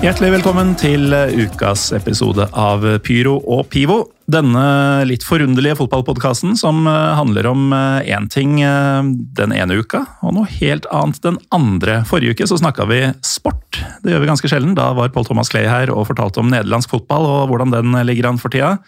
[0.00, 3.98] Hjertelig velkommen til ukas episode av Pyro og Pivo.
[4.32, 4.62] Denne
[5.04, 7.66] litt forunderlige fotballpodkasten som eh, handler om
[8.08, 11.98] én ting eh, den ene uka, og noe helt annet den andre.
[12.08, 13.82] Forrige uke så snakka vi sport.
[14.00, 14.72] Det gjør vi ganske sjelden.
[14.78, 18.30] Da var Paul Thomas Clay her og fortalte om nederlandsk fotball og hvordan den ligger
[18.30, 18.78] an for tida.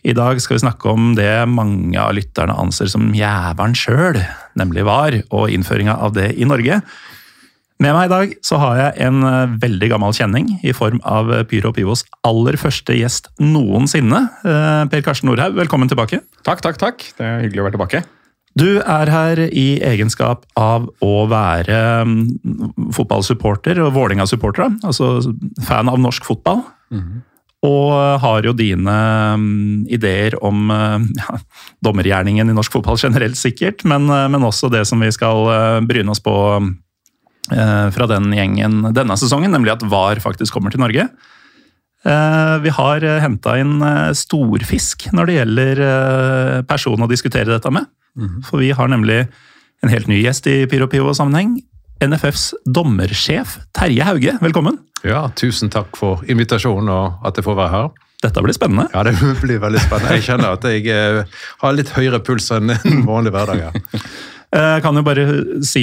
[0.00, 4.16] I dag skal vi snakke om det mange av lytterne anser som jævelen sjøl,
[4.56, 6.80] nemlig VAR, og innføringa av det i Norge.
[7.78, 11.30] Med meg i dag så har jeg en eh, veldig gammel kjenning i form av
[11.46, 14.24] Pyro Pivos aller første gjest noensinne.
[14.42, 16.18] Eh, Per Karsten Nordhaug, velkommen tilbake.
[16.42, 17.04] Takk, takk, takk.
[17.14, 18.00] Det er hyggelig å være tilbake.
[18.58, 22.18] Du er her i egenskap av å være mm,
[22.96, 25.20] fotballsupporter og Vålerenga-supporter, altså
[25.68, 26.64] fan av norsk fotball.
[27.68, 28.98] Og har jo dine
[29.38, 31.38] mm, ideer om eh, ja,
[31.86, 35.80] dommergjerningen i norsk fotball generelt, sikkert, men, eh, men også det som vi skal eh,
[35.86, 36.70] bryne oss på eh,
[37.48, 41.08] fra den gjengen denne sesongen, nemlig at VAR faktisk kommer til Norge.
[42.06, 47.72] Eh, Vi har henta inn eh, storfisk når det gjelder eh, person å diskutere dette
[47.74, 47.88] med.
[48.48, 49.20] For vi har nemlig
[49.84, 51.56] en helt ny gjest i Pyro Pivo-sammenheng.
[52.02, 54.78] NFFs dommersjef Terje Hauge, velkommen.
[55.06, 57.88] Ja, Tusen takk for invitasjonen og at jeg får være her.
[58.22, 58.88] Dette blir spennende.
[58.94, 60.16] Ja, Det blir veldig spennende.
[60.18, 63.78] Jeg kjenner at jeg eh, har litt høyere puls enn en vanlig hverdag.
[64.54, 65.24] Jeg kan jo bare
[65.66, 65.82] si,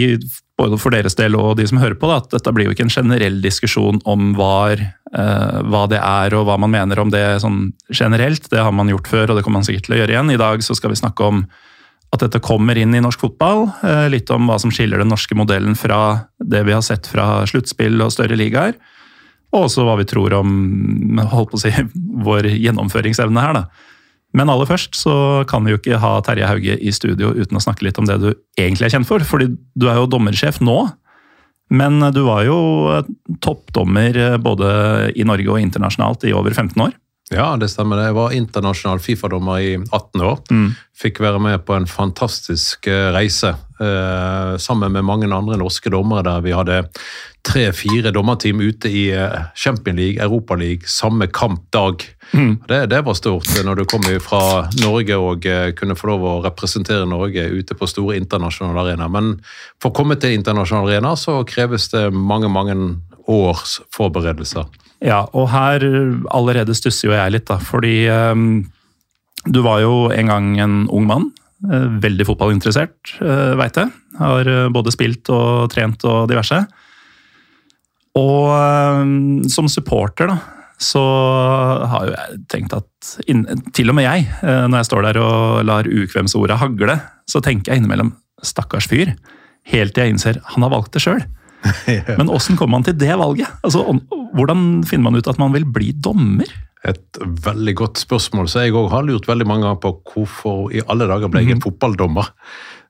[0.58, 2.88] både for deres del og de som hører på, da, at dette blir jo ikke
[2.88, 4.82] en generell diskusjon om VAR,
[5.14, 8.50] eh, hva det er og hva man mener om det sånn generelt.
[8.50, 10.34] Det har man gjort før, og det kommer man sikkert til å gjøre igjen.
[10.34, 11.46] I dag så skal vi snakke om
[12.16, 13.68] at dette kommer inn i norsk fotball.
[13.86, 17.46] eh, Litt om hva som skiller den norske modellen fra det vi har sett fra
[17.46, 18.74] sluttspill og større ligaer.
[19.54, 21.74] Og også hva vi tror om holdt på å si,
[22.28, 23.62] vår gjennomføringsevne her.
[23.62, 23.94] da.
[24.36, 25.16] Men aller først så
[25.50, 28.20] kan vi jo ikke ha Terje Hauge i studio uten å snakke litt om det
[28.20, 28.30] du
[28.60, 29.24] egentlig er kjent for.
[29.24, 30.80] fordi du er jo dommersjef nå,
[31.74, 32.58] men du var jo
[33.42, 34.68] toppdommer eh, både
[35.18, 36.94] i Norge og internasjonalt i over 15 år.
[37.34, 38.04] Ja, det stemmer.
[38.06, 40.44] Jeg var internasjonal Fifa-dommer i 18 år.
[40.94, 43.50] Fikk være med på en fantastisk eh, reise
[43.82, 46.84] eh, sammen med mange andre norske dommere, der vi hadde
[47.46, 52.06] tre-fire dommerteam ute i eh, Champions League, Europa League, samme kampdag.
[52.70, 55.50] Det, det var stort eh, når du kom fra Norge og
[55.82, 59.10] kunne få lov å representere Norge ute på store internasjonale arenaer.
[59.10, 59.40] Men
[59.82, 62.78] for å komme til internasjonale arenaer så kreves det mange, mange
[63.26, 64.70] års forberedelser.
[65.06, 65.84] Ja, og her
[66.34, 68.64] allerede stusser jo jeg litt, da, fordi um,
[69.46, 71.28] du var jo en gang en ung mann.
[71.70, 73.16] eh, veldig fotballinteressert,
[73.58, 73.92] veit jeg.
[74.20, 76.58] Har eh, både spilt og trent og diverse.
[78.18, 80.40] Og eh, som supporter, da,
[80.82, 81.04] så
[81.92, 82.90] har jo jeg tenkt at
[83.76, 87.00] Til og med jeg, eh, når jeg står der og lar ukvemsordet hagle,
[87.30, 89.14] så tenker jeg innimellom stakkars fyr.
[89.72, 91.24] Helt til jeg innser han har valgt det sjøl.
[92.20, 93.50] Men åssen kommer man til det valget?
[93.66, 93.84] Altså,
[94.36, 96.50] hvordan finner man ut at man vil bli dommer?
[96.86, 100.84] Et veldig godt spørsmål, så jeg òg har lurt veldig mange ganger på hvorfor i
[100.86, 102.30] alle dager ble jeg en fotballdommer.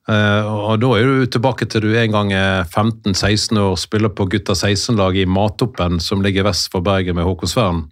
[0.05, 4.27] Eh, og da er du tilbake til du en gang er 15-16 år, spiller på
[4.29, 7.85] gutta 16-laget i Matoppen, som ligger vest for Bergen med Håkonsvern.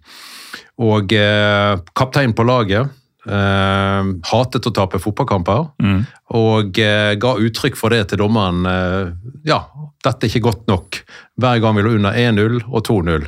[0.84, 2.92] Og eh, kaptein på laget.
[3.24, 5.62] Eh, hatet å tape fotballkamper,
[6.36, 8.66] og uh, ga uttrykk for det til dommeren.
[8.68, 9.62] Uh, ja,
[10.04, 10.98] dette er ikke godt nok.
[11.40, 13.24] Hver gang vi lå under 1-0 og 2-0.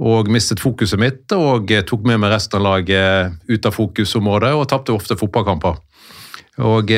[0.00, 4.54] Og mistet fokuset mitt og eh, tok med meg resten av laget ut av fokusområdet
[4.56, 5.78] og tapte ofte fotballkamper.
[6.64, 6.90] Og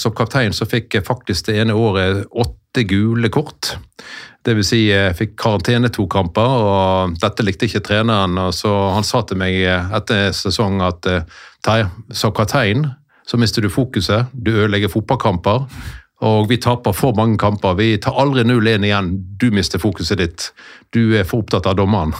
[0.00, 3.74] som kaptein så fikk jeg faktisk det ene året åtte gule kort.
[4.46, 8.38] Det vil si jeg fikk karantene to kamper, og dette likte ikke treneren.
[8.40, 11.84] og Så han sa til meg etter sesong at eh,
[12.16, 12.86] som kaptein
[13.30, 15.68] så mister du fokuset, du ødelegger fotballkamper.
[16.26, 17.78] Og vi taper for mange kamper.
[17.78, 19.10] Vi tar aldri 0-1 igjen.
[19.40, 20.50] Du mister fokuset ditt.
[20.92, 22.12] Du er for opptatt av dommeren.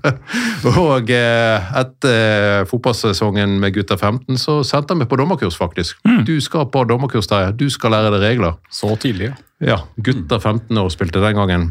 [0.84, 6.02] og eh, etter fotballsesongen med gutta 15 så sendte han meg på dommerkurs, faktisk.
[6.28, 7.54] Du skal på dommerkurs, Terje.
[7.56, 8.60] Du skal lære deg regler.
[8.68, 9.38] Så tidlig, ja.
[9.62, 11.70] Ja, gutter 15 år spilte den gangen.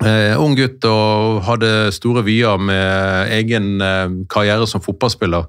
[0.00, 5.48] Eh, ung gutt og hadde store vyer med egen eh, karriere som fotballspiller.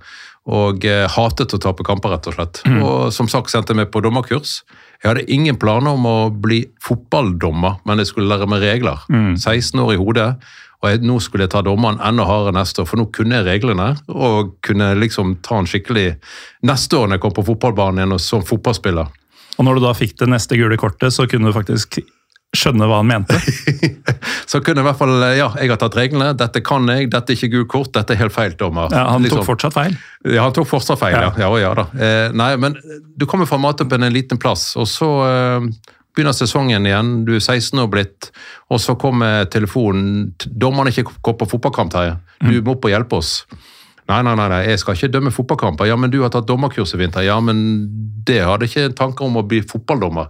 [0.51, 2.61] Og eh, hatet å tape kamper, rett og slett.
[2.81, 4.61] Og som sagt sendte jeg meg på dommerkurs.
[5.01, 9.01] Jeg hadde ingen planer om å bli fotballdommer, men jeg skulle lære meg regler.
[9.09, 10.27] 16 år i hodet.
[10.81, 13.47] Og jeg, nå skulle jeg ta dommeren enda hardere neste år, for nå kunne jeg
[13.47, 13.91] reglene.
[14.13, 16.15] Og kunne liksom ta en skikkelig
[16.65, 19.09] Neste år når jeg kom på fotballbanen igjen og som fotballspiller.
[19.57, 21.99] Og når du da fikk det neste gule kortet, så kunne du faktisk
[22.55, 23.37] skjønne hva han mente.
[24.51, 26.33] Så kunne i hvert fall Ja, jeg har tatt reglene.
[26.37, 27.07] Dette kan jeg.
[27.13, 27.91] Dette er ikke gult kort.
[27.95, 28.91] Dette er helt feil, dommer.
[28.91, 29.39] Ja, han Liksom.
[29.39, 29.95] tok fortsatt feil.
[30.27, 31.31] Ja, han tok fortsatt feil, ja.
[31.39, 31.49] Ja.
[31.63, 31.71] ja.
[31.79, 31.87] da.
[31.95, 32.75] Eh, nei, men
[33.15, 35.69] du kommer fra matoppen en liten plass, og så eh,
[36.11, 37.13] begynner sesongen igjen.
[37.27, 38.31] Du er 16 år blitt,
[38.67, 40.33] og så kommer telefonen.
[40.43, 42.17] Dommeren er ikke på fotballkamp, Terje.
[42.43, 43.45] Du må opp og hjelpe oss.
[44.11, 45.87] Nei, nei, nei, jeg skal ikke dømme fotballkamper.
[45.87, 47.23] Ja, men du har tatt dommerkurs i vinter.
[47.23, 47.61] Ja, men
[48.27, 50.27] det hadde ikke tanker om å bli fotballdommer.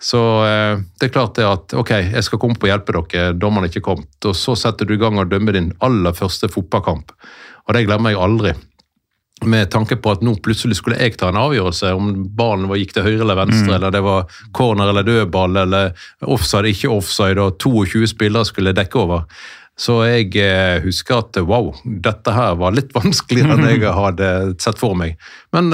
[0.00, 3.36] Så eh, det er klart det at ok, jeg skal komme opp og hjelpe dere,
[3.36, 4.10] dommeren er ikke kommet.
[4.24, 7.12] Og så setter du i gang og dømmer din aller første fotballkamp.
[7.68, 8.54] Og det glemmer jeg aldri.
[9.46, 13.06] Med tanke på at nå plutselig skulle jeg ta en avgjørelse om ballen gikk til
[13.06, 15.94] høyre eller venstre, eller det var corner eller dødball, eller
[16.28, 19.24] offside, ikke offside, og 22 spillere skulle dekke over.
[19.78, 24.30] Så jeg eh, husker at wow, dette her var litt vanskeligere enn jeg hadde
[24.62, 25.20] sett for meg.
[25.56, 25.72] Men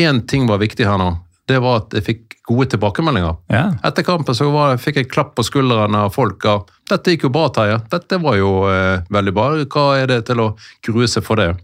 [0.00, 1.14] én ting var viktig her nå.
[1.48, 3.34] Det var at jeg fikk gode tilbakemeldinger.
[3.52, 3.64] Ja.
[3.84, 6.44] Etter kampen så var, fikk jeg klapp på skulderen av folk.
[6.46, 7.78] av, 'Dette gikk jo bra, Terje.
[7.90, 9.46] Dette var jo eh, veldig bra.
[9.64, 10.48] Hva er det til å
[10.86, 11.56] grue seg for det?'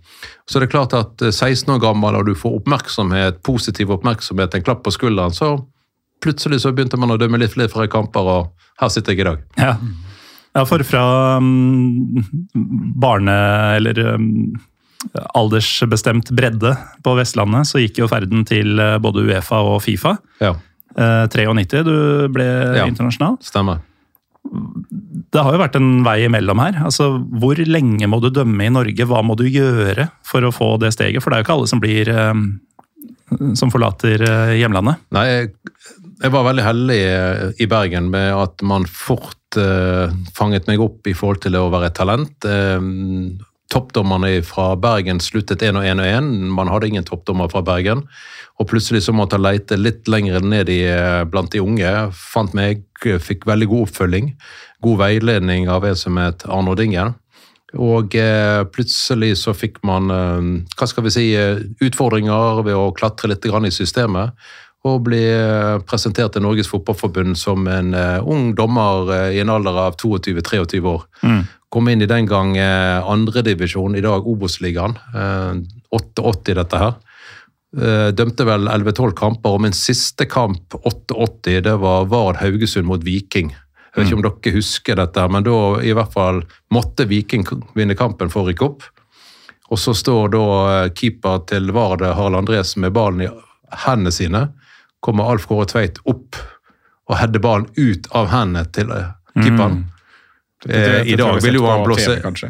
[0.49, 4.55] Så det er klart at eh, 16 år gammel, og du får oppmerksomhet, positiv oppmerksomhet,
[4.55, 5.59] en klapp på skulderen, så
[6.23, 9.43] plutselig så begynte man å dømme litt flere kamper, og her sitter jeg i dag.
[9.59, 9.77] Ja.
[10.57, 11.03] Ja, for fra
[11.39, 12.23] um,
[12.99, 14.29] barne- eller um,
[15.39, 16.73] aldersbestemt bredde
[17.05, 20.17] på Vestlandet, så gikk jo ferden til eh, både Uefa og Fifa.
[20.45, 20.55] Ja,
[20.99, 21.93] Uh, 93 du
[22.35, 22.43] ble
[22.75, 22.87] Ja.
[22.89, 23.37] internasjonal.
[23.45, 23.79] stemmer.
[25.31, 26.73] Det har jo vært en vei imellom her.
[26.89, 29.07] Altså, Hvor lenge må du dømme i Norge?
[29.07, 31.23] Hva må du gjøre for å få det steget?
[31.23, 32.59] For det er jo ikke alle som blir um,
[33.55, 34.97] som forlater eh, hjemlandet.
[35.13, 35.53] Nei, jeg,
[36.25, 39.38] jeg var veldig heldig eh, i Bergen med at man fort eh,
[40.37, 42.45] fanget meg opp i forhold til å være et talent.
[42.45, 42.81] Eh,
[43.69, 46.29] toppdommerne fra Bergen sluttet 1 og 1 og 1.
[46.57, 48.07] Man hadde ingen toppdommer fra Bergen.
[48.59, 51.93] Og plutselig så måtte jeg leite litt lenger ned i, eh, blant de unge.
[52.13, 54.33] Fant meg, fikk veldig god oppfølging.
[54.83, 57.15] God veiledning av en som het Arno Dingen.
[57.77, 60.47] Og eh, plutselig så fikk man eh,
[60.79, 64.33] hva skal vi si, eh, utfordringer ved å klatre litt i systemet.
[64.87, 69.51] Og bli eh, presentert til Norges Fotballforbund som en eh, ung dommer eh, i en
[69.51, 71.03] alder av 22-23 år.
[71.69, 74.95] Kom inn i den gang uh, andredivisjon, i dag Obos-ligaen.
[75.13, 75.59] Eh,
[75.93, 76.97] 88 dette her.
[78.17, 83.51] Dømte vel 11-12 kamper, og min siste kamp, 88, det var Vard Haugesund mot Viking.
[83.53, 86.41] Jeg vet ikke om dere husker dette, men da i hvert fall
[86.73, 87.45] måtte Viking
[87.77, 88.87] vinne kampen for å rykke opp.
[89.69, 90.47] Og så står da
[90.97, 93.31] keeper til Vard, Harald Andresen, med ballen i
[93.85, 94.47] hendene sine.
[95.05, 96.39] Kommer Alf Kåre Tveit opp
[97.09, 99.81] og header ballen ut av hendene til eh, keeperen.
[99.85, 99.95] Mm.
[101.13, 102.49] I dag ville jo han blåse TV,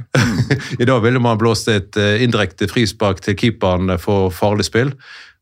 [0.80, 4.94] I dag ville man blåst et eh, indirekte frispark til keeperen for farlig spill.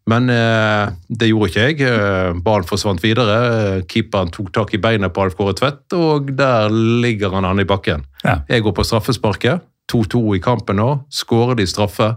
[0.06, 1.78] Men eh, det gjorde ikke jeg.
[1.82, 3.38] Eh, Ballen forsvant videre.
[3.46, 6.70] Eh, Keeperen tok tak i beina på Alf Kåre Tvedt, og der
[7.02, 8.06] ligger han an i bakken.
[8.22, 8.40] Ja.
[8.50, 9.66] Jeg går på straffesparket.
[9.90, 10.88] 2-2 i kampen nå.
[11.14, 12.12] Skårer de straffe,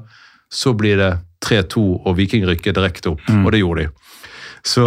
[0.50, 1.12] så blir det
[1.46, 3.26] 3-2 og Viking rykker direkte opp.
[3.30, 3.92] Og det gjorde de.
[4.66, 4.84] Så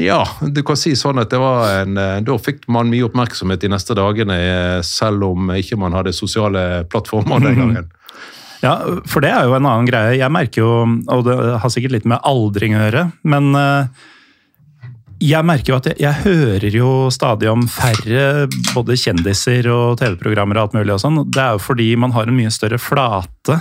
[0.00, 3.60] ja, du kan si sånn at det var en eh, Da fikk man mye oppmerksomhet
[3.60, 7.90] de neste dagene, eh, selv om ikke man hadde sosiale plattformer den gangen.
[8.60, 8.76] Ja,
[9.08, 10.18] for det er jo en annen greie.
[10.20, 10.72] Jeg merker jo,
[11.08, 14.08] og det har sikkert litt med aldring å gjøre, men eh,
[15.20, 20.56] jeg merker jo at jeg, jeg hører jo stadig om færre både kjendiser og TV-programmer
[20.56, 21.20] og alt mulig og sånn.
[21.28, 23.58] Det er jo fordi man har en mye større flate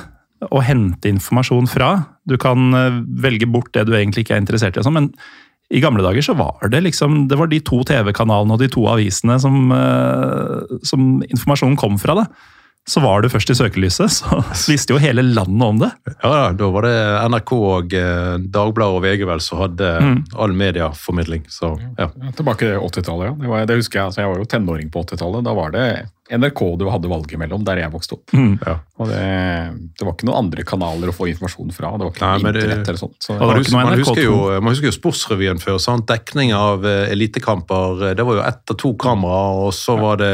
[0.47, 1.91] å hente informasjon fra.
[2.29, 5.11] Du kan eh, velge bort det du egentlig ikke er interessert i sånn, men
[5.69, 8.87] i gamle dager så var det liksom Det var de to TV-kanalene og de to
[8.89, 12.15] avisene som, eh, som informasjonen kom fra.
[12.23, 12.25] da.
[12.89, 14.39] Så var du først i søkelyset, så
[14.71, 15.89] visste jo hele landet om det.
[16.23, 16.93] Ja, Da var det
[17.29, 19.89] NRK og eh, Dagbladet og VG vel som hadde
[20.39, 21.43] all medieformidling.
[21.53, 22.07] Så ja.
[22.09, 23.35] Ja, Tilbake til 80-tallet, ja.
[23.43, 25.45] Det, var, det husker Jeg altså jeg var jo tenåring på 80-tallet.
[25.45, 25.83] Da var det
[26.29, 28.33] NRK du hadde valget mellom, der jeg vokste opp.
[28.37, 28.75] Ja.
[29.01, 29.21] Og det,
[29.97, 31.93] det var ikke noen andre kanaler å få informasjon fra.
[31.97, 33.17] Det var ikke Nei, det- internett eller sånt.
[33.21, 35.77] Så, Man husker, man, husker jo, man husker jo Sportsrevyen før.
[35.81, 36.07] Sant?
[36.09, 38.15] Dekning av eh, elitekamper.
[38.17, 40.33] Det var jo ett av to kameraer, og så var det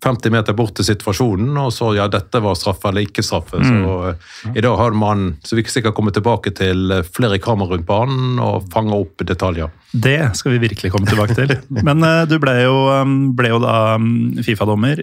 [0.00, 3.60] 50 meter bort til situasjonen, og så ja, dette var straffe eller ikke straffe.
[3.60, 7.74] Så eh, i dag har man, så vi sikkert komme tilbake til eh, flere kamera
[7.74, 9.68] rundt banen og fange opp detaljer.
[9.92, 11.52] Det skal vi virkelig komme tilbake til.
[11.86, 14.10] Men uh, du ble jo, um, ble jo da um,
[14.46, 15.02] Fifa-dommer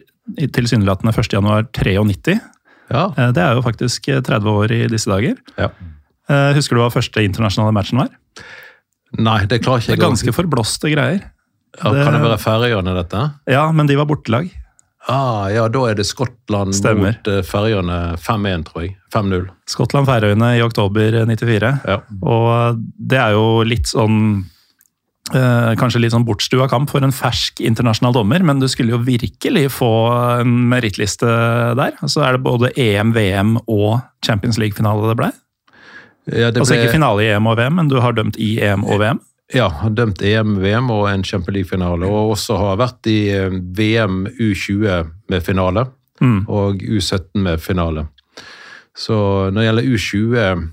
[0.56, 2.38] tilsynelatende 1.1.93.
[2.90, 5.38] Ja, Uh, Det er jo faktisk eh, 30 år i disse dager.
[5.60, 5.70] ja.
[6.28, 8.10] Uh, Husker du hva første internasjonale matchen var?
[9.16, 10.02] Nei, det klarer ikke Det jeg.
[10.02, 11.22] er ganske forblåste greier.
[11.78, 13.22] ja, kan det være Færøyene, dette?
[13.48, 14.50] Ja, men de var bortelag.
[15.08, 17.16] Ah, ja, da er det Skottland Stemmer.
[17.16, 18.98] mot uh, Færøyene 5-1, tror jeg.
[19.14, 19.48] 5-0.
[19.72, 21.72] Skottland-Færøyene i oktober 94.
[21.88, 22.02] Ja.
[22.28, 24.18] Og det er jo litt sånn
[25.32, 29.00] eh, Kanskje litt sånn bortstua kamp for en fersk internasjonal dommer, men du skulle jo
[29.08, 29.92] virkelig få
[30.42, 31.32] en merittliste
[31.80, 31.96] der.
[32.04, 35.32] Så er det både EM, VM og Champions League-finale det ble.
[36.28, 38.84] Ja, det Altså ikke finale i EM og VM, men du har dømt i EM
[38.84, 39.24] og VM.
[39.54, 42.06] Ja, har dømt EM, VM og en League-finale.
[42.06, 45.88] Og også har vært i eh, VM U20 med finale
[46.22, 46.46] Mm.
[46.50, 48.08] og U17 med finale.
[48.98, 49.14] Så
[49.52, 50.70] når det gjelder U20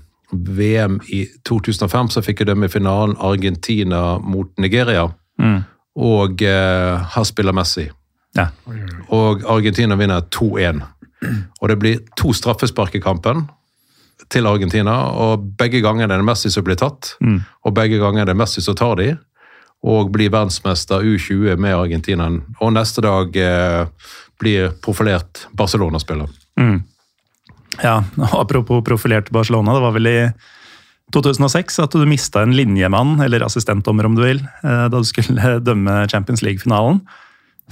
[0.57, 5.07] VM i 2005, så fikk jeg dømme i finalen Argentina mot Nigeria.
[5.39, 5.59] Mm.
[5.95, 7.85] Og eh, her spiller Messi.
[8.35, 8.47] Ja.
[9.09, 10.81] Og Argentina vinner 2-1.
[11.61, 13.45] Og det blir to straffespark i kampen
[14.31, 17.13] til Argentina, og begge ganger er det Messi som blir tatt.
[17.21, 17.39] Mm.
[17.67, 19.11] Og begge ganger er det Messi som tar de,
[19.85, 22.29] og blir verdensmester U20 med Argentina.
[22.63, 24.09] Og neste dag eh,
[24.41, 26.31] blir profilert Barcelona-spiller.
[26.59, 26.79] Mm.
[27.83, 27.99] Ja,
[28.41, 30.19] apropos profilert Barcelona, det var vel i
[31.13, 35.59] 2006 at du mista en linjemann, eller assistentdommer om du vil, eh, da du skulle
[35.67, 37.03] dømme Champions League-finalen.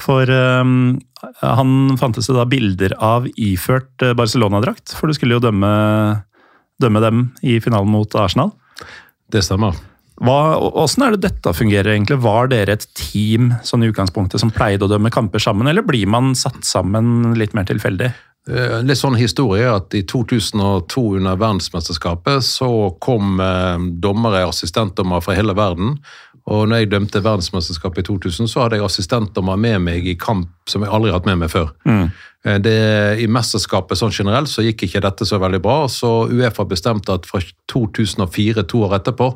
[0.01, 0.97] For um,
[1.41, 5.69] han fantes det da bilder av iført eh, Barcelona-drakt, for du skulle jo dømme,
[6.81, 8.53] dømme dem i finalen mot Arsenal.
[9.31, 9.77] Det stemmer.
[10.23, 12.19] Hva, hvordan er det dette fungerer egentlig?
[12.21, 16.05] Var dere et team sånn i utgangspunktet som pleide å dømme kamper sammen, eller blir
[16.09, 18.11] man satt sammen litt mer tilfeldig?
[18.49, 22.69] Eh, Litt sånn historie at I 2002 under verdensmesterskapet så
[23.03, 23.39] kom
[24.03, 25.97] dommere og assistentdommere fra hele verden.
[26.51, 30.49] Og når jeg dømte verdensmesterskapet i 2000, så hadde jeg assistentdommer med meg i kamp
[30.67, 31.69] som jeg aldri har hatt med meg før.
[31.87, 32.09] Mm.
[32.65, 32.75] Det,
[33.23, 37.29] I mesterskapet sånn generelt så gikk ikke dette så veldig bra, så Uefa bestemte at
[37.29, 37.39] fra
[37.71, 39.29] 2004, to år etterpå,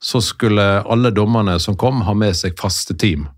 [0.00, 3.28] så skulle alle dommerne som kom, ha med seg faste team.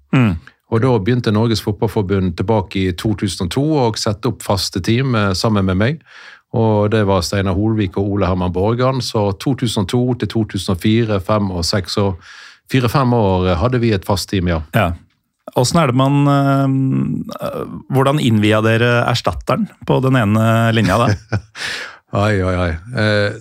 [0.69, 5.65] Og Da begynte Norges Fotballforbund tilbake i 2002 å sette opp faste team eh, sammen
[5.65, 6.03] med meg.
[6.57, 9.01] Og Det var Steinar Holvik og Ole Herman Borgan.
[9.01, 12.29] Så 2002 til 2004, 2005 og 2006 og
[12.73, 14.63] fire-fem år eh, hadde vi et fast team, ja.
[14.77, 14.93] Ja.
[15.57, 20.45] Åssen er det man øh, Hvordan innvia dere erstatteren på den ene
[20.77, 21.39] linja, da?
[22.19, 22.73] Oi, oi, oi.
[23.01, 23.39] Eh,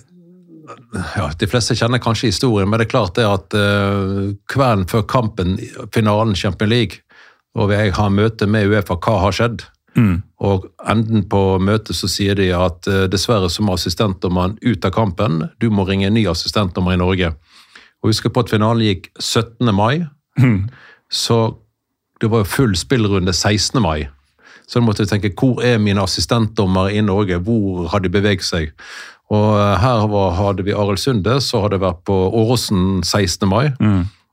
[1.16, 5.04] ja, de fleste kjenner kanskje historien, men det er klart det at eh, kvelden før
[5.08, 5.56] kampen,
[5.94, 7.02] finalen Champions League,
[7.56, 9.64] og jeg har møte med Uefa, hva har skjedd?
[9.98, 10.20] Mm.
[10.44, 14.94] Og enden på møtet så sier de at eh, dessverre så må assistentdommeren ut av
[14.94, 17.32] kampen, du må ringe en ny assistentdommer i Norge.
[18.02, 19.74] Og husker på at finalen gikk 17.
[19.74, 20.06] mai,
[21.10, 21.56] så
[22.20, 23.82] det var jo full spillrunde 16.
[23.82, 24.08] mai.
[24.68, 27.38] Så da måtte jeg tenke, hvor er mine assistentdommere i Norge?
[27.38, 28.74] Hvor har de beveget seg?
[29.30, 33.48] Og eh, her var, hadde vi Arild Sunde, så hadde vært på Åråsen 16.
[33.48, 33.70] mai.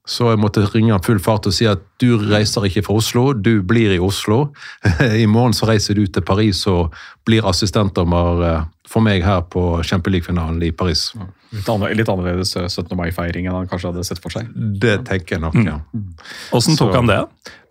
[0.06, 3.32] Så jeg måtte ringe han full fart og si at du reiser ikke fra Oslo,
[3.34, 4.52] du blir i Oslo.
[5.24, 6.94] I morgen så reiser du til Paris og
[7.26, 11.08] blir assistentdommer eh, for meg her på Champions League-finalen i Paris.
[11.56, 11.66] Litt,
[12.12, 12.94] annerledes eh, 17.
[13.00, 14.52] mai-feiring enn han kanskje hadde sett for seg.
[14.54, 15.80] Det tenker jeg nok, ja.
[16.54, 17.20] Åssen tok Så- han det?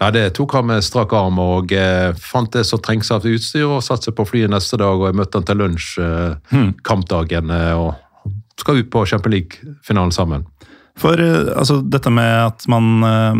[0.02, 3.68] Nei, Det tok han med strak arm og eh, fant det som trengs av utstyr
[3.76, 4.90] og satte seg på flyet neste dag.
[4.98, 7.94] og Jeg møtte han til lunsj eh, kampdagen eh, og
[8.58, 10.44] skal ut på Champions League-finalen sammen.
[11.00, 13.38] For øh, altså, dette med at man øh,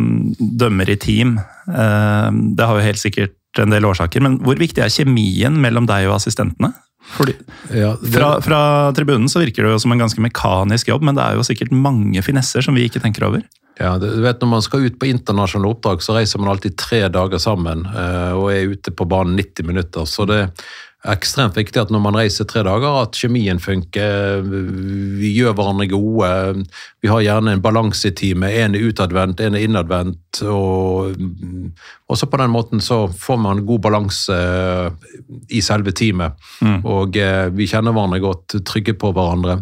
[0.60, 4.22] dømmer i team, øh, det har jo helt sikkert en del årsaker.
[4.24, 6.72] Men hvor viktig er kjemien mellom deg og assistentene?
[7.14, 7.34] Fordi,
[7.70, 8.60] Ja, det, fra, fra
[8.96, 11.74] tribunen så virker det jo som en ganske mekanisk jobb, men det er jo sikkert
[11.76, 13.44] mange finesser som vi ikke tenker over.
[13.78, 17.04] ja, du vet Når man skal ut på internasjonale oppdrag, så reiser man alltid tre
[17.12, 20.08] dager sammen eh, og er ute på banen 90 minutter.
[20.08, 20.40] Så det
[21.12, 24.44] ekstremt viktig at når man reiser tre dager, at kjemien funker.
[25.20, 26.30] Vi gjør hverandre gode.
[27.04, 28.56] Vi har gjerne en balanse i teamet.
[28.64, 30.23] En er utadvendt, en er innadvendt.
[30.42, 31.68] Og mm,
[32.10, 35.12] også på den måten så får man god balanse eh,
[35.54, 36.34] i selve teamet.
[36.84, 39.60] Og eh, vi kjenner hverandre godt, trygge på hverandre.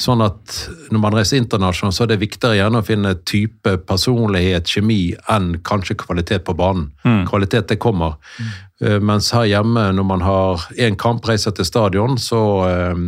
[0.00, 0.56] Sånn at
[0.92, 5.54] når man reiser internasjonalt, så er det viktigere gjerne å finne type personlighet, kjemi, enn
[5.66, 6.90] kanskje kvalitet på banen.
[7.28, 8.16] Kvalitet, det kommer.
[8.38, 9.04] Mm.
[9.04, 13.04] Mens her hjemme, når man har én kamp, reiser til stadion, så eh,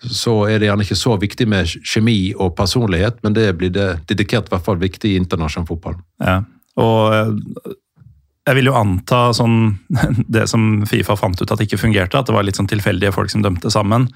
[0.00, 3.88] så er det gjerne ikke så viktig med kjemi og personlighet, men det blir det
[4.08, 5.98] dedikert i hvert fall viktig i internasjonal fotball.
[6.24, 6.40] Ja.
[6.80, 7.74] Og øh,
[8.48, 9.58] jeg vil jo anta sånn
[10.34, 13.32] Det som Fifa fant ut at ikke fungerte, at det var litt sånn tilfeldige folk
[13.32, 14.08] som dømte sammen.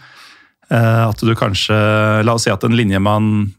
[0.72, 1.76] Eh, at du kanskje
[2.24, 3.50] La oss si at en linjemann,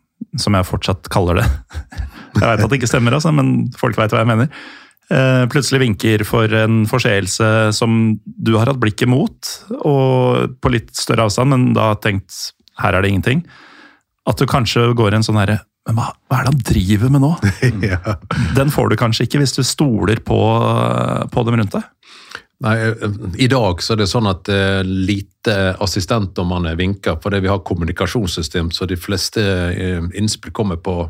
[0.42, 1.46] som jeg fortsatt kaller det
[2.36, 4.50] Jeg veit at det ikke stemmer, altså, men folk veit hva jeg mener.
[5.14, 7.48] Eh, plutselig vinker for en forseelse
[7.78, 9.52] som du har hatt blikket mot,
[9.86, 13.44] og på litt større avstand, men da tenkt her er det ingenting.
[14.26, 17.22] At du kanskje går en sånn herre Men hva, hva, er det han driver med
[17.22, 17.30] nå?
[17.92, 18.16] ja.
[18.58, 20.40] Den får du kanskje ikke hvis du stoler på,
[21.30, 21.86] på dem rundt deg.
[22.66, 22.74] Nei,
[23.44, 28.72] I dag så er det sånn at uh, lite assistentdommerne vinker, fordi vi har kommunikasjonssystem,
[28.74, 31.04] så de fleste uh, innspill kommer på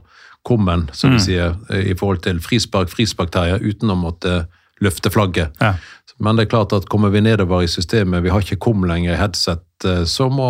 [0.45, 1.17] kommen, som mm.
[1.17, 4.45] vi sier, i forhold til frispark, frisparkterrier, uten å måtte
[4.83, 5.55] løfte flagget.
[5.63, 5.75] Ja.
[6.19, 9.15] Men det er klart at kommer vi nedover i systemet, vi har ikke kom lenger
[9.15, 10.49] i headset, eh, så må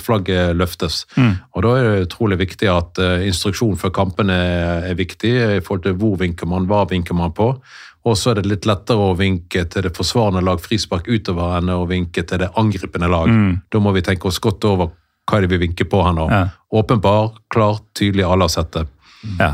[0.00, 1.04] flagget løftes.
[1.16, 1.32] Mm.
[1.52, 4.38] Og Da er det utrolig viktig at instruksjon før kampene
[4.90, 7.52] er viktig i forhold til hvor vinker man, hva vinker man på.
[8.04, 11.72] Og så er det litt lettere å vinke til det forsvarende lag frispark utover enn
[11.72, 13.32] å vinke til det angripende lag.
[13.32, 13.54] Mm.
[13.72, 14.92] Da må vi tenke oss godt over
[15.24, 16.26] hva er det vi vinker på her nå?
[16.32, 16.48] Ja.
[16.74, 18.84] Åpenbar, klar, tydelig, alle har sett det.
[19.38, 19.52] Ja.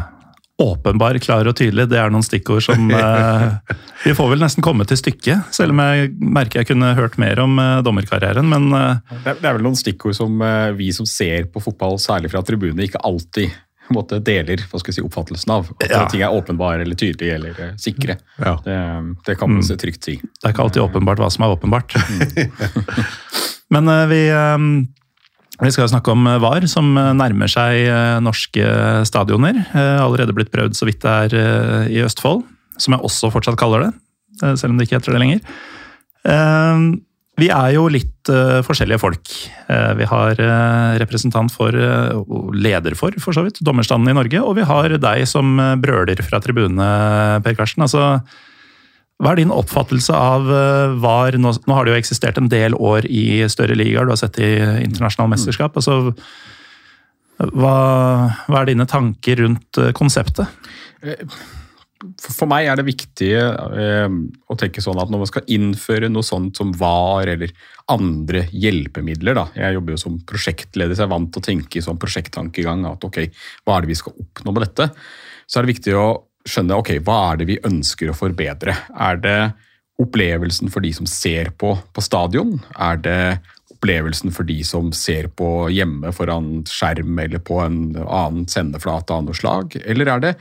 [0.60, 4.84] Åpenbar, klar og tydelig, det er noen stikkord som eh, Vi får vel nesten komme
[4.88, 9.16] til stykket, selv om jeg merker jeg kunne hørt mer om eh, dommerkarrieren, men eh,
[9.24, 12.88] det, er, vel noen stikkord som eh, vi som ser på fotball, særlig fra tribunene,
[12.90, 13.56] ikke alltid
[13.94, 15.70] måte, deler hva skal jeg si, oppfattelsen av.
[15.80, 16.04] At ja.
[16.10, 18.16] ting er åpenbare eller tydelige eller uh, sikre.
[18.38, 18.54] Ja.
[18.62, 18.76] Det,
[19.26, 19.80] det, kan man mm.
[19.82, 20.14] trygt si.
[20.20, 21.96] Det er ikke alltid åpenbart hva som er åpenbart.
[21.98, 22.52] Mm.
[23.74, 24.20] Men uh, vi
[25.61, 28.64] vi skal snakke om eh, VAR, som eh, nærmer seg eh, norske
[29.09, 29.62] stadioner.
[29.75, 32.45] Allerede blitt prøvd så vidt det er i Østfold,
[32.81, 33.93] som jeg også fortsatt kaller det.
[34.40, 35.40] Selv om det ikke heter det lenger.
[37.40, 38.31] Vi er jo litt
[38.64, 39.33] forskjellige folk.
[39.99, 40.40] Vi har
[41.02, 44.40] representant for, og leder for, for så vidt, dommerstanden i Norge.
[44.40, 46.88] Og vi har deg som brøler fra tribunene,
[47.45, 47.85] Per Karsten.
[47.85, 48.23] Altså,
[49.20, 51.36] hva er din oppfattelse av eh, VAR?
[51.36, 54.40] Nå, nå, har det jo eksistert en del år i større ligaer, du har sett
[54.40, 54.50] i
[54.86, 55.76] internasjonale mesterskap.
[55.76, 56.14] Altså,
[57.40, 57.74] hva,
[58.46, 60.48] hva, er dine tanker rundt eh, konseptet?
[61.04, 61.20] Eh,
[62.16, 66.56] for meg er det viktig å tenke sånn at når man skal innføre noe sånt
[66.56, 67.52] som VAR eller
[67.92, 69.42] andre hjelpemidler da.
[69.52, 72.87] Jeg jobber jo som prosjektleder, så jeg er vant til å tenke i sånn prosjekttankegang.
[72.88, 73.20] at ok,
[73.68, 74.88] Hva er det vi skal oppnå med dette?
[75.44, 76.09] Så er det viktig å
[76.50, 78.74] skjønne ok, hva er det vi ønsker å forbedre.
[78.98, 79.38] Er det
[80.00, 82.58] opplevelsen for de som ser på på stadion?
[82.78, 83.22] Er det
[83.80, 89.24] opplevelsen for de som ser på hjemme foran skjerm eller på en annen sendeflate av
[89.24, 89.76] noe slag?
[89.84, 90.34] Eller er det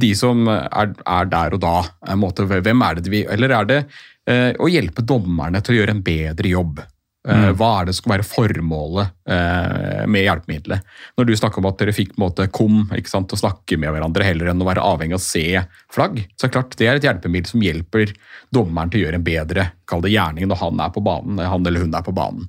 [0.00, 1.76] de som er, er der og da?
[2.16, 3.80] Måte, hvem er det vi Eller er det
[4.28, 6.80] eh, å hjelpe dommerne til å gjøre en bedre jobb?
[7.26, 7.56] Eh, mm.
[7.58, 10.92] Hva er det som skal være formålet eh, med hjelpemiddelet?
[11.18, 13.78] Når du snakker om at dere fikk på en måte kom ikke sant, å snakke
[13.80, 15.62] med hverandre heller enn å være avhengig av å se
[15.94, 18.14] flagg, så er det klart det er et hjelpemiddel som hjelper
[18.54, 21.66] dommeren til å gjøre en bedre kall det gjerning når han er på banen, han
[21.66, 22.46] eller hun er på banen.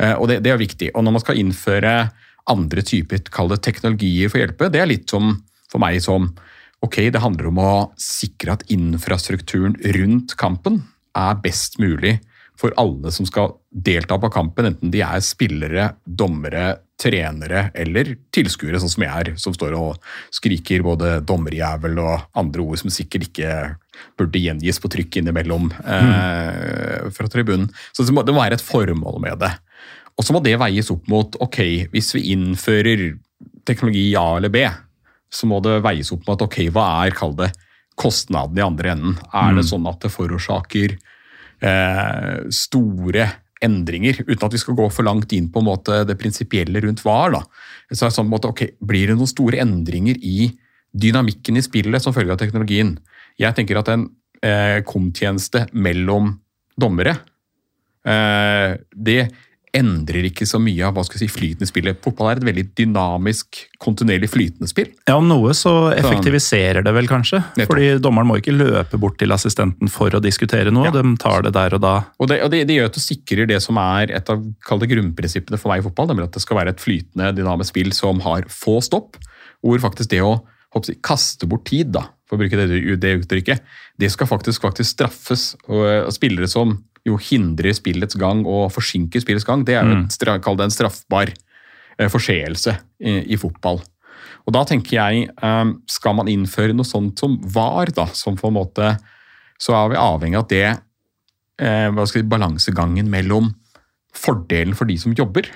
[0.00, 0.90] Eh, og det, det er viktig.
[0.94, 1.96] Og når man skal innføre
[2.46, 5.34] andre typer kall det teknologier for å hjelpe, det er litt som
[5.70, 6.30] for meg som
[6.84, 10.80] ok, det handler om å sikre at infrastrukturen rundt kampen
[11.16, 12.18] er best mulig
[12.60, 18.80] for alle som skal delta på kampen, enten de er spillere, dommere, trenere eller tilskuere,
[18.80, 20.00] sånn som jeg er, som står og
[20.32, 23.50] skriker både 'dommerjævel' og andre ord som sikkert ikke
[24.16, 27.68] burde gjengis på trykk innimellom eh, fra tribunen.
[27.92, 29.52] Så det må, det må være et formål med det.
[30.16, 31.60] Og så må det veies opp mot ok,
[31.92, 33.10] hvis vi innfører
[33.68, 34.64] teknologi A eller B,
[35.32, 37.50] så må det veies opp mot ok, hva er, kall det,
[38.00, 39.18] kostnaden i andre enden.
[39.32, 39.68] Er det mm.
[39.68, 40.96] sånn at det forårsaker
[42.52, 43.24] store
[43.64, 47.32] endringer, uten at vi skal gå for langt inn på det prinsipielle rundt VAR.
[47.32, 47.42] Da.
[47.90, 50.50] Så er det sånn måte, okay, Blir det noen store endringer i
[50.92, 52.98] dynamikken i spillet som følge av teknologien?
[53.40, 54.08] Jeg tenker at en
[54.42, 56.34] eh, kom-tjeneste mellom
[56.76, 57.16] dommere
[58.04, 59.20] eh, det
[59.76, 62.00] endrer ikke så mye av hva skal jeg si, flytende spillet.
[62.04, 64.88] Fotball er et veldig dynamisk, kontinuerlig flytende spill.
[65.08, 67.42] Ja, Om noe så effektiviserer det vel kanskje.
[67.62, 70.94] Fordi dommeren må ikke løpe bort til assistenten for å diskutere noe, ja.
[70.96, 71.94] de tar det der og da.
[72.20, 74.90] Og Det, og det, det gjør at du sikrer det som er et av det
[74.90, 78.20] grunnprinsippene for meg i fotball, nemlig at det skal være et flytende, dynamisk spill som
[78.26, 79.20] har få stopp.
[79.64, 80.38] Hvor faktisk det å
[80.76, 83.64] jeg, kaste bort tid, da, for å bruke det, det uttrykket,
[84.00, 85.54] det skal faktisk, faktisk straffes.
[85.68, 90.00] Og, og spillere som jo hindrer spillets gang og forsinker spillets gang, det er jo
[90.00, 90.40] et, mm.
[90.44, 93.78] kall det en straffbar eh, forseelse i, i, fotball.
[94.46, 98.50] Og da tenker jeg, um, skal man innføre noe sånt som VAR, da, som på
[98.50, 98.96] en måte
[99.58, 103.54] Så er vi avhengig av at det eh, hva skal si, balansegangen mellom
[104.16, 105.48] fordelen for de som jobber,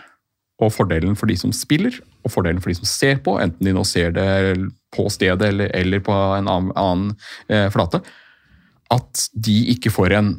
[0.61, 3.75] og fordelen for de som spiller, og fordelen for de som ser på, enten de
[3.77, 4.27] nå ser det
[4.93, 7.13] på stedet eller, eller på en annen, annen
[7.49, 8.03] eh, flate,
[8.91, 10.33] at de ikke får en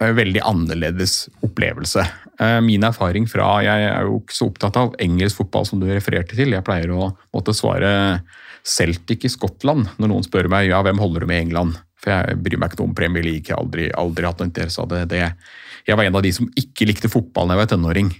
[0.00, 2.02] veldig annerledes opplevelse.
[2.40, 5.86] Eh, Min erfaring fra Jeg er jo ikke så opptatt av engelsk fotball som du
[5.86, 6.50] refererte til.
[6.50, 8.22] Jeg pleier å måtte svare
[8.64, 11.78] Celtic i Skottland når noen spør meg ja, hvem holder du med i England.
[12.02, 13.46] For jeg bryr meg ikke noe om Premier League.
[13.48, 15.04] Jeg har aldri, aldri hatt noe interesse av det.
[15.12, 15.22] det.
[15.86, 18.10] Jeg var en av de som ikke likte fotball da jeg var tenåring.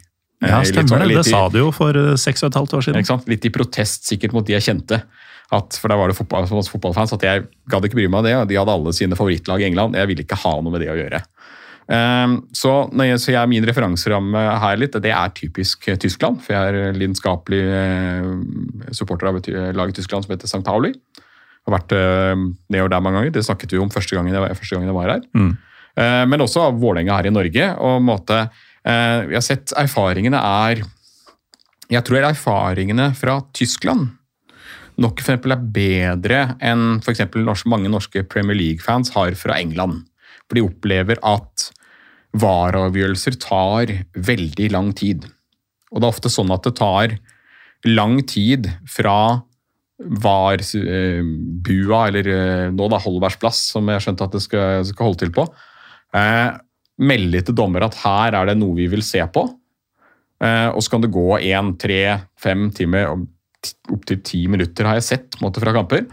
[0.45, 1.15] Ja, Eh, stemmer sånn- det.
[1.17, 3.23] Det sa du jo for eh, seks og et halvt år siden.
[3.31, 5.03] Litt i protest sikkert mot de jeg kjente.
[5.53, 8.35] At, for da var det fotball, fotballfans at jeg gadd ikke bry meg om det.
[8.35, 9.95] og De hadde alle sine favorittlag i England.
[9.95, 11.21] Jeg ville ikke ha noe med det å gjøre.
[11.92, 16.40] Ehm, så, når jeg, så jeg, min referanseramme her litt, det er typisk eh, Tyskland.
[16.44, 18.31] For jeg er lidenskapelig eh,
[18.97, 20.62] supporter av et eh, lag i Tyskland som heter St.
[20.64, 20.94] Pauli.
[21.64, 23.33] Har vært ned og der mange ganger.
[23.33, 25.23] Det snakket vi om første gangen jeg, var- første gangen jeg var her.
[25.37, 25.53] Mm.
[25.97, 27.70] Eh, men også av Vålerenga her i Norge.
[27.81, 28.42] og måte,
[28.85, 30.83] Vi har sett erfaringene er
[31.88, 34.11] Jeg tror erfaringene fra Tyskland
[35.01, 40.05] nok for er bedre enn for eksempel norsk, mange norske Premier League-fans har fra England.
[40.48, 41.70] For de opplever at
[42.35, 45.26] VAR-avgjørelser tar veldig lang tid.
[45.94, 47.16] Og det er ofte sånn at det tar
[47.87, 49.16] lang tid fra
[50.04, 55.20] VAR-bua, eller eh, nå da Holbergs plass, som jeg skjønte at det skal, skal holde
[55.22, 55.46] til på,
[56.18, 56.50] eh,
[57.04, 59.46] melde til dommer at her er det noe vi vil se på.
[60.42, 62.00] Eh, og så kan det gå én, tre,
[62.40, 63.14] fem timer,
[63.94, 66.04] opptil ti minutter har jeg sett måte, fra kamper.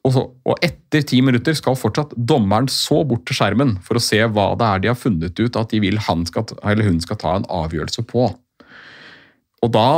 [0.00, 4.02] Og, så, og etter ti minutter skal fortsatt dommeren så bort til skjermen for å
[4.02, 7.02] se hva det er de har funnet ut at de vil han skal, eller hun
[7.04, 8.30] skal ta en avgjørelse på.
[9.60, 9.90] Og da,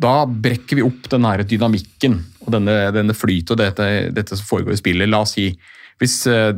[0.00, 4.78] da brekker vi opp den dynamikken og denne, denne flytet og dette, dette som foregår
[4.78, 5.12] i spillet.
[5.12, 5.50] La oss si
[6.00, 6.56] hvis eh,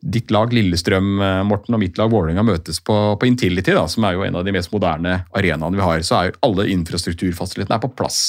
[0.00, 4.04] ditt lag Lillestrøm eh, Morten, og mitt lag Vålerenga møtes på, på Intility, da, som
[4.04, 7.80] er jo en av de mest moderne arenaene vi har, så er jo alle infrastrukturfasilitetene
[7.82, 8.20] på plass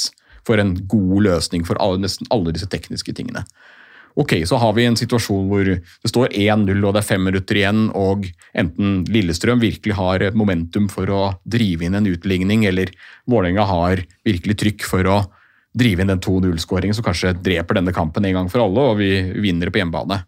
[0.46, 3.44] for en god løsning for alle, nesten alle disse tekniske tingene.
[4.18, 7.56] Ok, så har vi en situasjon hvor det står 1-0 og det er fem minutter
[7.56, 8.26] igjen, og
[8.58, 12.92] enten Lillestrøm virkelig har momentum for å drive inn en utligning, eller
[13.30, 15.22] Vålerenga har virkelig trykk for å
[15.72, 19.14] drive inn den 2-0-skåringen som kanskje dreper denne kampen en gang for alle, og vi
[19.40, 20.20] vinner på hjemmebane.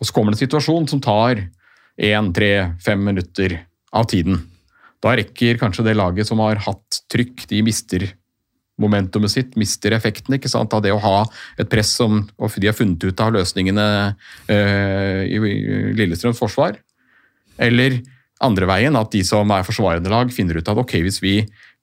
[0.00, 1.46] Og så kommer det en situasjon som tar
[2.00, 3.56] 1-3-5 minutter
[3.96, 4.42] av tiden.
[5.00, 8.04] Da rekker kanskje det laget som har hatt trykk, de mister
[8.80, 11.24] momentumet sitt, mister effekten ikke sant, av det å ha
[11.60, 13.86] et press som og de har funnet ut av løsningene
[14.50, 15.40] eh, i
[15.98, 16.78] Lillestrøms forsvar.
[17.60, 18.00] Eller
[18.40, 21.34] andre veien, at de som er forsvarende lag, finner ut at ok, hvis vi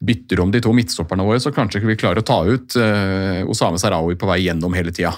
[0.04, 3.82] bytter om de to midtstopperne våre, så kanskje vi klarer å ta ut eh, Osame
[3.82, 5.14] Sarawi på vei gjennom hele tida.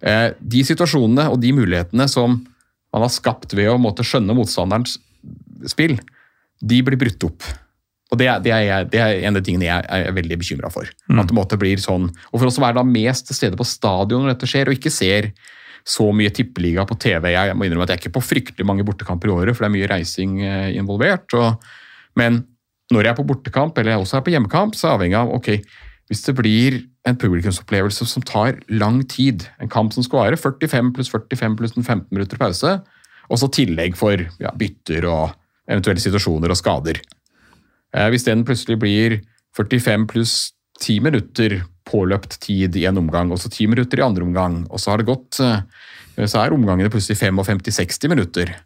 [0.00, 2.36] Eh, de situasjonene og de mulighetene som
[2.92, 4.98] man har skapt ved å måtte skjønne motstanderens
[5.68, 5.96] spill,
[6.60, 7.44] de blir brutt opp.
[8.12, 10.88] Og det det, er, det er, en av de tingene jeg er veldig bekymra for.
[11.10, 11.20] Mm.
[11.22, 13.66] At det måtte blir sånn, Og for oss å være da mest til stede på
[13.66, 15.32] stadion når dette skjer, og ikke ser
[15.86, 18.86] så mye tippeliga på TV Jeg må innrømme at jeg er ikke på fryktelig mange
[18.86, 21.34] bortekamper i året, for det er mye reising eh, involvert.
[21.38, 21.66] Og,
[22.18, 22.42] men
[22.94, 25.18] når jeg er på bortekamp, eller jeg også er på hjemmekamp, så er jeg avhengig
[25.20, 25.50] av ok,
[26.10, 30.92] hvis det blir en publikumsopplevelse som tar lang tid, en kamp som skal være 45
[30.94, 32.76] pluss 45 pluss en 15 minutter pause,
[33.26, 35.34] og så tillegg for ja, bytter og
[35.66, 37.00] eventuelle situasjoner og skader.
[37.96, 39.20] Eh, Hvis den plutselig blir
[39.56, 40.36] 45 pluss
[40.82, 44.82] 10 minutter påløpt tid i en omgang, og så 10 minutter i andre omgang, og
[44.82, 45.60] så har det gått eh,
[46.26, 48.56] Så er omgangene plutselig 55-60 minutter.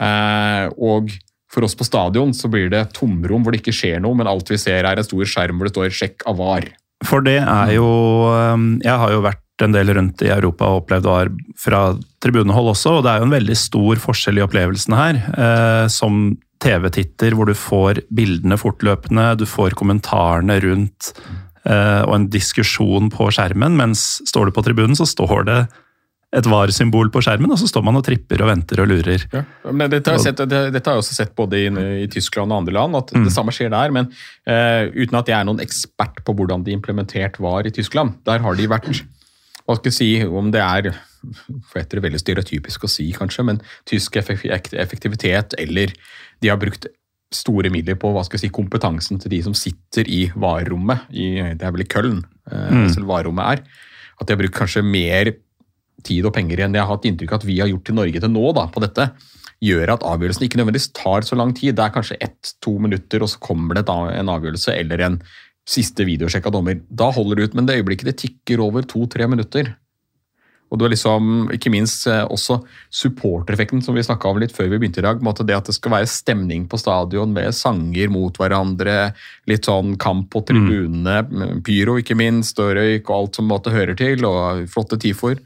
[0.00, 1.10] Eh, Og
[1.50, 4.50] for oss på stadion så blir det tomrom hvor det ikke skjer noe, men alt
[4.50, 6.70] vi ser er en stor skjerm hvor det står 'sjekk av var'.
[7.04, 7.88] For det er jo
[8.28, 11.80] um, Jeg har jo vært en del rundt i Europa og opplevd VAR fra
[12.22, 15.18] tribunehold også, og det er jo en veldig stor forskjell i opplevelsene her.
[15.36, 21.12] Eh, som TV-titter hvor du får bildene fortløpende, du får kommentarene rundt
[21.64, 25.60] eh, og en diskusjon på skjermen, mens står du på tribunen, så står det
[26.30, 29.24] et VAR-symbol på skjermen, og så står man og tripper og venter og lurer.
[29.32, 31.66] Ja, men dette har, sett, det, dette har jeg også sett både i,
[32.04, 33.90] i Tyskland og andre land, at det samme skjer der.
[33.96, 34.12] Men
[34.46, 38.20] uh, uten at jeg er noen ekspert på hvordan de implementert var i Tyskland.
[38.30, 38.86] Der har de vært
[39.66, 40.92] Hva skal jeg si om det er
[41.68, 45.92] for etter det veldig stereotypisk å si, kanskje, men tysk effektivitet, eller
[46.40, 46.88] de har brukt
[47.34, 51.06] store midler på hva skal jeg si, kompetansen til de som sitter i varerommet.
[51.14, 52.88] I, det er vel i Köln mm.
[52.94, 53.84] selv varerommet er.
[54.18, 55.32] At de har brukt kanskje mer
[56.06, 58.22] tid og penger enn jeg har hatt inntrykk av at vi har gjort i Norge
[58.24, 59.06] til nå da, på dette,
[59.60, 61.76] gjør at avgjørelsen ikke nødvendigvis tar så lang tid.
[61.76, 65.20] Det er kanskje ett-to minutter, og så kommer det et en avgjørelse eller en
[65.68, 66.80] siste videosjekk av dommer.
[66.88, 69.74] Da holder det ut, men det øyeblikket det tikker over to-tre minutter,
[70.70, 72.60] og du er liksom, ikke minst eh, også
[72.94, 75.18] supportereffekten som vi snakka om litt før vi begynte i dag.
[75.18, 79.10] Det at det skal være stemning på stadion med sanger mot hverandre,
[79.50, 81.24] litt sånn kamp på tribunene,
[81.66, 85.42] pyro ikke minst, og røyk og alt som måtte hører til, og flotte tifoer.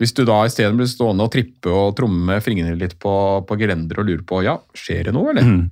[0.00, 3.14] Hvis du da isteden blir stående og trippe og tromme med fingrene litt på,
[3.46, 5.46] på gelenderet og lurer på ja, skjer det noe, eller?
[5.46, 5.64] Mm.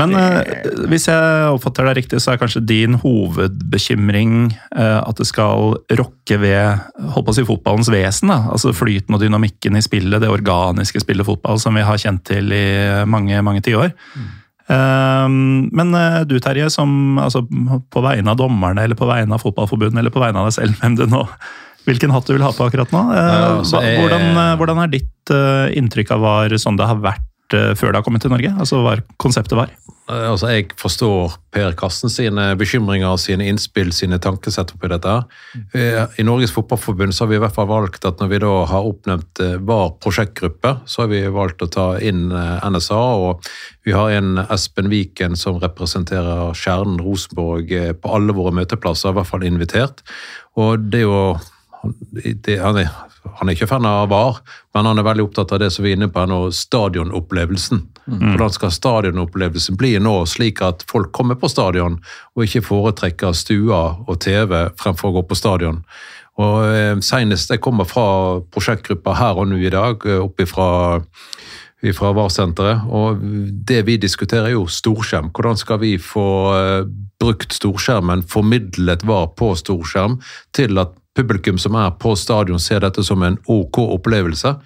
[0.00, 5.26] Men eh, hvis jeg oppfatter deg riktig, så er kanskje din hovedbekymring eh, at det
[5.28, 6.80] skal rokke ved
[7.14, 8.32] holdt på å si, fotballens vesen?
[8.32, 12.24] da, altså Flyten og dynamikken i spillet, det organiske spillet fotball som vi har kjent
[12.26, 12.64] til i
[13.06, 13.92] mange mange tiår.
[14.18, 14.32] Mm.
[15.76, 20.00] Men eh, du Terje, som altså, på vegne av dommerne eller på vegne av Fotballforbundet
[20.00, 21.26] eller på vegne av deg selv, hvem du nå
[21.84, 23.00] Hvilken hatt du vil ha på akkurat nå?
[23.12, 23.48] Ja,
[23.84, 25.32] jeg- hvordan, hvordan er ditt
[25.76, 28.54] inntrykk av var sånn det har vært før det har kommet til Norge?
[28.58, 29.74] Altså hva konseptet var?
[30.08, 35.14] Eh, Altså, Jeg forstår Per Karsten sine bekymringer, sine innspill, sine tankesett oppi dette.
[35.74, 38.52] Eh, I Norges Fotballforbund så har vi i hvert fall valgt at når vi da
[38.68, 43.00] har oppnevnt hver prosjektgruppe, så har vi valgt å ta inn eh, NSA.
[43.24, 43.48] Og
[43.84, 49.18] vi har en Espen Viken som representerer kjernen Rosenborg eh, på alle våre møteplasser, i
[49.20, 50.04] hvert fall invitert.
[50.60, 51.38] Og det er jo
[52.44, 52.92] det, han, er,
[53.38, 54.40] han er ikke fan av VAR,
[54.76, 57.80] men han er veldig opptatt av det som vi er inne på her nå, stadionopplevelsen.
[58.04, 61.96] Hvordan skal stadionopplevelsen bli nå, slik at folk kommer på stadion
[62.34, 65.80] og ikke foretrekker stua og TV fremfor å gå på stadion.
[66.42, 68.06] Og eh, Senest jeg kommer fra
[68.52, 70.68] prosjektgruppa her og nå i dag, eh, opp ifra
[71.92, 72.86] fra VAR-senteret.
[72.88, 73.20] Og
[73.68, 75.28] det vi diskuterer, er jo storskjerm.
[75.36, 76.86] Hvordan skal vi få eh,
[77.20, 80.16] brukt storskjermen, formidlet VAR på storskjerm,
[80.56, 84.56] til at publikum som er på stadion ser dette som en OK opplevelse.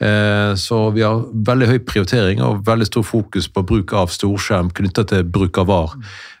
[0.00, 4.72] Eh, Så vi har veldig høy prioritering og veldig stor fokus på bruk av storskjerm
[4.74, 5.94] knyttet til bruk av VAR.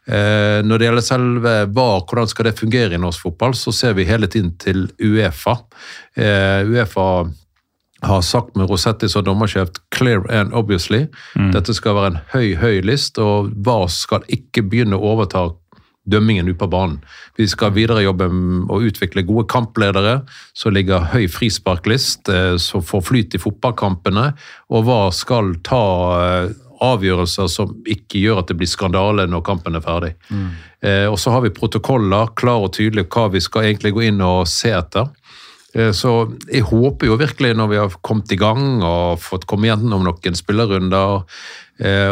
[0.06, 3.94] Eh, Når det gjelder selve VAR, hvordan skal det fungere i norsk fotball, så ser
[3.94, 5.58] vi hele tiden til Uefa.
[6.16, 7.30] Eh, Uefa
[8.04, 11.08] har sagt med Rosetti som dommersjef 'clear and obviously'.
[11.52, 15.54] Dette skal være en høy, høy list, og VAR skal ikke begynne å overta
[16.04, 16.98] dømmingen ute på banen.
[17.36, 20.22] Vi skal videre jobbe med å utvikle gode kampledere,
[20.54, 24.34] som ligger høy frisparklist, eh, som får flyt i fotballkampene,
[24.70, 25.82] og hva skal ta
[26.18, 26.52] eh,
[26.84, 30.14] avgjørelser som ikke gjør at det blir skandale når kampen er ferdig.
[30.84, 34.20] Eh, og så har vi protokoller, klar og tydelig hva vi skal egentlig gå inn
[34.20, 35.08] og se etter.
[35.74, 39.70] Eh, Så jeg håper jo virkelig når vi har kommet i gang og fått komme
[39.70, 41.24] gjennom noen spillerrunder eh,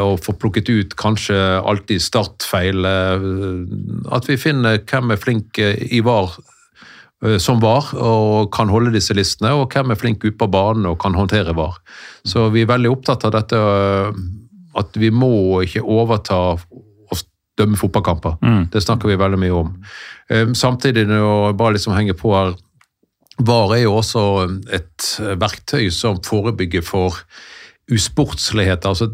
[0.03, 3.27] og få plukket ut kanskje alltid startfeil, eh,
[4.11, 6.33] at vi finner hvem er flink eh, i VAR
[7.25, 10.88] eh, som VAR og kan holde disse listene, og hvem er flink ute på banen
[10.90, 11.79] og kan håndtere VAR.
[12.27, 14.11] Så vi er veldig opptatt av dette eh,
[14.83, 17.22] at vi må ikke overta og
[17.61, 18.38] dømme fotballkamper.
[18.72, 19.72] Det snakker vi veldig mye om.
[20.33, 22.55] Eh, Samtidig, når jeg bare liksom henger på her,
[23.38, 24.22] VAR er jo også
[24.72, 25.07] et
[25.40, 27.22] verktøy som forebygger for
[27.92, 28.87] usportslighet.
[28.88, 29.09] Altså,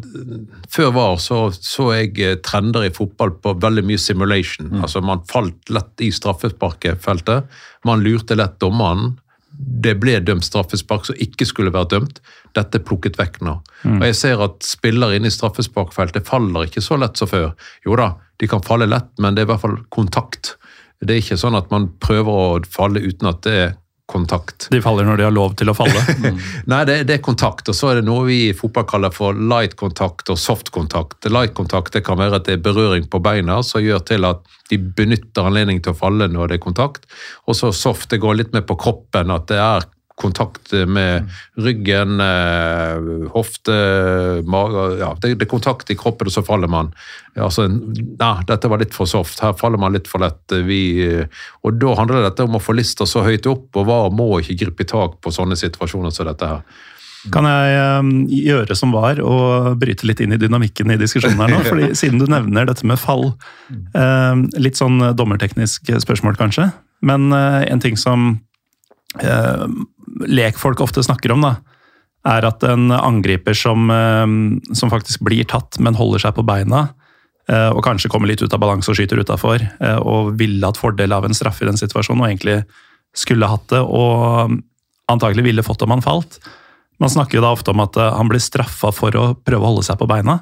[0.72, 4.70] før VAR så, så jeg eh, trender i fotball på veldig mye simulation.
[4.82, 7.48] Altså, man falt lett i straffesparkfeltet.
[7.88, 9.16] Man lurte lett dommeren.
[9.58, 12.20] Det ble dømt straffespark som ikke skulle vært dømt.
[12.54, 13.56] Dette er plukket vekk nå.
[13.98, 17.50] Og jeg ser at spillere inne i straffesparkfeltet faller ikke så lett som før.
[17.86, 20.54] Jo da, de kan falle lett, men det er i hvert fall kontakt.
[21.02, 23.76] Det er ikke sånn at man prøver å falle uten at det er
[24.08, 24.68] kontakt.
[24.72, 26.00] De faller når de har lov til å falle.
[26.72, 29.36] Nei, det, det er kontakt, og så er det noe vi i fotball kaller for
[29.36, 31.28] light kontakt og soft kontakt.
[31.28, 34.40] Light kontakt det kan være at det er berøring på beina som gjør til at
[34.72, 37.04] de benytter anledningen til å falle når det er kontakt.
[37.46, 42.20] Og så soft, det går litt mer på kroppen, at det er kontakt med ryggen,
[42.20, 43.76] eh, hofte,
[44.46, 46.90] mage ja, det, er kontakt i kroppen, og så faller man.
[47.38, 49.40] Altså, nei, dette var litt for soft.
[49.44, 50.42] Her faller man litt for lett.
[50.66, 54.04] Vi, eh, og da handler dette om å få lista så høyt opp, og hva
[54.10, 56.64] må ikke gripe tak på sånne situasjoner som dette her.
[57.34, 58.10] Kan jeg eh,
[58.48, 61.62] gjøre som var, og bryte litt inn i dynamikken i diskusjonen her nå?
[61.70, 63.32] Fordi Siden du nevner dette med fall.
[63.70, 66.70] eh, Litt sånn dommerteknisk spørsmål, kanskje.
[67.06, 68.30] Men eh, en ting som
[69.22, 69.66] eh,
[70.26, 71.56] lekfolk ofte snakker om, da,
[72.28, 74.26] er at en angriper som, eh,
[74.74, 76.88] som faktisk blir tatt, men holder seg på beina,
[77.48, 79.64] eh, og kanskje kommer litt ut av balanse og skyter utafor,
[80.02, 82.64] og ville hatt fordel av en straffe i den situasjonen, og egentlig
[83.16, 84.58] skulle hatt det, og
[85.08, 86.38] antagelig ville fått om han falt.
[86.98, 89.72] Man snakker jo da ofte om at eh, han blir straffa for å prøve å
[89.72, 90.40] holde seg på beina.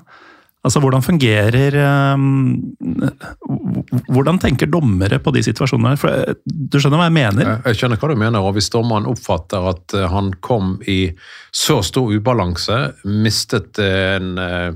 [0.65, 2.17] Altså, Hvordan fungerer eh,
[4.11, 5.99] Hvordan tenker dommere på de situasjonene?
[6.01, 7.53] For, eh, du skjønner hva jeg mener?
[7.69, 11.13] Jeg skjønner hva du mener, og hvis dommeren oppfatter at eh, han kom i
[11.55, 14.73] så stor ubalanse, mistet en eh,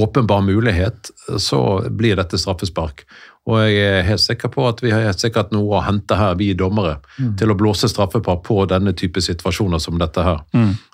[0.00, 3.04] åpenbar mulighet, så blir dette straffespark.
[3.44, 6.32] Og jeg er helt sikker på at vi har helt sikkert noe å hente her,
[6.40, 6.94] vi dommere,
[7.36, 10.38] til å blåse straffepar på denne type situasjoner som dette her.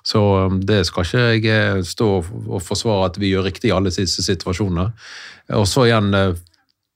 [0.03, 0.19] Så
[0.51, 3.93] um, det skal ikke jeg eh, stå og forsvare at vi gjør riktig i alle
[3.93, 4.89] disse situasjonene.
[5.55, 6.33] Og så igjen, eh,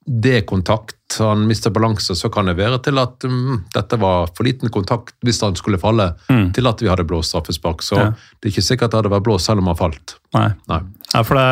[0.05, 0.91] det kontakt.
[1.17, 5.15] han mister balanse, så kan det være til at um, dette var for liten kontakt
[5.23, 6.11] hvis han skulle falle,
[6.53, 7.81] til at vi hadde blåst straffespark.
[7.81, 8.11] Så Ja.
[8.41, 10.17] det er ikke sikkert det hadde vært blåst selv om han falt.
[10.33, 10.49] Nei.
[10.67, 10.81] Nei.
[11.15, 11.45] Ja, for det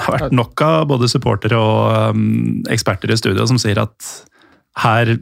[0.00, 4.12] har vært nok av både supportere og um, eksperter i studio som sier at
[4.80, 5.18] her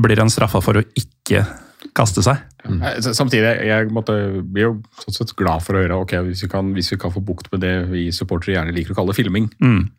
[0.00, 1.44] blir han straffa for å ikke
[1.92, 2.40] kaste seg.
[2.64, 2.80] Mm.
[3.02, 4.14] Samtidig, jeg måtte,
[4.46, 7.12] blir jo sånn sett glad for å høre ok, hvis vi, kan, hvis vi kan
[7.12, 9.90] få bukt med det vi supportere gjerne liker å kalle filming, Mm.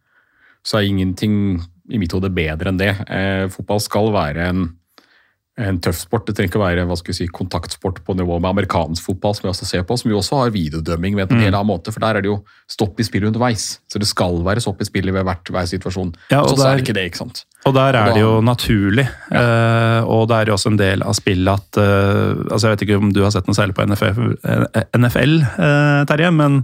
[0.66, 1.36] så er ingenting
[1.92, 2.94] i mitt hode bedre enn det.
[3.12, 4.64] Eh, fotball skal være en,
[5.62, 6.26] en tøff sport.
[6.26, 9.46] Det trenger ikke være hva skal vi si, kontaktsport på nivå med amerikansk fotball, som
[9.46, 11.44] vi også ser på, som jo også har videodømming ved en Mm.
[11.44, 11.94] helt annen måte.
[11.94, 13.80] For der er det jo stopp i spillet underveis.
[13.92, 16.16] Så det skal være stopp i spillet ved hvert, hver situasjon.
[16.32, 17.44] Ja, og så, så er det ikke det, ikke sant.
[17.66, 19.06] Og der er Og det jo naturlig.
[19.06, 22.74] naturlig, Uh, og det er jo også en del av spillet at uh, altså Jeg
[22.78, 25.38] vet ikke om du har sett noe særlig på NFL, eh, NFL
[26.10, 26.64] Terje, men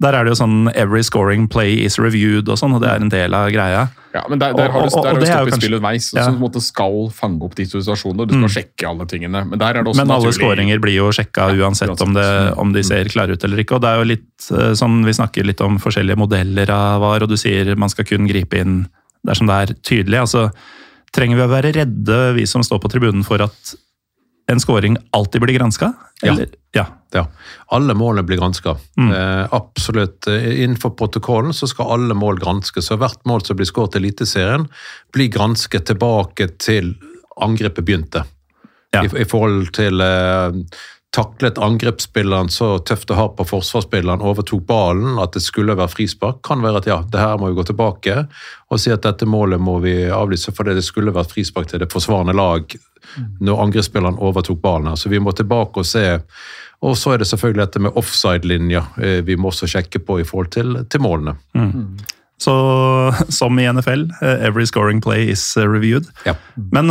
[0.00, 2.96] der er det jo sånn 'every scoring play is reviewed' og sånn, og det er
[3.02, 3.88] en del av greia.
[4.14, 5.50] Ja, men der, der har du, Og- og- og har du det jo stopp i
[5.50, 6.24] kanskje- spillet underveis, Ja.
[6.24, 8.26] som på en måte skal fange opp de situasjonene.
[8.26, 9.48] Du skal sjekke alle tingene.
[9.48, 12.58] Men der er det også Men alle scoringer skåringer blir jo sjekka uansett om, det,
[12.58, 13.74] om de ser klare ut eller ikke.
[13.76, 17.22] Og det er jo litt eh, sånn, Vi snakker litt om forskjellige modeller av VAR,
[17.22, 18.88] og du sier man skal kun gripe inn
[19.24, 20.18] dersom det er tydelig.
[20.18, 20.50] altså
[21.12, 23.74] Trenger vi å være redde, vi som står på tribunen, for at
[24.46, 25.92] en scoring alltid blir granska?
[26.22, 26.36] Ja.
[26.72, 26.86] ja.
[27.12, 27.26] Ja,
[27.66, 28.76] Alle målene blir granska.
[28.98, 30.26] Eh, absolutt.
[30.26, 32.86] Eh, Innenfor protokollen så skal alle mål granskes.
[32.86, 34.68] Så hvert mål som blir skåret i Eliteserien,
[35.12, 36.94] blir gransket tilbake til
[37.40, 38.24] angrepet begynte.
[38.94, 39.02] Ja.
[39.04, 40.60] I, I forhold til eh,
[41.10, 46.38] Taklet angrepsspilleren så tøft og hardt på forsvarsspilleren, overtok ballen, at det skulle være frispark?
[46.46, 48.14] Kan være at ja, det her må vi gå tilbake
[48.70, 51.90] og si at dette målet må vi avlyse fordi det skulle vært frispark til det
[51.90, 52.78] forsvarende lag
[53.42, 54.94] når angrepsspilleren overtok ballen.
[54.96, 56.20] Så vi må tilbake og se.
[56.86, 60.24] Og så er det selvfølgelig dette med offside-linja eh, vi må også sjekke på i
[60.24, 61.34] forhold til, til målene.
[62.40, 62.54] Så
[63.28, 66.08] som i NFL, eh, every scoring play is eh, reviewed.
[66.24, 66.38] Ja.
[66.72, 66.88] Men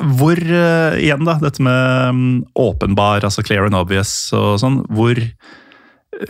[0.00, 2.20] hvor, uh, igjen da, dette med um,
[2.58, 5.20] åpenbar, altså clear and obvious og sånn, hvor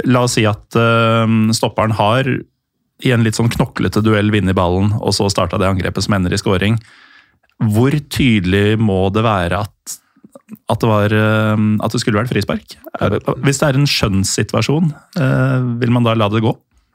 [0.06, 2.28] La oss si at uh, stopperen har
[3.00, 6.36] i en litt sånn knoklete duell vunnet ballen, og så starta det angrepet som ender
[6.36, 6.76] i scoring.
[7.72, 9.96] Hvor tydelig må det være at,
[10.70, 12.76] at, det, var, uh, at det skulle vært frispark?
[13.42, 16.52] Hvis det er en skjønnssituasjon, eh, vil man da la det gå?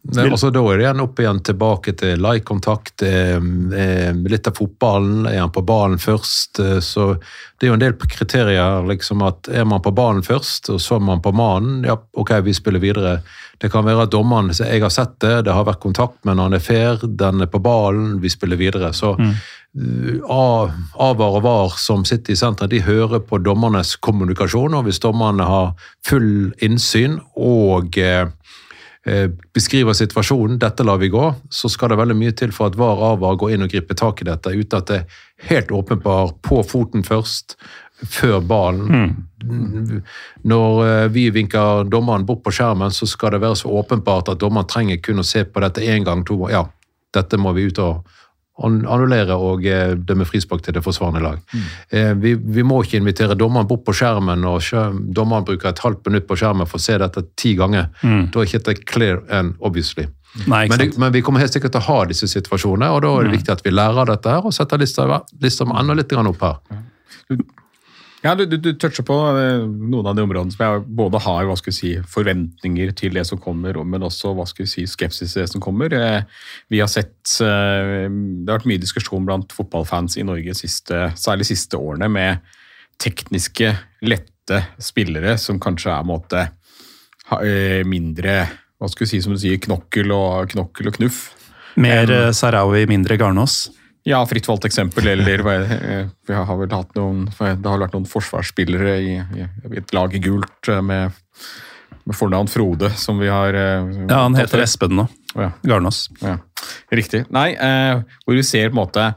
[0.08, 3.40] Vil- altså, da er det igjen opp igjen tilbake til lie-kontakt, eh,
[3.80, 5.26] eh, litt av fotballen.
[5.28, 6.60] Er han på ballen først?
[6.60, 7.16] Eh, så
[7.58, 8.86] det er jo en del kriterier.
[8.86, 12.42] liksom at Er man på ballen først, og så er man på mannen, ja, ok,
[12.44, 13.22] vi spiller videre.
[13.60, 16.54] Det kan være at dommeren jeg har sett det, det har vært kontakt, men han
[16.54, 18.94] er fair, den er på ballen, vi spiller videre.
[18.94, 19.34] Så mm.
[20.30, 25.44] Avar og VAR som sitter i senteret, de hører på dommernes kommunikasjon, og hvis dommerne
[25.44, 25.74] har
[26.06, 28.28] full innsyn og eh,
[29.54, 33.04] beskriver situasjonen, dette lar vi gå, så skal det veldig mye til for at VAR
[33.12, 36.64] Avar går inn og griper tak i dette, uten at det er helt åpenbart på
[36.66, 37.54] foten først,
[38.04, 39.28] før ballen.
[40.44, 44.42] Når eh, vi vinker dommeren bort på skjermen, så skal det være så åpenbart at
[44.42, 46.66] dommeren trenger kun å se på dette én gang, to Ja,
[47.16, 48.04] dette må vi ut og
[48.64, 51.42] annullere og eh, dømme frispark til det forsvarende lag.
[51.52, 52.22] Mm.
[52.22, 54.62] vi, vi må ikke invitere dommeren bort på skjermen, og
[55.16, 57.90] dommeren bruker et halvt minutt på skjermen for å se dette ti ganger.
[58.02, 60.08] Da er ikke dette clear and obviously.
[60.46, 60.98] Nei, ikke Men, det, sant?
[61.00, 63.54] men vi kommer helt sikkert til å ha disse situasjonene, og da er det viktig
[63.56, 65.06] at vi lærer av dette her, og setter lista,
[65.44, 66.82] lista med enda litt opp her.
[68.26, 71.46] Ja, du, du, du toucher på eh, noen av de områdene som jeg både har
[71.46, 74.86] hva skal jeg si, forventninger til det som kommer, men også hva skal jeg si,
[74.90, 75.94] skepsis til det som kommer.
[75.94, 76.26] Eh,
[76.74, 81.46] Vi har sett eh, Det har vært mye diskusjon blant fotballfans i Norge siste, særlig
[81.52, 82.54] siste årene med
[83.02, 83.76] tekniske,
[84.10, 86.46] lette spillere som kanskje er måte
[87.90, 88.44] mindre
[88.78, 91.24] hva skal vi si, som du sier, knokkel og, knokkel og knuff.
[91.82, 93.66] Mer eh, Sarawi, mindre Garnås.
[94.06, 98.98] Ja, fritt valgt eksempel, eller vi har vel hatt noen Det har vært noen forsvarsspillere
[99.02, 101.16] i, i, i et lag i gult eh, med,
[102.06, 104.62] med fornavn Frode, som vi har eh, Ja, han heter.
[104.62, 105.08] Espen nå.
[105.34, 106.06] Ja, Garnås.
[106.22, 106.38] ja.
[106.94, 107.24] Riktig.
[107.34, 109.08] Nei, eh, hvor vi ser på en måte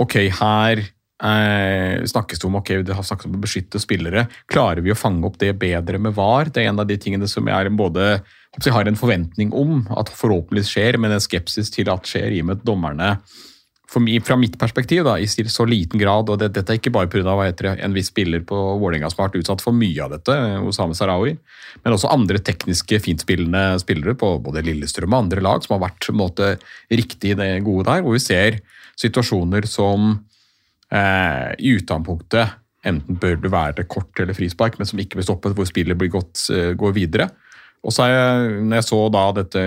[0.00, 4.26] Ok, her eh, snakkes det om ok, det har snakkes om å beskytte spillere.
[4.48, 6.48] Klarer vi å fange opp det bedre med VAR?
[6.48, 8.22] Det er en av de tingene som jeg er både
[8.64, 12.40] jeg har en forventning om at forhåpentligvis skjer, men en skepsis til at skjer, i
[12.42, 13.10] og med at dommerne
[13.96, 17.08] mi, fra mitt perspektiv da, i så liten grad, og det, dette er ikke bare
[17.08, 17.32] pga.
[17.72, 20.36] en viss spiller på Vålerenga som har vært utsatt for mye av dette,
[20.68, 21.36] Osame Sarawi,
[21.84, 26.10] men også andre tekniske, fintspillende spillere på både Lillestrøm og andre lag som har vært
[26.12, 26.58] måte,
[26.92, 28.60] riktig det gode der, hvor vi ser
[28.98, 30.18] situasjoner som
[30.92, 35.56] eh, i utgangspunktet enten bør det være kort eller frispark, men som ikke blir stoppet,
[35.56, 37.30] hvor spillet blir gått, eh, går videre.
[37.86, 39.64] Og så er jeg, når jeg så da dette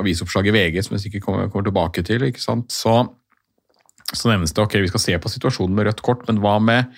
[0.00, 3.02] avisoppslaget VG, som jeg sikkert kommer, kommer tilbake til, ikke sant, så
[4.12, 6.92] så nevnes det ok, vi skal se på situasjonen med rødt kort, men hva med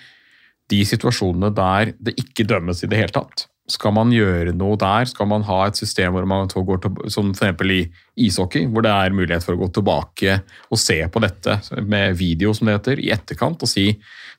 [0.71, 3.47] de situasjonene der det ikke dømmes i det hele tatt?
[3.71, 5.07] Skal man gjøre noe der?
[5.07, 7.63] Skal man ha et system hvor man går til, som f.eks.
[7.63, 12.17] i ishockey, hvor det er mulighet for å gå tilbake og se på dette med
[12.19, 13.93] video, som det heter, i etterkant og si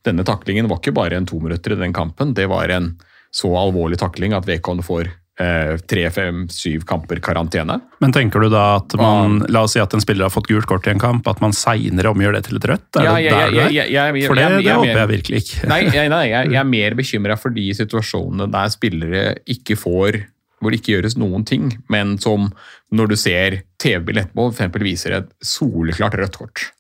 [0.04, 2.92] denne taklingen var ikke bare en tominutter i den kampen, det var en
[3.34, 7.80] så alvorlig takling at vedkommende får tre, fem, syv kamper karantene.
[8.00, 10.66] Men tenker du da at man, la oss si at en spiller har fått gult
[10.70, 12.86] kort i en kamp, at man seinere omgjør det til et rødt?
[13.00, 13.70] Er Ja, det der er?
[13.72, 15.68] jeg- jeg- For det, det håper jeg virkelig ikke.
[15.68, 20.22] Nei, nei, nei jeg, jeg er mer bekymra for de situasjonene der spillere ikke får
[20.62, 22.46] hvor det ikke gjøres noen ting, men som
[22.94, 26.70] når du ser TV-bildet etterpå, eksempel viser et soleklart rødt kort.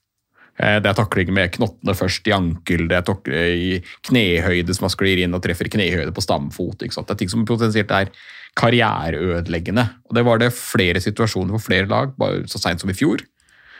[0.58, 4.86] Eh, Det er takling med knottene først i ankel, det er takling i knehøyde som
[4.86, 6.78] man sklir inn og treffer knehøyde på stamfot.
[6.78, 8.10] Det er ting som potensielt er
[8.54, 9.88] karriereødeleggende.
[10.08, 13.18] Og Det var det flere situasjoner for flere lag, bare så seint som i fjor.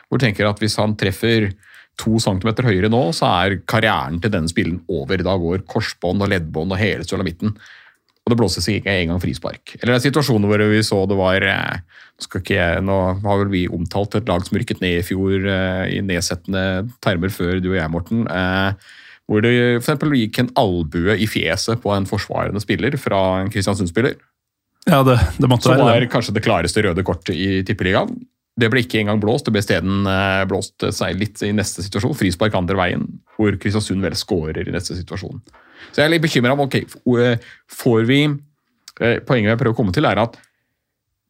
[0.09, 1.53] Hvor du tenker at hvis han treffer
[1.97, 5.17] to centimeter høyere nå, så er karrieren til denne spillen over.
[5.17, 7.55] Da går korsbånd og leddbånd og hele sulamitten.
[8.25, 9.75] Og det blåses ikke engang frispark.
[9.77, 11.81] Eller det er situasjoner hvor vi så det var eh,
[12.25, 15.99] ikke nå har vel vi omtalt et lag som rykket ned i fjor eh, i
[16.01, 18.23] nedsettende termer før du og jeg, Morten.
[18.25, 18.95] Eh,
[19.29, 19.53] hvor det
[19.83, 20.07] f.eks.
[20.17, 24.17] gikk en albue i fjeset på en forsvarende spiller fra en Kristiansund-spiller.
[24.89, 28.23] Ja, det, det måtte Som var kanskje det klareste røde kortet i Tippeligaen.
[28.57, 30.09] Det ble ikke engang blåst, det ble isteden
[30.49, 32.17] blåst seg litt i neste situasjon.
[32.17, 33.07] Frispark andre veien,
[33.37, 35.41] hvor Kristiansund vel skårer i neste situasjon.
[35.93, 37.45] Så jeg er litt bekymra om ok, f-
[37.81, 40.39] får vi eh, Poenget jeg prøver å komme til, er at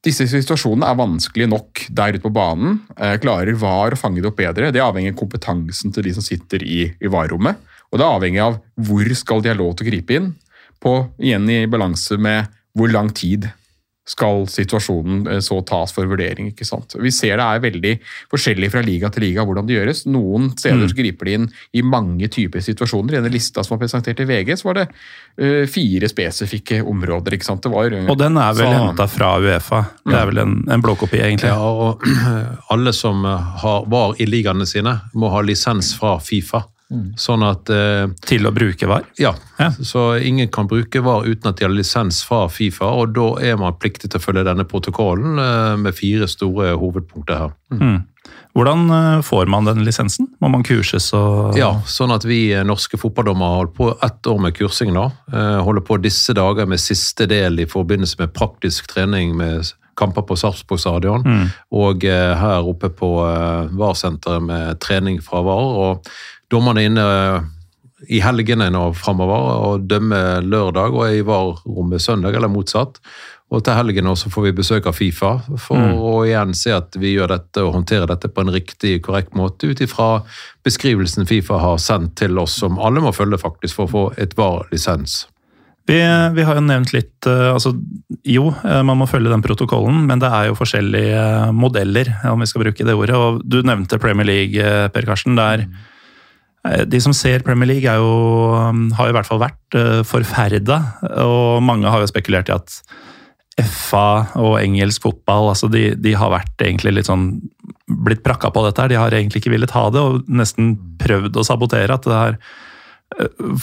[0.04, 2.78] disse situasjonene er vanskelige nok der ute på banen.
[2.98, 4.68] Eh, Klarer VAR å fange det opp bedre?
[4.74, 7.56] Det avhenger av kompetansen til de som sitter i, i VAR-rommet.
[7.88, 10.32] Og det er avhengig av hvor skal de ha lov til å gripe inn,
[10.84, 10.92] på,
[11.22, 13.46] igjen i balanse med hvor lang tid
[14.04, 16.50] skal situasjonen eh, så tas for vurdering.
[16.52, 16.96] ikke sant?
[17.00, 17.92] Vi ser det er veldig
[18.32, 20.04] forskjellig fra liga til liga hvordan det gjøres.
[20.12, 23.14] Noen steder så griper de inn i mange typer situasjoner.
[23.14, 27.36] I denne lista som var presentert i VG, så var det uh, fire spesifikke områder.
[27.36, 27.64] ikke sant?
[27.64, 29.80] Det var, uh, Og den er vel henta fra Uefa.
[30.04, 31.52] Det er vel en, en blåkopi, egentlig.
[31.52, 32.04] Ja, og
[32.74, 36.66] alle som har, var i ligaene sine, må ha lisens fra Fifa.
[37.18, 39.06] Sånn at eh, Til å bruke VAR.
[39.18, 39.70] Ja, Ja.
[39.82, 43.56] så ingen kan bruke VAR uten at de har lisens fra Fifa, og da er
[43.58, 48.02] man pliktig til å følge denne protokollen eh, med fire store hovedpunkter her.
[48.54, 50.28] Hvordan eh, får man den lisensen?
[50.40, 54.28] Må man kurses og Ja, sånn at vi eh, norske fotballdommere har holdt på ett
[54.30, 55.08] år med kursing nå.
[55.32, 60.24] Eh, Holder på disse dager med siste del i forbindelse med praktisk trening med kamper
[60.26, 61.22] på Sarpsborg stadion.
[61.70, 65.68] Og eh, her oppe på eh, VAR-senteret med trening fra VAR.
[65.84, 66.08] Og
[66.52, 67.50] dommerne er inne eh,
[68.14, 73.00] i helgene nå framover og dømmer lørdag og er i VAR-rommet søndag, eller motsatt.
[73.52, 77.12] Og til helgen også får vi besøk av Fifa for å igjen se at vi
[77.14, 80.08] gjør dette og håndterer dette på en riktig, korrekt måte ut ifra
[80.66, 84.34] beskrivelsen Fifa har sendt til oss, som alle må følge faktisk for å få et
[84.38, 85.24] VAR-lisens.
[85.84, 85.98] Vi,
[86.32, 87.74] vi har jo nevnt litt eh, altså,
[88.24, 92.48] Jo, eh, man må følge den protokollen, men det er jo forskjellige modeller, om vi
[92.48, 93.18] skal bruke det ordet.
[93.18, 95.36] og Du nevnte Premier League, Per Karsten.
[95.36, 95.92] der eh,
[96.64, 98.12] de som ser Premier League, jo,
[98.56, 100.78] um, har i hvert fall vært uh, forferda.
[101.20, 102.78] Og mange har jo spekulert i at
[103.60, 107.28] FA og engelsk fotball altså de, de har vært litt sånn
[107.86, 108.80] blitt prakka på dette.
[108.80, 108.90] her.
[108.90, 111.94] De har egentlig ikke villet ha det, og nesten prøvd å sabotere.
[111.94, 112.38] at det har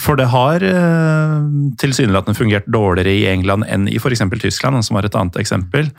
[0.00, 1.38] for det har eh,
[1.80, 4.24] tilsynelatende fungert dårligere i England enn i f.eks.
[4.40, 5.90] Tyskland, som var et annet eksempel.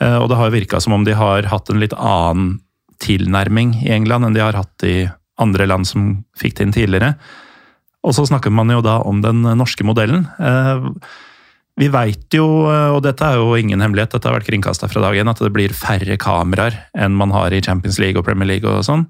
[0.00, 2.58] Eh, og det har virka som om de har hatt en litt annen
[3.00, 5.06] tilnærming i England enn de har hatt i
[5.42, 7.14] andre land som fikk det inn tidligere.
[8.06, 10.24] Og så snakker man jo da om den norske modellen.
[10.40, 10.86] Eh,
[11.80, 15.04] vi veit jo, eh, og dette er jo ingen hemmelighet, dette har vært kringkasta fra
[15.04, 18.48] dag én, at det blir færre kameraer enn man har i Champions League og Premier
[18.48, 19.06] League og sånn.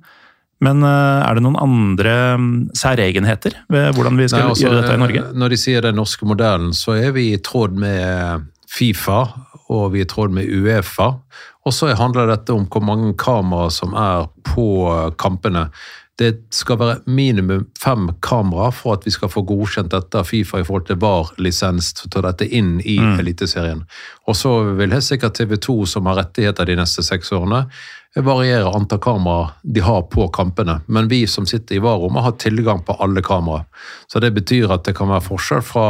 [0.60, 4.80] Men eh, er det noen andre mm, særegenheter ved hvordan vi skal Nei, altså, gjøre
[4.82, 5.28] dette i Norge?
[5.40, 9.22] Når de sier den norske modellen, så er vi i tråd med Fifa
[9.70, 11.12] og vi er i tråd med Uefa.
[11.66, 14.66] Og så handler dette om hvor mange kameraer som er på
[15.20, 15.68] kampene.
[16.20, 20.60] Det skal være minimum fem kameraer for at vi skal få godkjent dette av Fifa
[20.60, 23.86] i forhold til VAR-lisens til å ta dette inn i Eliteserien.
[24.28, 27.64] Og så vil helt sikkert TV 2, som har rettigheter de neste seks årene,
[28.20, 30.80] variere antall kameraer de har på kampene.
[30.92, 33.64] Men vi som sitter i VAR-rommet, har tilgang på alle kameraer.
[34.12, 35.86] Så det betyr at det kan være forskjell fra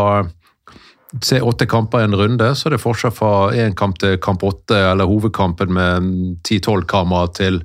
[1.27, 4.45] Se åtte kamper i en runde, så er det forskjell fra én kamp til kamp
[4.47, 6.05] åtte, eller hovedkampen med
[6.47, 7.59] ti-tolv kamera, til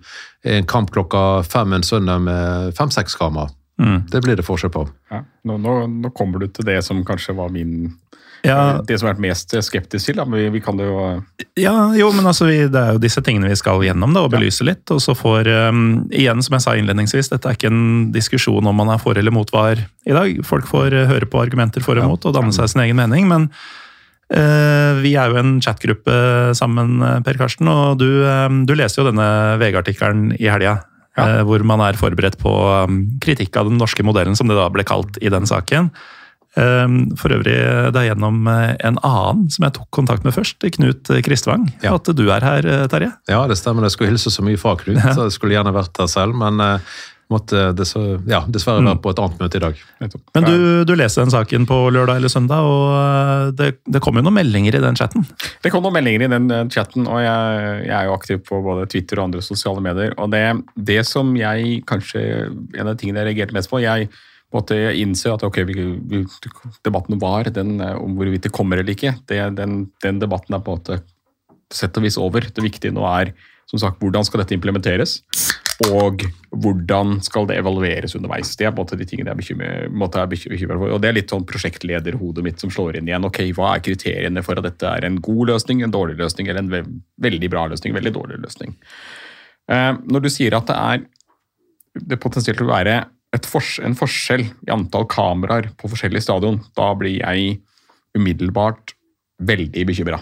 [0.45, 3.53] en kamp klokka fem en søndag med fem-seks kameraer.
[3.81, 4.01] Mm.
[4.11, 4.85] Det blir det forskjell på.
[5.11, 7.91] Ja, nå, nå, nå kommer du til det som kanskje var min
[8.45, 8.77] Ja.
[8.85, 10.99] Det som har vært mest skeptisk til, da, men vi, vi kan det jo
[11.57, 14.35] Ja, jo, men altså, vi, det er jo disse tingene vi skal gjennom da, og
[14.35, 14.85] belyse litt.
[14.93, 18.77] Og så får, um, igjen som jeg sa innledningsvis, dette er ikke en diskusjon om
[18.77, 20.37] man er for eller mot VAR i dag.
[20.45, 23.25] Folk får uh, høre på argumenter for og mot og danne seg sin egen mening.
[23.31, 23.49] Men
[24.25, 26.17] vi er jo en chatgruppe
[26.57, 29.27] sammen, uh, Per Karsten, og du, um, du leser jo denne
[29.61, 30.79] VG-artikkelen i helga.
[31.15, 31.45] Ja.
[31.47, 34.83] Hvor man er forberedt på um, kritikk av den norske modellen, som det da ble
[34.83, 35.93] kalt i den saken.
[36.55, 37.53] For øvrig
[37.91, 41.65] det er gjennom en annen som jeg tok kontakt med først, Knut Kristvang.
[41.83, 41.97] Ja.
[41.97, 43.09] At du er her, Terje.
[43.27, 43.83] Ja, det stemmer.
[43.83, 45.01] Jeg skulle hilse så mye fra Knut.
[45.03, 46.95] så Jeg skulle gjerne vært her selv, men eh,
[47.31, 49.79] måtte dessverre, ja, dessverre være på et annet møte i dag.
[50.35, 54.19] Men du, du leser den saken på lørdag eller søndag, og uh, det, det kom
[54.19, 55.25] jo noen meldinger i den chatten.
[55.63, 58.61] Det kom noen meldinger i den eh, chatten, og jeg, jeg er jo aktiv på
[58.65, 60.13] både Twitter og andre sosiale medier.
[60.21, 60.43] Og det,
[60.77, 64.09] det som jeg kanskje En av de tingene jeg reagerte mest på Jeg
[64.53, 65.59] måtte innse at ok,
[66.85, 69.15] debatten var den eh, om hvorvidt det kommer eller ikke.
[69.29, 71.01] Det, den, den debatten er på en måte
[71.73, 72.45] sett og vis over.
[72.53, 73.33] Det viktige nå er
[73.69, 75.17] som sagt, hvordan skal dette implementeres,
[75.89, 76.21] og
[76.55, 78.53] hvordan skal det evalueres underveis.
[78.55, 80.93] Det er på en måte de tingene jeg er bekymret for.
[80.95, 83.27] Og det er litt sånn prosjektlederhodet mitt som slår inn igjen.
[83.27, 86.63] Ok, Hva er kriteriene for at dette er en god løsning, en dårlig løsning eller
[86.63, 86.83] en ve
[87.25, 88.77] veldig bra løsning, veldig dårlig løsning?
[89.67, 91.05] Eh, når du sier at det er
[92.05, 93.01] det potensielt vil være
[93.43, 97.57] fors en forskjell i antall kameraer på forskjellige stadion, da blir jeg
[98.15, 98.95] umiddelbart
[99.43, 100.21] veldig bekymra.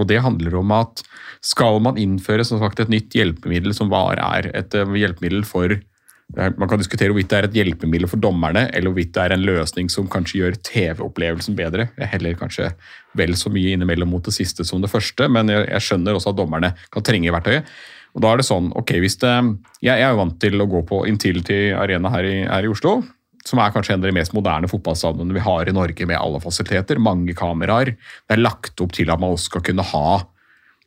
[0.00, 1.04] Og det handler om at
[1.44, 5.72] skal man innføre som sagt, et nytt hjelpemiddel som bare er et eh, hjelpemiddel for
[5.76, 9.36] eh, Man kan diskutere hvorvidt det er et hjelpemiddel for dommerne, eller hvorvidt det er
[9.36, 11.90] en løsning som kanskje gjør TV-opplevelsen bedre.
[12.00, 12.72] Jeg heller kanskje
[13.18, 16.40] vel så mye innimellom mot det siste som det første, men jeg skjønner også at
[16.40, 17.68] dommerne kan trenge verktøyet.
[18.10, 19.32] Og da er det sånn, ok, hvis det,
[19.78, 22.70] jeg, jeg er jo vant til å gå på Intility Arena her i, her i
[22.72, 22.98] Oslo,
[23.46, 26.40] som er kanskje en av de mest moderne fotballstadionene vi har i Norge, med alle
[26.42, 27.94] fasiliteter, mange kameraer.
[27.96, 30.20] Det er lagt opp til at man også skal kunne ha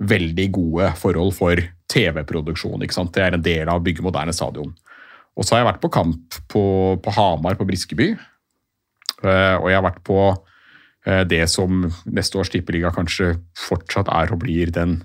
[0.03, 1.59] veldig gode forhold for
[1.93, 2.83] TV-produksjon.
[2.83, 3.13] ikke sant?
[3.15, 4.73] Det er en del av å bygge moderne stadion.
[5.33, 6.63] Og så har jeg vært på kamp på,
[7.01, 8.11] på Hamar, på Briskeby.
[9.23, 14.33] Eh, og jeg har vært på eh, det som neste års tippeliga kanskje fortsatt er
[14.33, 14.99] og blir den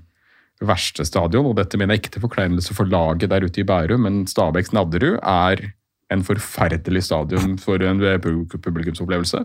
[0.64, 1.48] verste stadion.
[1.48, 4.74] Og dette mener jeg ikke til forkleinelse for laget der ute i Bærum, men Stabæks
[4.76, 5.70] Nadderud er
[6.12, 9.44] en forferdelig stadion for en publikumsopplevelse.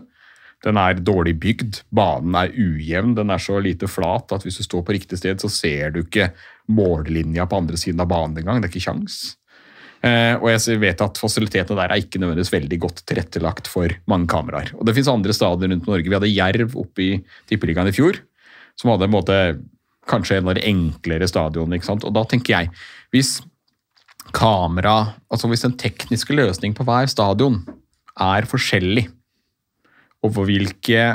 [0.64, 4.64] Den er dårlig bygd, banen er ujevn, den er så lite flat at hvis du
[4.64, 6.30] står på riktig sted, så ser du ikke
[6.72, 8.62] mållinja på andre siden av banen engang.
[8.62, 9.18] Det er ikke kjangs.
[10.04, 14.28] Eh, og jeg vet at fasilitetene der er ikke nødvendigvis veldig godt tilrettelagt for mange
[14.32, 14.72] kameraer.
[14.76, 16.08] Og det finnes andre stadioner rundt Norge.
[16.08, 17.10] Vi hadde Jerv oppe i
[17.50, 18.20] Tippeligaen i fjor,
[18.80, 19.38] som hadde en måte,
[20.08, 21.80] kanskje en av de enklere stadionene.
[21.94, 22.72] Og da tenker jeg,
[23.14, 23.38] hvis
[24.34, 27.62] kamera, altså hvis den tekniske løsningen på hver stadion
[28.20, 29.06] er forskjellig,
[30.24, 31.06] og for hvilke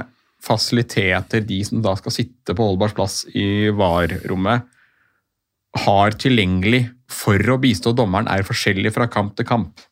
[0.43, 4.67] fasiliteter de som da skal sitte på holdbar plass i VAR-rommet,
[5.83, 9.83] har tilgjengelig for å bistå dommeren, er forskjellig fra kamp til kamp.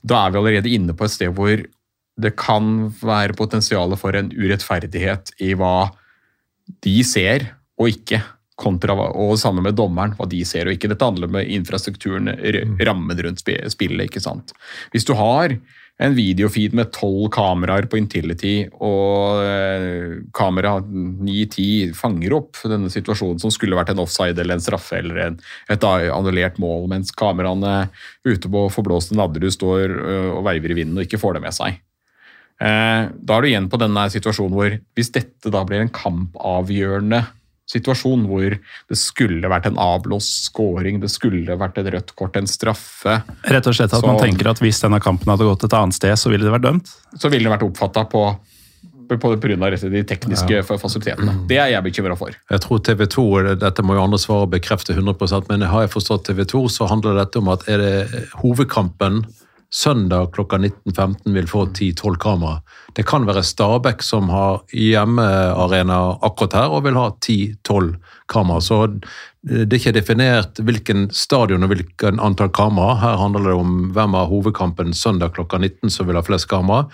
[0.00, 1.60] Da er vi allerede inne på et sted hvor
[2.20, 5.90] det kan være potensial for en urettferdighet i hva
[6.84, 7.50] de ser
[7.80, 8.20] og ikke,
[8.60, 10.92] kontra og sammen med dommeren, hva de ser og ikke.
[10.92, 12.30] Dette handler om infrastrukturen,
[12.84, 14.06] rammen rundt spillet.
[14.06, 14.54] ikke sant?
[14.92, 15.56] Hvis du har
[16.00, 23.40] en videofeed med tolv kameraer på Intility, og eh, kamera 9-10 fanger opp denne situasjonen
[23.42, 25.36] som skulle vært en offside eller en straffe eller en,
[25.68, 27.90] et annullert mål, mens kameraene
[28.24, 31.56] ute på forblåste Nadderud står eh, og veiver i vinden og ikke får det med
[31.58, 31.76] seg.
[32.60, 37.26] Eh, Da er du igjen på denne situasjonen hvor hvis dette da blir en kampavgjørende
[37.70, 42.50] situasjon hvor det skulle vært en avblåst scoring, det skulle vært et rødt kort, en
[42.50, 45.72] straffe, Rett og slett at Så- man tenker at hvis denne kampen hadde gått et
[45.72, 46.88] annet sted, så ville det vært dømt.
[47.18, 48.38] så ville det vært oppfatta på
[49.10, 51.46] på grunn av de tekniske fasilitetene.
[51.48, 52.30] Det er jeg bekymra for.
[52.30, 53.24] Jeg tror TV 2,
[53.58, 56.88] dette må jo andre svare og bekrefte 100% men har jeg forstått TV 2, så
[56.88, 59.24] handler dette om at er det hovedkampen
[59.70, 62.60] søndag klokka 19.15 vil få 10-12 kamera.
[62.96, 67.94] Det kan være Stabæk som har hjemmearena akkurat her og vil ha 10-12
[68.30, 68.62] kamera.
[68.64, 68.84] Så
[69.40, 72.98] det er ikke definert hvilken stadion og hvilken antall kamera.
[73.00, 76.84] Her handler det om hvem av hovedkampen søndag klokka 19 som vil ha flest kamera.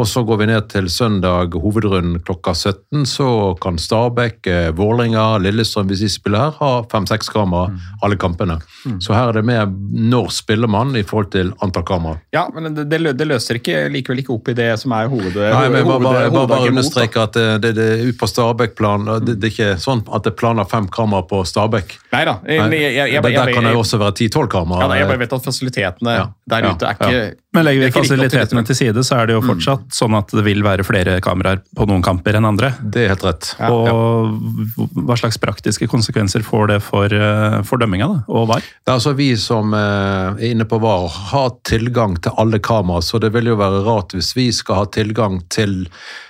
[0.00, 3.28] Og så går vi ned til søndag hovedrunden klokka 17, så
[3.60, 7.68] kan Stabæk, eh, Vålerenga, Lillestrøm, hvis de spiller her, ha fem-seks kamera
[8.00, 8.56] alle kampene.
[8.98, 12.16] Så her er det med når spiller man i forhold til antall kamera.
[12.32, 15.52] Ja, men det, det løser ikke, likevel ikke opp i det som er hovedet.
[15.52, 19.04] Nei, men jeg bare, bare, bare, bare understreke at det, det, det ut på Stabæk-plan.
[19.20, 21.96] Det, det er ikke sånn at det planer fem kamera på Stabekk.
[22.14, 22.38] Nei da.
[22.46, 24.88] Der, kan det jo også være 10-12 kamera.
[24.88, 28.62] ja, jeg bare vet at fasilitetene Ja, der ute er ikke Men legger vi fasilitetene
[28.66, 31.86] til side, så er det jo fortsatt sånn at det vil være flere kameraer på
[31.90, 32.70] noen kamper enn andre.
[32.78, 33.48] Det er helt rett.
[33.66, 38.62] og hva slags praktiske konsekvenser får det for, eh, for dømminga da, og VAR?
[38.62, 43.02] Det er altså Vi som eh, er inne på VAR, har tilgang til alle kameraer,
[43.02, 45.88] så det vil jo være rart hvis vi skal ha tilgang til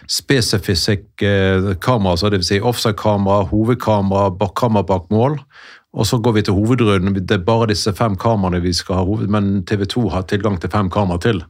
[0.09, 5.37] spesifikke kameraer, så det vil si offside-kamera, hovedkamera, bak kamera bak mål.
[5.97, 7.17] Og så går vi til hovedrunden.
[7.27, 10.61] Det er bare disse fem kameraene vi skal ha, hoved- men TV 2 har tilgang
[10.63, 11.43] til fem kameraer til.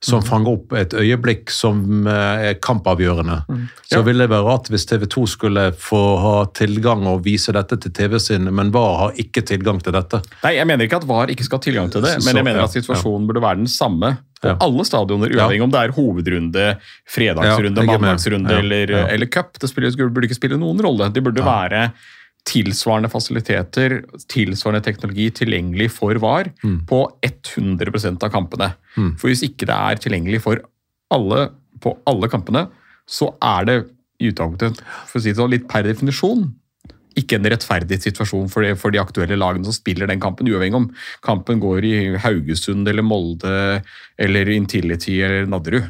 [0.00, 3.42] Som fanger opp et øyeblikk som eh, er kampavgjørende.
[3.84, 7.76] Så ville det være rart hvis TV 2 skulle få ha tilgang og vise dette
[7.82, 10.22] til TV sin, men VAR har ikke tilgang til dette.
[10.44, 12.62] Nei, Jeg mener ikke at VAR ikke skal ha tilgang til det, men jeg mener
[12.64, 14.56] at situasjonen burde være den samme på Ja.
[14.64, 15.44] alle stadioner, Ja.
[15.44, 19.06] uavhengig om det er hovedrunde, fredagsrunde, Ja, mandagsrunde Ja, eller, ja.
[19.12, 19.58] eller cup.
[19.60, 21.12] Det burde ikke spille noen rolle.
[21.12, 21.92] Det burde være
[22.50, 24.00] tilsvarende fasiliteter,
[24.32, 26.80] tilsvarende teknologi tilgjengelig for VAR Mm.
[26.90, 28.72] på 100% av kampene.
[29.18, 30.60] For hvis ikke det er tilgjengelig for
[31.10, 32.66] alle på alle kampene,
[33.08, 33.76] så er det
[34.20, 36.50] i utgangspunktet, for å si det sånn, litt per definisjon
[37.18, 40.78] ikke en rettferdig situasjon for de, for de aktuelle lagene som spiller den kampen, uavhengig
[40.78, 40.90] om
[41.26, 43.82] kampen går i Haugesund eller Molde
[44.18, 45.88] eller Intility eller Nadderud.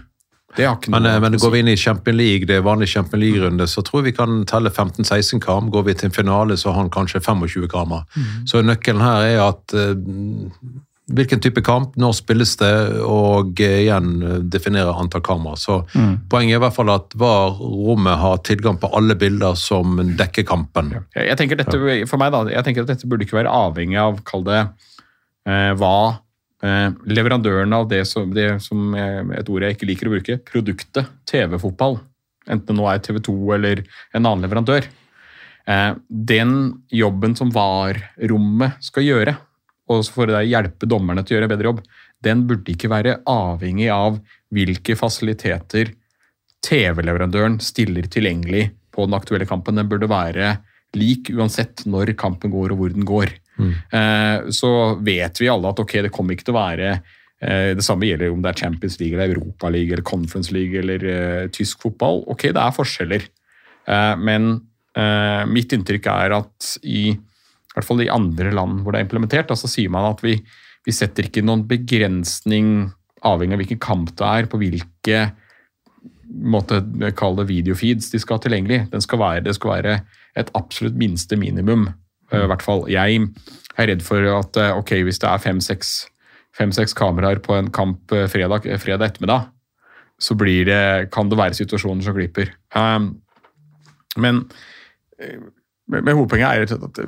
[0.90, 3.84] Men, eh, men går vi inn i Champions League, det er vanlig Champions League-runde, så
[3.86, 5.70] tror jeg vi kan telle 15-16 kam.
[5.70, 8.04] Går vi til en finale, så har han kanskje 25 kamera.
[8.46, 9.94] Så nøkkelen her er at eh,
[11.10, 12.72] hvilken type kamp, når spilles det,
[13.02, 14.10] og eh, igjen
[14.50, 15.56] definere antall kamera.
[15.58, 15.82] Så
[16.30, 20.96] poenget er i hvert fall at VAR-rommet har tilgang på alle bilder som dekker kampen.
[21.14, 21.78] Jeg, jeg tenker dette,
[22.10, 24.64] for meg da, jeg tenker at dette burde ikke være avhengig av, kall det,
[25.46, 25.94] eh, hva
[26.60, 31.12] leverandøren av det som, det som eh, et ord jeg ikke liker å bruke, produktet
[31.30, 32.00] TV-fotball,
[32.50, 34.88] enten det nå er TV 2 eller en annen leverandør,
[35.64, 36.52] eh, den
[36.92, 39.36] jobben som VAR-rommet skal gjøre,
[39.90, 41.80] og for å hjelpe dommerne til å gjøre en bedre jobb,
[42.20, 44.20] den burde ikke være avhengig av
[44.52, 45.94] hvilke fasiliteter
[46.66, 49.80] TV-leverandøren stiller tilgjengelig på den aktuelle kampen.
[49.80, 50.58] Den burde være
[50.98, 53.32] lik uansett når kampen går og hvor den går.
[53.58, 54.70] Eh, så
[55.04, 58.32] vet vi alle at ok, det kommer ikke til å være eh, det samme gjelder
[58.32, 62.24] om det er Champions League, eller Europa League, eller Conference League eller eh, tysk fotball.
[62.32, 63.28] Ok, det er forskjeller.
[63.86, 64.52] Eh, men
[65.46, 69.52] mitt inntrykk er at i, i hvert fall i andre land hvor det er implementert,
[69.54, 70.32] så sier man at vi,
[70.82, 72.90] vi setter ikke noen begrensning
[73.22, 75.20] avhengig av hvilken kamp det er, på hvilke
[76.30, 76.80] måte
[77.18, 78.80] kalle det videofeeds de skal ha tilgjengelig.
[79.06, 79.96] Skal være, det skal være
[80.38, 81.88] et absolutt minste minimum.
[82.32, 82.86] Eh, I hvert fall.
[82.90, 83.20] Jeg
[83.76, 88.28] er redd for at eh, ok, hvis det er fem-seks kameraer på en kamp eh,
[88.30, 89.48] fredag, fredag ettermiddag,
[90.20, 92.50] så det, kan det være situasjoner som glipper.
[92.76, 93.22] Um,
[94.20, 94.44] men
[95.90, 96.98] men hovedpoenget er at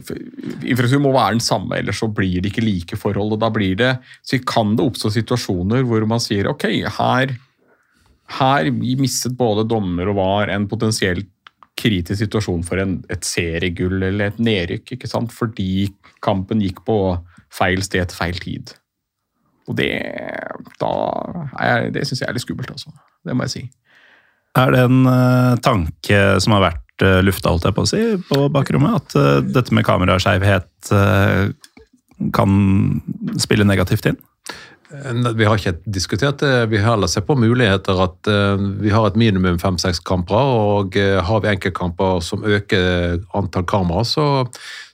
[0.66, 3.36] infrastruktur må være den samme, ellers så blir det ikke like forhold.
[3.36, 3.92] og Da blir det,
[4.26, 6.66] så kan det oppstå situasjoner hvor man sier ok,
[6.98, 7.34] her,
[8.38, 11.30] her mistet både dommer og var en potensielt
[11.78, 15.32] kritisk situasjon for en, et seriegull eller et nedrykk, ikke sant?
[15.34, 15.88] fordi
[16.24, 16.96] kampen gikk på
[17.52, 18.74] feil sted til feil tid.
[19.70, 22.92] Og det, er, det syns jeg er litt skummelt, altså.
[23.22, 23.64] Det må jeg si.
[24.58, 28.02] Er det en uh, tanke som har vært uh, lufta, holdt jeg på å si,
[28.28, 28.98] på bakrommet?
[28.98, 31.46] At uh, dette med kameraskeivhet uh,
[32.36, 32.58] kan
[33.40, 34.18] spille negativt inn?
[34.92, 36.66] Vi har ikke diskutert det.
[36.68, 40.96] Vi har heller sett på muligheter at eh, vi har et minimum fem-seks kamper, og
[41.00, 44.26] eh, har vi enkeltkamper som øker antall kamera, så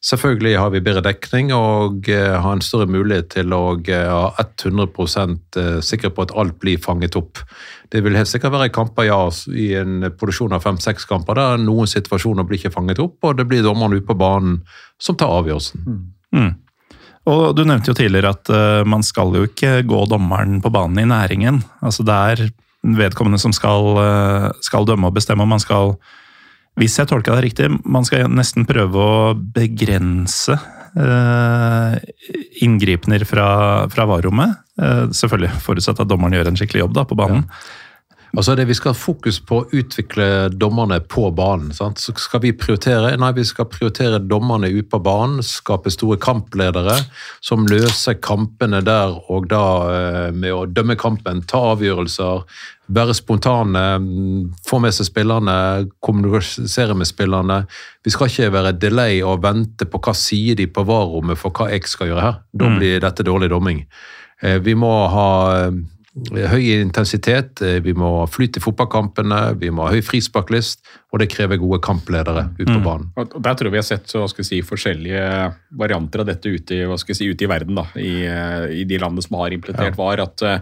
[0.07, 5.83] selvfølgelig har vi bedre dekning og eh, har en større mulighet til å ha 100
[5.83, 7.43] sikre på at alt blir fanget opp.
[7.91, 9.19] Det vil helt sikkert være kamper ja,
[9.51, 13.49] i en produksjon av fem-seks kamper der noen situasjoner blir ikke fanget opp, og det
[13.51, 14.61] blir dommerne ute på banen
[15.03, 15.85] som tar avgjørelsen.
[16.37, 16.55] Mm.
[17.29, 21.03] Og Du nevnte jo tidligere at uh, man skal jo ikke gå dommeren på banen
[21.03, 21.63] i næringen.
[21.85, 22.49] Altså Det er
[22.99, 25.97] vedkommende som skal, uh, skal dømme og bestemme om man skal
[26.79, 31.97] Hvis jeg tolka det riktig, man skal nesten prøve å begrense uh,
[32.63, 33.49] inngripener fra,
[33.91, 34.55] fra varerommet.
[34.79, 37.43] Selvfølgelig forutsatt at dommeren gjør en skikkelig jobb da på banen.
[38.37, 41.73] Altså det Vi skal ha fokus på å utvikle dommerne på banen.
[41.73, 42.01] Sant?
[42.03, 45.43] Så skal vi prioritere Nei, vi skal prioritere dommerne ute på banen.
[45.45, 46.99] Skape store kampledere
[47.45, 52.45] som løser kampene der og da eh, med å dømme kampen, ta avgjørelser,
[52.93, 55.57] være spontane, mm, få med seg spillerne,
[56.05, 57.63] kommunisere med spillerne.
[58.05, 61.71] Vi skal ikke være delay og vente på hva sier de på varerommet for hva
[61.73, 62.41] jeg skal gjøre her.
[62.53, 63.85] Da blir dette dårlig domming.
[64.43, 65.79] Eh, Vi må ha eh,
[66.51, 71.31] høy intensitet, eh, vi må flyte i fotballkampene, vi må ha høy frisparklist, og det
[71.33, 73.11] krever gode kampledere ute på banen.
[73.17, 75.25] Og og Der tror jeg vi har sett så, hva skal jeg si, forskjellige
[75.79, 77.75] varianter av dette ute si, ute i verden.
[77.75, 80.21] da, I, eh, i de landene som har implementert VAR.
[80.21, 80.61] at eh,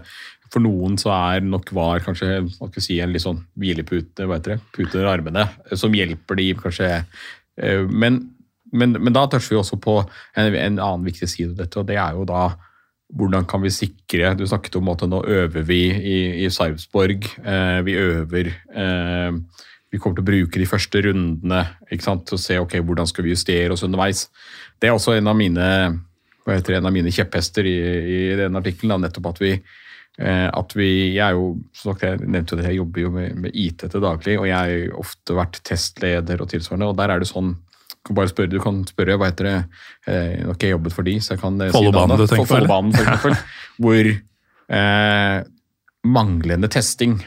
[0.51, 4.37] for noen så er nok VAR kanskje hva skal si, en litt sånn hvilepute, hva
[4.39, 7.05] heter det, pute under armene, som hjelper de kanskje.
[7.57, 8.31] eh, Men,
[8.71, 9.99] men, men da toucher vi også på
[10.35, 12.55] en, en annen viktig side av dette, og det er jo da
[13.15, 17.23] hvordan kan vi sikre Du snakket om at nå øver vi i, i Sarpsborg.
[17.39, 19.31] Eh, vi øver eh,
[19.91, 23.07] Vi kommer til å bruke de første rundene ikke sant, til å se ok, hvordan
[23.07, 24.27] skal vi justere oss underveis.
[24.79, 25.67] Det er også en av mine,
[26.45, 27.77] det, en av mine kjepphester i,
[28.11, 28.99] i den artikkelen.
[29.05, 29.53] Nettopp at vi,
[30.19, 33.39] eh, at vi Jeg er jo, som sagt, jeg nevnte det, jeg jobber jo med,
[33.45, 36.91] med IT til daglig, og jeg har ofte vært testleder og tilsvarende.
[36.91, 37.55] og der er det sånn
[38.07, 40.95] kan bare spørre, du kan spørre hva heter det eh, Nå har ikke jeg jobbet
[40.95, 42.23] for de, så jeg kan eh, Follobanen, navnet.
[42.23, 42.53] du tenker på.
[42.53, 43.41] Follobanen, for eksempel.
[43.83, 44.11] hvor
[44.79, 45.35] eh,
[46.17, 47.19] manglende testing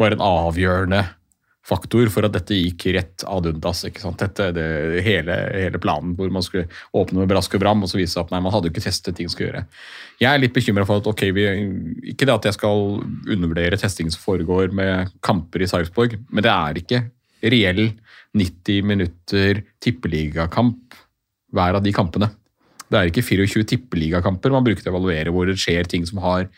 [0.00, 1.02] var en avgjørende
[1.70, 3.84] faktor for at dette gikk rett ad undas.
[3.86, 4.20] ikke sant?
[4.22, 4.66] Dette, det,
[5.06, 6.66] hele, hele planen hvor man skulle
[6.96, 9.18] åpne med brask og bram, og så vise at nei, man hadde jo ikke testet
[9.18, 9.64] ting skulle gjøre.
[10.22, 11.46] Jeg er litt bekymra for at ok, vi,
[12.12, 16.54] ikke det at jeg skal undervurdere testing som foregår med kamper i Sarpsborg, men det
[16.54, 17.04] er ikke
[17.40, 17.86] reell
[18.36, 20.98] 90 minutter tippeligakamp
[21.54, 22.30] hver av de kampene.
[22.90, 26.22] Det er ikke 24 tippeligakamper man bruker til å evaluere hvor det skjer ting som
[26.22, 26.48] har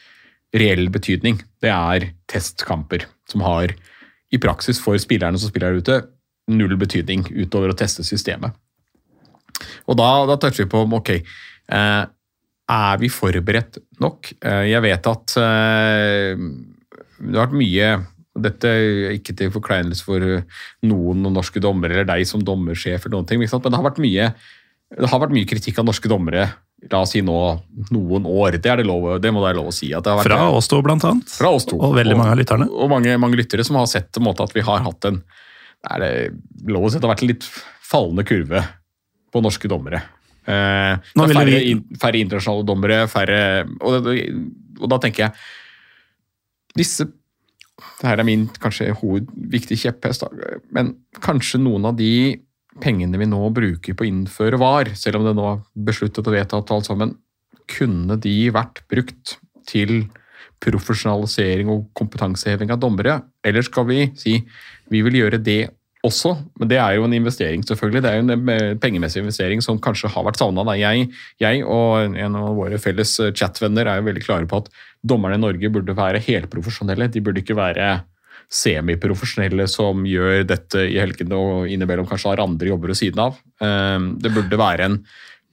[0.57, 1.41] reell betydning.
[1.61, 3.73] Det er testkamper som har
[4.33, 5.99] i praksis for spillerne som spiller der ute,
[6.53, 8.57] null betydning utover å teste systemet.
[9.87, 11.11] Og da, da toucher vi på om ok,
[11.77, 12.03] eh,
[12.73, 14.33] er vi forberedt nok?
[14.41, 16.47] Eh, jeg vet at eh,
[17.23, 17.91] det har vært mye
[18.39, 20.25] dette er ikke til forkleinelse for
[20.89, 24.33] noen norske dommere eller deg som dommersjef, eller noen ting, men det har mye
[24.93, 26.51] det har vært mye kritikk av norske dommere
[26.91, 27.37] la oss si nå
[27.95, 28.57] noen år.
[28.59, 29.93] Det, det, lov, det må det være lov å si.
[29.95, 31.31] Fra oss to, blant annet.
[31.31, 31.79] Fra oss to.
[31.79, 32.67] Og veldig mange av lytterne.
[32.69, 35.23] Og, mange, mange lyttere som har sett på en måte at vi har hatt en
[35.93, 36.11] er det
[36.71, 37.47] lov å si at det har vært en litt
[37.87, 38.61] fallende kurve
[39.33, 40.03] på norske dommere.
[40.43, 43.41] Eh, det er færre, vi- færre internasjonale dommere, færre
[43.81, 44.11] og,
[44.83, 45.37] og da tenker jeg
[46.79, 47.05] Disse
[48.01, 50.25] det her er min kanskje hovedviktige kjepphest,
[50.75, 52.41] men kanskje noen av de
[52.83, 56.35] pengene vi nå bruker på å innføre VAR, selv om det nå er besluttet og
[56.35, 57.15] vedtatt alt sammen,
[57.71, 59.37] kunne de vært brukt
[59.69, 60.07] til
[60.63, 63.19] profesjonalisering og kompetanseheving av dommere?
[63.45, 64.39] Eller skal vi si
[64.93, 65.61] vi vil gjøre det
[66.03, 68.03] også, men det er jo en investering, selvfølgelig.
[68.03, 70.65] Det er jo en eh, pengemessig investering som kanskje har vært savna.
[70.79, 74.71] Jeg, jeg og en av våre felles eh, chatvenner er jo veldig klare på at
[75.07, 77.11] dommerne i Norge burde være helprofesjonelle.
[77.13, 77.93] De burde ikke være
[78.53, 83.39] semiprofesjonelle som gjør dette i helgene og innimellom kanskje har andre jobber ved siden av.
[83.63, 84.99] Eh, Det burde være en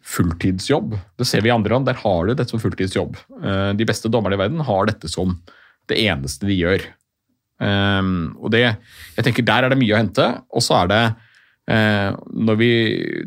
[0.10, 0.96] fulltidsjobb.
[1.20, 1.86] Det ser vi i andre land.
[1.86, 3.18] Der har du dette som fulltidsjobb.
[3.44, 5.38] Eh, De beste dommerne i verden har dette som
[5.90, 6.90] det eneste de gjør.
[7.60, 8.62] Um, og det,
[9.18, 10.28] jeg tenker Der er det mye å hente.
[10.56, 11.00] Og så er det
[11.72, 12.70] uh, Når vi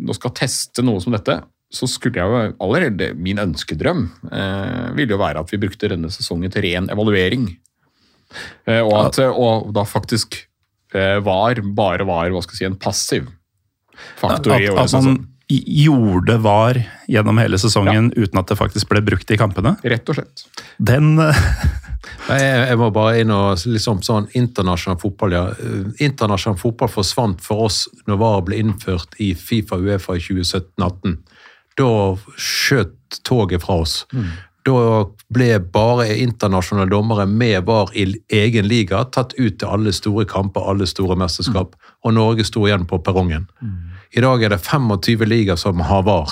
[0.01, 5.15] nå skal teste noe som dette, så skulle jeg jo allerede Min ønskedrøm uh, ville
[5.15, 7.51] jo være at vi brukte denne sesongen til ren evaluering.
[8.65, 10.47] Uh, og at og da faktisk
[10.93, 13.29] var bare var hva skal jeg si, en passiv
[14.19, 15.21] faktor i årets at man sesong.
[15.87, 19.73] gjorde VAR gjennom hele sesongen uten at det faktisk ble brukt i kampene.
[19.81, 20.45] Rett og slett.
[20.77, 21.15] Den
[22.29, 25.43] Jeg, jeg må bare inn og liksom sånn internasjonal fotball, ja.
[25.59, 31.19] Eh, Internasjonal fotball forsvant for oss når VAR ble innført i Fifa Uefa i 2017-18.
[31.81, 31.91] Da
[32.37, 34.03] skjøt toget fra oss.
[34.63, 34.75] Da
[35.35, 40.63] ble bare internasjonale dommere med VAR i egen liga tatt ut til alle store kamper,
[40.71, 43.49] alle store mesterskap, og Norge sto igjen på perrongen.
[44.15, 46.31] I dag er det 25 ligaer som har VAR.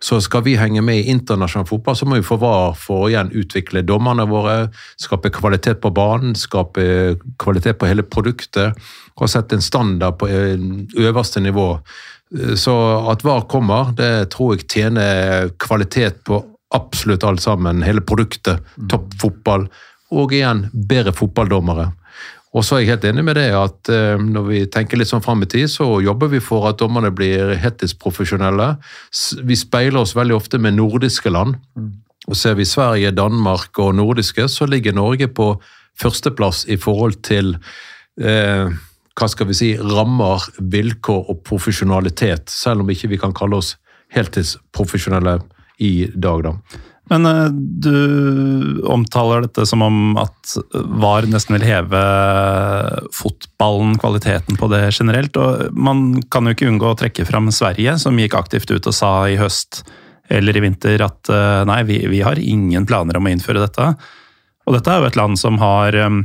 [0.00, 3.08] Så skal vi henge med i internasjonal fotball, så må vi få VAR for å
[3.10, 4.68] igjen utvikle dommerne våre,
[5.00, 8.78] skape kvalitet på banen, skape kvalitet på hele produktet,
[9.18, 10.54] og sette en standard på eh,
[11.02, 11.72] øverste nivå.
[12.38, 12.76] Eh, Så
[13.10, 16.44] at VAR kommer, det tror jeg tjener kvalitet på
[16.74, 17.82] absolutt alt sammen.
[17.82, 19.66] Hele produktet, topp fotball,
[20.14, 21.90] og igjen bedre fotballdommere.
[22.56, 25.24] Og så er jeg helt enig med det at eh, når vi tenker litt sånn
[25.24, 28.70] fram i tid, så jobber vi for at dommerne blir heltidsprofesjonelle.
[29.44, 31.58] Vi speiler oss veldig ofte med nordiske land.
[32.28, 35.54] Og ser vi Sverige, Danmark og nordiske, så ligger Norge på
[35.98, 37.54] førsteplass i forhold til
[38.20, 38.68] eh,
[39.18, 43.74] hva skal vi si, rammer, vilkår og profesjonalitet, selv om ikke vi kan kalle oss
[44.14, 45.38] heltidsprofesjonelle
[45.84, 46.54] i dag, da.
[47.08, 52.02] Men eh, du omtaler dette som om at VAR nesten vil heve
[53.16, 55.36] fotballen, kvaliteten på det generelt.
[55.40, 58.96] Og man kan jo ikke unngå å trekke fram Sverige, som gikk aktivt ut og
[58.96, 59.82] sa i høst
[60.28, 63.92] eller i vinter at eh, nei, vi, vi har ingen planer om å innføre dette.
[64.68, 66.18] Og dette er jo et land som har eh,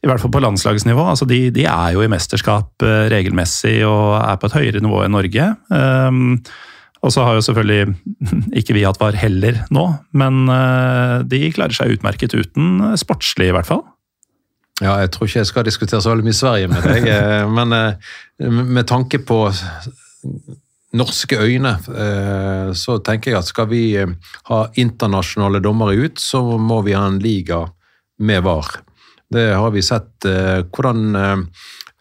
[0.00, 1.04] i hvert fall på landslagsnivå.
[1.12, 5.16] altså De, de er jo i mesterskap regelmessig og er på et høyere nivå enn
[5.16, 5.48] Norge.
[5.66, 6.36] Um,
[7.06, 7.94] Og så har jo selvfølgelig
[8.60, 9.86] ikke vi hatt VAR heller nå,
[10.18, 13.84] men eh, de klarer seg utmerket uten, eh, sportslig i hvert fall.
[14.82, 17.76] Ja, jeg tror ikke jeg skal diskutere så veldig mye Sverige med deg, eh, men
[18.76, 19.44] med tanke på
[20.96, 21.74] norske øyne,
[22.78, 23.80] så tenker jeg at skal vi
[24.48, 27.58] ha internasjonale dommere ut, så må vi ha en liga
[28.24, 28.78] med VAR.
[29.28, 31.18] Det har vi sett hvordan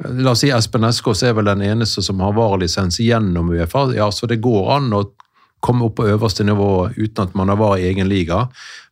[0.03, 3.87] La oss si Espen Eskås er vel den eneste som har VAR-lisens gjennom Uefa.
[3.95, 5.05] Ja, så det går an å
[5.63, 8.47] komme opp på øverste nivå uten at man har VAR i egen liga.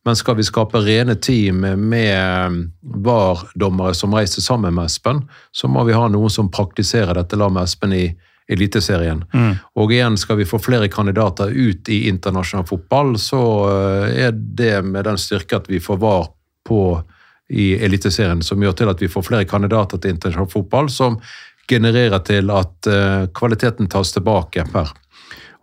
[0.06, 5.84] Men skal vi skape rene team med VAR-dommere som reiser sammen med Espen, så må
[5.88, 8.06] vi ha noen som praktiserer dette la med Espen i
[8.52, 9.22] Eliteserien.
[9.34, 9.54] Mm.
[9.80, 14.82] Og igjen, skal vi få flere kandidater ut i internasjonal fotball, så eh, er det
[14.88, 16.28] med den styrke at vi får VAR
[16.68, 16.82] på
[17.50, 21.20] i Eliteserien, som gjør til at vi får flere kandidater til internasjonal fotball, som
[21.70, 24.92] genererer til at eh, kvaliteten tas tilbake her.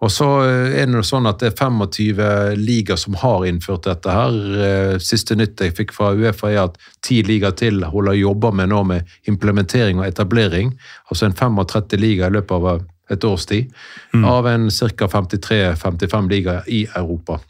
[0.01, 4.15] Og så eh, er det sånn at det er 25 ligaer som har innført dette
[4.15, 4.39] her.
[4.67, 8.73] Eh, Siste nytt jeg fikk fra Uefa er at ti ligaer til holder jobber med
[8.73, 10.73] nå med implementering og etablering.
[11.13, 13.73] Altså en 35 liga i løpet av et års tid.
[14.15, 15.09] Av en ca.
[15.11, 17.41] 53-55 ligaer i Europa.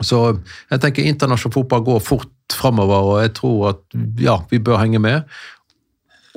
[0.00, 0.38] Så
[0.70, 5.00] jeg tenker internasjonal fotball går fort framover, og jeg tror at ja, vi bør henge
[5.02, 5.38] med.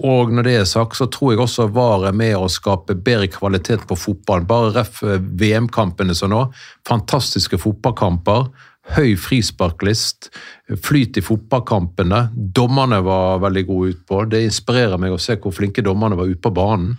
[0.02, 3.28] Og når det er sagt, så tror jeg også VAR er med å skape bedre
[3.30, 4.48] kvalitet på fotballen.
[4.50, 6.46] Bare ref VM-kampene som nå.
[6.88, 8.48] Fantastiske fotballkamper.
[8.90, 10.32] Høy frisparklist.
[10.82, 12.24] Flyt i fotballkampene.
[12.34, 14.24] Dommerne var veldig gode utpå.
[14.32, 16.96] Det inspirerer meg å se hvor flinke dommerne var ute på banen.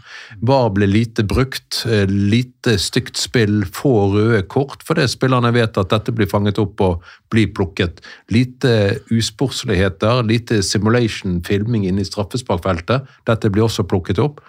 [0.46, 1.82] VAR ble lite brukt.
[1.86, 6.80] eh, Lite stygt spill, få røde kort, fordi spillerne vet at dette blir fanget opp
[6.80, 7.02] og
[7.34, 7.98] blir plukket.
[8.30, 13.10] Lite usportsligheter, lite simulation-filming inne i straffesparkfeltet.
[13.26, 14.40] Dette blir også plukket opp.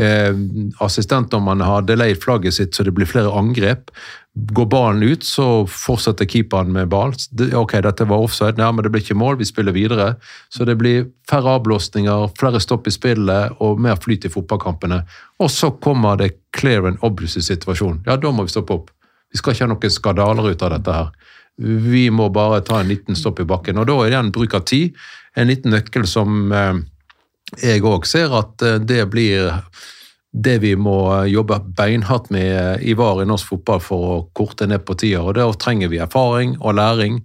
[0.00, 0.32] Eh,
[0.80, 3.90] Assistentdommerne har delayed flagget sitt så det blir flere angrep.
[4.32, 7.12] Går ballen ut, så fortsetter keeperen med ball.
[7.58, 10.14] Ok, dette var offside, ja, men det blir ikke mål, vi spiller videre.
[10.48, 15.02] Så det blir færre avblåsninger, flere stopp i spillet og mer flyt i fotballkampene.
[15.44, 18.00] Og så kommer det clear and obvious situasjon.
[18.06, 18.90] Ja, da må vi stoppe opp.
[19.32, 21.12] Vi skal ikke ha noen skandaler ut av dette her.
[21.58, 23.80] Vi må bare ta en liten stopp i bakken.
[23.80, 24.96] Og da er det en bruk av tid,
[25.36, 26.80] en liten nøkkel som eh,
[27.60, 29.52] jeg òg ser at eh, det blir
[30.32, 34.86] det vi må jobbe beinhardt med i VAR i norsk fotball for å korte ned
[34.88, 35.20] på tida.
[35.20, 37.20] Og da trenger vi erfaring og læring,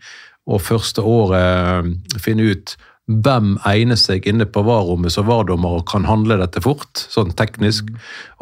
[0.48, 2.76] og første året eh, finne ut
[3.08, 7.94] hvem egner seg inne på VAR-rommet som VAR-dommer og kan handle dette fort, sånn teknisk,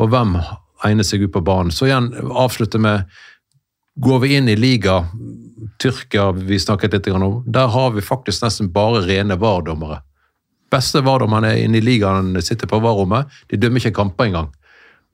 [0.02, 0.40] og hvem
[0.86, 1.74] egner seg ut på banen.
[1.74, 3.06] Så igjen avslutte med
[3.96, 5.06] Går vi inn i liga,
[5.80, 10.02] Tyrkia vi snakket litt om, der har vi faktisk nesten bare rene VAR-dommere.
[10.76, 13.32] Beste VAR-dommerne inne i ligaen sitter på VAR-rommet.
[13.52, 14.54] De dømmer ikke kamper engang.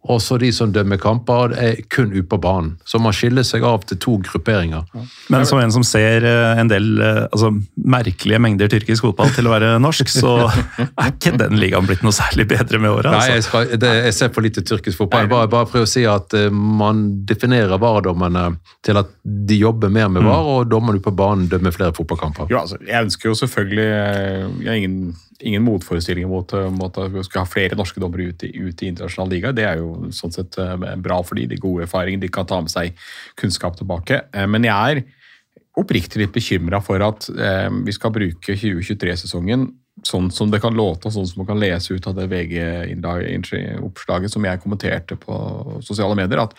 [0.09, 2.71] Og så de som dømmer kamper, er kun ute på banen.
[2.89, 4.87] Så man skiller seg av til to grupperinger.
[5.29, 9.45] Men som en som ser eh, en del eh, altså, merkelige mengder tyrkisk fotball til
[9.45, 10.33] å være norsk, så
[10.87, 13.13] er ikke den ligaen blitt noe særlig bedre med åra.
[13.13, 13.51] Nei, jeg, Altså.
[13.51, 15.29] skal, det, jeg ser for lite tyrkisk fotball.
[15.29, 18.47] Bare, bare prøv å si at eh, man definerer VAR-dommerne
[18.81, 22.49] til at de jobber mer med VAR, og dommerne på banen dømmer flere fotballkamper.
[22.49, 27.11] Jo, altså, jeg ønsker jo selvfølgelig Jeg har ingen, ingen motforestillinger mot, eh, mot at
[27.11, 29.51] vi skal ha flere norske dommere ut ut i internasjonal liga.
[29.51, 32.21] Det er jo sånn sett eh, bra for de, de gode erfaringene.
[32.21, 32.97] De kan ta med seg
[33.39, 34.15] kunnskap tilbake.
[34.33, 35.03] Eh, Men jeg er
[35.79, 39.69] oppriktig litt bekymra for at vi skal bruke 2023-sesongen
[40.03, 44.33] sånn som det kan låte, og sånn som man kan lese ut av det VG-oppslaget
[44.33, 45.31] som jeg kommenterte på
[45.79, 46.43] sosiale medier.
[46.43, 46.51] at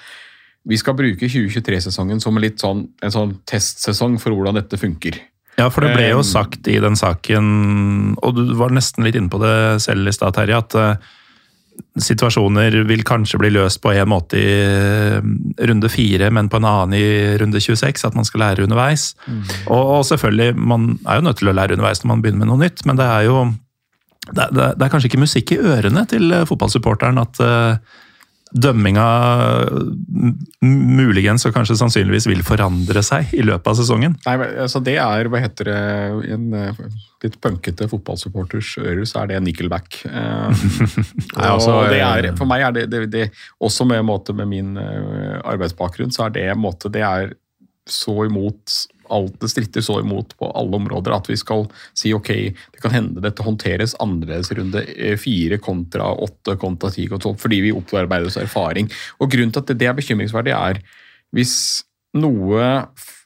[0.65, 5.19] vi skal bruke 2023-sesongen som litt sånn, en sånn testsesong for hvordan dette funker.
[5.59, 9.19] Ja, for det ble jo Um, sagt i den saken, og du var nesten litt
[9.19, 11.11] inne på det selv i stad, Terje, at eh,
[12.01, 15.19] situasjoner vil kanskje bli løst på en måte i eh,
[15.69, 17.05] runde fire, men på en annen i
[17.41, 19.13] runde 26, at man skal lære underveis.
[19.67, 22.53] Og, og selvfølgelig, man er jo nødt til å lære underveis når man begynner med
[22.53, 23.43] noe nytt, men det er jo
[24.31, 28.01] det, det, det er kanskje ikke musikk i ørene til eh, fotballsupporteren at eh,
[28.53, 29.07] dømminga
[30.63, 34.17] muligens og kanskje sannsynligvis vil forandre seg i løpet av sesongen.
[34.27, 35.79] Nei, men, altså Det er, hva heter det,
[36.37, 36.83] en eh,
[37.25, 40.03] litt punkete fotballsupporters ører, så er det nickelback.
[40.09, 40.65] Eh,
[41.39, 43.29] Nei, altså, og det eh, er, for meg er det, det, det
[43.63, 47.33] også med, måte, med min eh, arbeidsbakgrunn, så er det måte, det er
[47.89, 48.83] så imot
[49.13, 51.67] alt det stritter så imot på alle områder at vi skal
[51.99, 52.31] si ok,
[52.75, 57.29] det kan hende dette håndteres annerledes i runde eh, fire kontra åtte kontra ti kontra
[57.29, 58.91] tolv, fordi vi opparbeider oss erfaring.
[59.21, 60.83] Og Grunnen til at det er bekymringsverdig, er
[61.33, 61.55] hvis
[62.19, 62.67] noe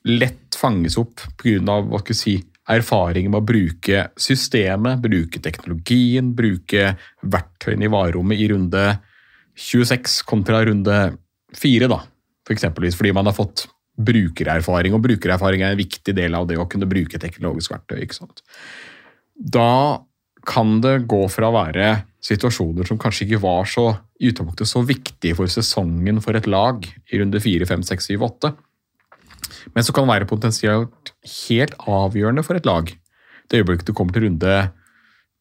[0.07, 2.15] lett fanges opp pga.
[2.15, 8.85] si, erfaring med å bruke systemet, bruke teknologien, bruke verktøyene i varerommet i runde
[9.57, 10.99] 26 kontra runde
[11.57, 12.03] 4, da.
[12.47, 13.67] For eksempelvis fordi man har fått
[13.97, 18.03] brukererfaring, og brukererfaring er en viktig del av det å kunne bruke teknologisk verktøy.
[18.05, 18.43] ikke sant?
[19.37, 20.03] Da
[20.47, 21.89] kan det gå fra å være
[22.27, 23.89] situasjoner som kanskje ikke var så
[24.21, 28.25] i utgangspunktet så viktige for sesongen for et lag i runde 4, 5, 6, 7,
[28.29, 28.53] 8,
[29.75, 31.13] men som kan være potensielt
[31.49, 32.91] helt avgjørende for et lag.
[33.47, 34.57] Det øyeblikket du kommer til runde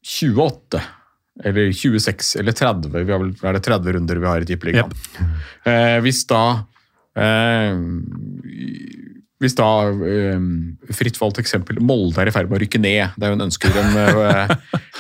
[0.05, 0.81] 28,
[1.45, 4.93] eller 26 eller 30, vi har vel, er det 30 runder vi har i Tippeligaen.
[5.65, 6.43] Eh, hvis da
[9.43, 10.39] hvis da eh,
[10.95, 13.47] fritt valgt eksempel Molde er i ferd med å rykke ned, det er jo en
[13.47, 13.89] ønskerøm.
[13.93, 14.49] den, eh,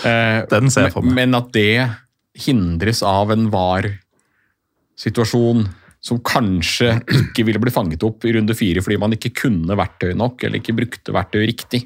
[0.09, 1.13] eh, Den ser jeg for meg.
[1.21, 1.75] Men at det
[2.45, 5.59] hindres av en var-situasjon
[6.05, 6.89] som kanskje
[7.23, 10.57] ikke ville bli fanget opp i runde fire fordi man ikke kunne verktøy nok, eller
[10.59, 11.81] ikke brukte verktøy riktig.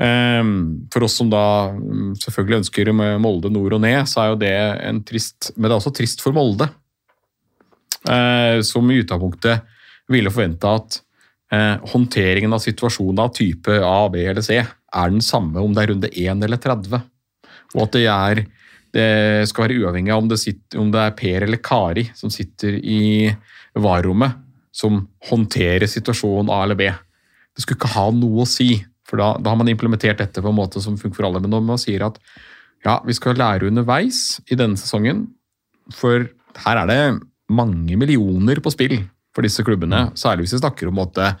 [0.00, 4.40] For oss som da mm, selvfølgelig ønsker med Molde nord og ned, så er jo
[4.40, 4.56] det
[4.86, 6.66] en trist Men det er også trist for Molde.
[8.50, 9.66] Eh, Som i utgangspunktet
[10.10, 11.00] ville forvente at
[11.52, 15.84] eh, håndteringen av situasjonen av type A, B eller C er den samme om det
[15.84, 17.02] er runde 1 eller 30.
[17.76, 18.42] Og at det, er,
[18.94, 19.10] det
[19.50, 22.80] skal være uavhengig av om det, sitter, om det er Per eller Kari som sitter
[22.82, 23.30] i
[23.78, 24.34] VAR-rommet,
[24.74, 26.90] som håndterer situasjonen A eller B.
[27.54, 28.72] Det skulle ikke ha noe å si,
[29.06, 31.42] for da, da har man implementert dette på en måte som funker for alle.
[31.42, 32.18] Men når man sier at
[32.82, 35.28] ja, vi skal lære underveis i denne sesongen,
[35.94, 36.26] for
[36.64, 37.02] her er det
[37.50, 39.00] mange millioner på spill
[39.34, 41.34] for disse klubbene, særlig hvis vi snakker om måtte,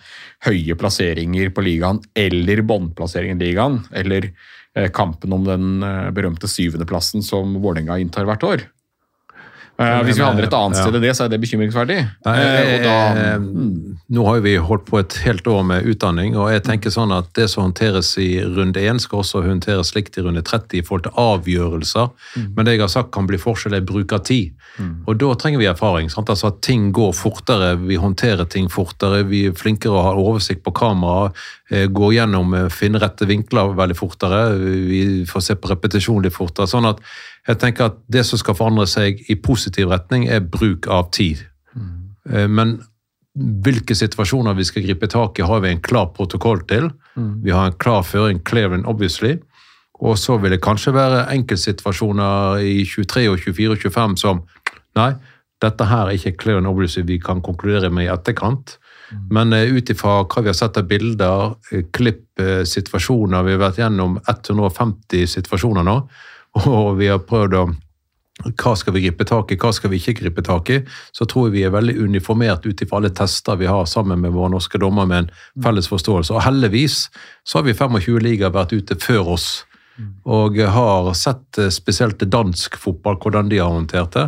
[0.46, 6.50] høye plasseringer på ligaen, eller båndplassering i ligaen, eller eh, kampen om den eh, berømte
[6.50, 8.68] syvendeplassen som Vålerenga inntar hvert år.
[9.80, 10.82] Eh, hvis vi havner et annet Ja.
[10.84, 11.98] sted i det, så er det bekymringsverdig.
[12.26, 13.96] Nei, Eh, og da, mm.
[14.10, 17.32] Nå har vi holdt på et helt år med utdanning, og jeg tenker sånn at
[17.34, 21.04] det som håndteres i runde 1, skal også håndteres likt i runde 30 i forhold
[21.04, 22.10] til avgjørelser.
[22.56, 24.52] Men det jeg har sagt kan bli forskjell er bruk av tid.
[25.06, 26.10] Og da trenger vi erfaring.
[26.10, 26.28] Sant?
[26.28, 30.62] Altså at ting går fortere, vi håndterer ting fortere, vi er flinkere å ha oversikt
[30.64, 31.32] på kamera,
[31.70, 36.66] går gjennom, finner rette vinkler veldig fortere, vi får se på repetisjon litt fortere.
[36.66, 36.98] Sånn at
[37.48, 41.40] jeg tenker at det som skal forandre seg i positiv retning, er bruk av tid.
[41.74, 42.50] Mm.
[42.52, 42.74] Men
[43.64, 46.90] hvilke situasjoner vi skal gripe tak i, har vi en klar protokoll til.
[47.16, 49.38] Vi har en klar føring, clearing obviously.
[50.00, 54.44] Og så vil det kanskje være enkeltsituasjoner i 23 og 24 og 25 som
[54.98, 55.12] Nei,
[55.62, 58.72] dette her er ikke clear and obviously vi kan konkludere med i etterkant.
[59.30, 63.54] Men uh, ut ifra hva vi har sett av bilder, eh, klipp, eh, situasjoner Vi
[63.54, 65.96] har vært gjennom 150 situasjoner nå,
[66.66, 67.68] og vi har prøvd å
[68.40, 70.78] hva skal vi gripe tak i, hva skal vi ikke gripe tak i,
[71.12, 74.32] så tror jeg vi er veldig uniformert ut ifra alle tester vi har sammen med
[74.32, 76.32] våre norske dommer med en felles forståelse.
[76.32, 77.02] Og heldigvis
[77.44, 79.50] så har vi 25 ligaer vært ute før oss.
[80.24, 84.22] Og har sett eh, spesielt dansk fotball, hvordan de har håndtert det.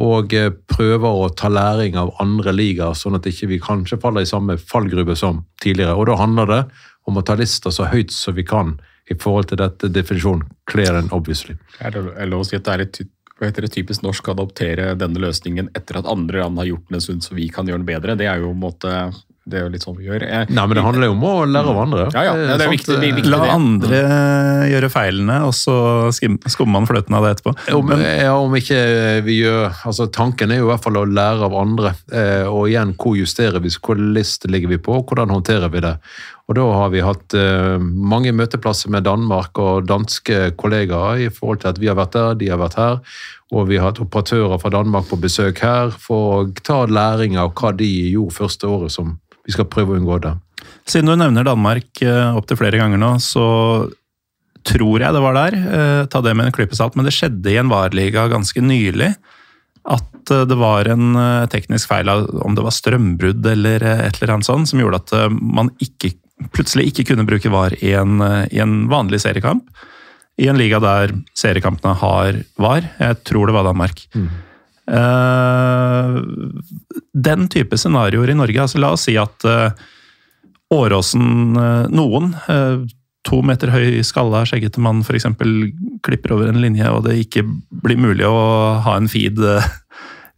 [0.00, 4.24] Og eh, prøver å ta læring av andre ligaer, sånn at ikke vi kanskje faller
[4.24, 5.98] i samme fallgruve som tidligere.
[5.98, 6.62] Og da handler det
[7.04, 8.78] om å ta lista så høyt som vi kan
[9.10, 11.56] i forhold til dette definisjonen clear and obviously.
[11.80, 13.02] er det lov å si at det er litt
[13.48, 16.98] heter det, typisk norsk å adoptere denne løsningen etter at andre land har gjort den
[16.98, 18.14] en stund, så vi kan gjøre den bedre.
[18.18, 18.92] Det er jo, en måte,
[19.44, 20.22] det er jo litt sånn vi gjør.
[20.22, 22.04] Jeg, Nei, men det handler jo om å lære av andre.
[22.14, 23.30] Ja, ja, ja, det er viktig- det er viktig.
[23.32, 23.50] La det.
[23.50, 24.02] andre
[24.70, 25.74] gjøre feilene, og så
[26.14, 27.54] skummer man fløten av det etterpå.
[27.74, 28.78] Om, ja, om ikke
[29.26, 31.94] vi gjør altså Tanken er jo i hvert fall å lære av andre.
[32.12, 35.82] Eh, og igjen, hvor justerer vi, hvor liste ligger vi på, og hvordan håndterer vi
[35.82, 35.96] det.
[36.50, 41.62] Og da har vi hatt eh, mange møteplasser med Danmark og danske kollegaer i forhold
[41.62, 43.00] til at vi har vært der, de har vært her.
[43.52, 47.52] Og vi har hatt operatører fra Danmark på besøk her for å ta læring av
[47.58, 50.36] hva de gjorde første året som vi skal prøve å unngå det.
[50.88, 53.44] Siden du nevner Danmark eh, opptil flere ganger nå, så
[54.66, 55.56] tror jeg det var der.
[55.58, 59.12] eh, Ta det med en klype salt, men det skjedde i en VAR-liga ganske nylig.
[59.90, 61.16] At eh, det var en
[61.50, 65.72] teknisk feil, om det var strømbrudd eller et eller annet sånt, som gjorde at man
[65.82, 66.14] ikke,
[66.54, 69.66] plutselig ikke kunne bruke VAR i en, i en vanlig seriekamp.
[70.40, 72.86] I en liga der seriekampene har VAR.
[72.98, 74.06] Jeg tror det var Danmark.
[74.16, 74.30] Eh,
[77.12, 79.70] den type scenarioer i Norge, altså la oss si at eh,
[80.72, 82.80] Åråsen, eh, noen, eh,
[83.28, 85.28] to meter høy skalla, skjeggete mann f.eks.
[86.02, 87.44] klipper over en linje, og det ikke
[87.84, 89.68] blir mulig å ha en feed eh,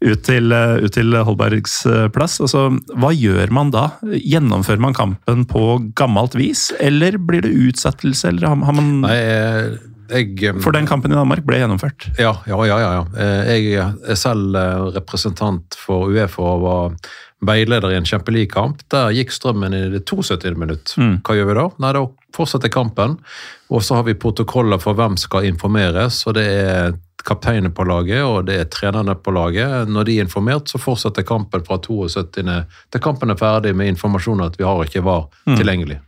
[0.05, 2.41] ut til, eh, ut til Holbergs eh, plass.
[2.43, 2.67] Altså,
[2.99, 3.87] hva gjør man da?
[4.03, 5.65] Gjennomfører man kampen på
[5.97, 8.35] gammelt vis, eller blir det utsettelse?
[8.35, 12.09] Eller har, man Nei, eh, jeg, For den kampen i Danmark ble gjennomført.
[12.19, 12.79] Ja, ja, ja.
[12.81, 13.05] ja.
[13.17, 16.97] Eh, Jeg er selv eh, representant for Uefa og var
[17.45, 18.83] veileder i en kjempelikamp.
[18.93, 20.55] Der gikk strømmen i det 72.
[20.57, 20.95] minutt.
[20.97, 21.67] Hva gjør vi da?
[21.85, 23.19] Nei, Da fortsetter kampen.
[23.71, 26.23] Og så har vi protokoller for hvem skal informeres.
[26.27, 26.95] og Det er
[27.25, 29.89] kapteinen på laget og det er trenerne på laget.
[29.89, 32.35] Når de er informert, så fortsetter kampen fra 72.
[32.93, 36.01] til kampen er ferdig med informasjon at vi har ikke var tilgjengelig.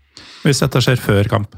[0.45, 1.57] Hvis dette skjer før kamp.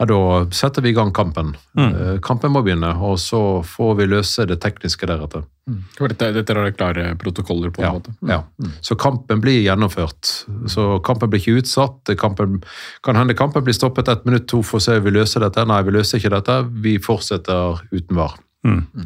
[0.00, 1.52] Ja, Da setter vi i gang kampen.
[1.78, 2.18] Mm.
[2.24, 5.44] Kampen må begynne, og så får vi løse det tekniske deretter.
[5.68, 5.82] Mm.
[6.08, 8.14] Dette, dette er det klare protokoller på en Ja, måte.
[8.26, 8.40] ja.
[8.82, 10.46] Så kampen blir gjennomført.
[10.66, 12.10] Så kampen blir ikke utsatt.
[12.18, 12.62] Kampen,
[13.04, 15.64] kan hende kampen blir stoppet ett minutt, to for å se om vi løser dette.
[15.66, 16.58] Nei, vi løser ikke dette.
[16.82, 18.34] Vi fortsetter uten var.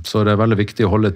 [0.05, 1.15] Så det er veldig viktig å holde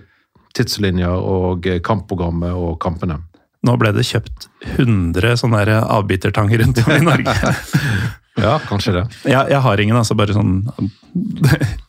[0.56, 3.20] tidslinjer og eh, kampprogrammet og kampene.
[3.62, 4.48] Nå ble det kjøpt
[4.80, 7.34] 100 sånne avbitertanger rundt om i Norge.
[8.38, 9.02] Ja, kanskje det.
[9.26, 10.14] Jeg, jeg har ingen, altså.
[10.14, 10.60] Bare sånn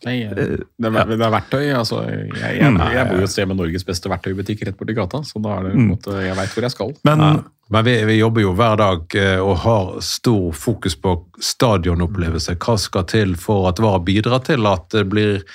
[0.02, 1.68] Nei, eh, det, er, det er verktøy.
[1.78, 5.22] altså Jeg, jeg, jeg bor jo et sted med Norges beste verktøybutikk rett borti gata,
[5.28, 6.94] så da er det på en måte, jeg veit hvor jeg skal.
[7.08, 7.26] Men
[7.72, 12.58] Men vi, vi jobber jo hver dag eh, og har stor fokus på stadionopplevelse.
[12.60, 15.46] Hva skal til for at VAR bidrar til at det blir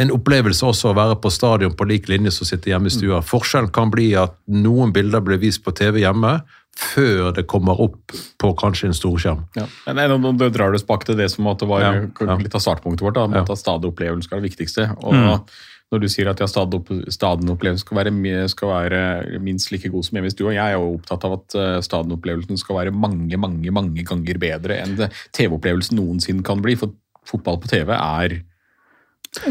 [0.00, 3.20] en opplevelse også å være på stadion på lik linje som sitter hjemme i stua.
[3.22, 6.40] Forskjellen kan bli at noen bilder blir vist på TV hjemme
[6.78, 9.42] før det kommer opp på kanskje en storskjerm.
[9.58, 9.66] Ja.
[9.92, 13.18] Nå, drar du oss bak til det som det var Ja, litt av startpunktet vårt.
[13.18, 14.88] Da, at stadionopplevelsen skal være det viktigste.
[15.04, 15.44] Og Mm.
[15.90, 20.30] Når du sier at ja, stadionopplevelsen skal være, skal være minst like god som hjemme
[20.30, 24.04] du og jeg er jo opptatt av at eh, stadionopplevelsen skal være mange mange, mange
[24.06, 24.94] ganger bedre enn
[25.34, 26.76] TV-opplevelsen noensinne kan bli.
[26.78, 26.94] For
[27.26, 28.36] fotball på TV er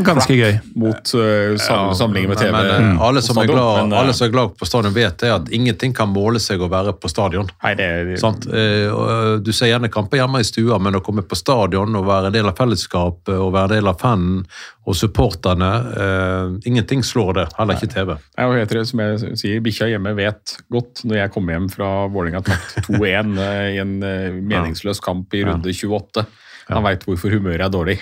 [0.05, 0.57] ganske gøy.
[0.75, 2.51] mot uh, sam, sammenlignet med TV.
[2.51, 3.01] Men, men, mm.
[3.01, 5.31] alle, som er stadion, glad, men, eh, alle som er glad på stadion, vet det
[5.33, 7.47] at ingenting kan måle seg å være på stadion.
[7.63, 8.17] Nei, det det.
[8.19, 12.09] Eh, eh, Du ser gjerne kamper hjemme i stua, men å komme på stadion og
[12.09, 14.43] være en del av fellesskapet og være en del av fanen
[14.89, 18.15] og supporterne uh, Ingenting slår det, heller ikke TV.
[18.17, 21.69] Nei, og heter det, som jeg sier, Bikkja hjemme vet godt når jeg kommer hjem
[21.73, 26.25] fra Vålerenga tapt 2-1 eh, i en eh, meningsløs kamp i runde 28.
[26.69, 27.97] Han veit hvorfor humøret er dårlig.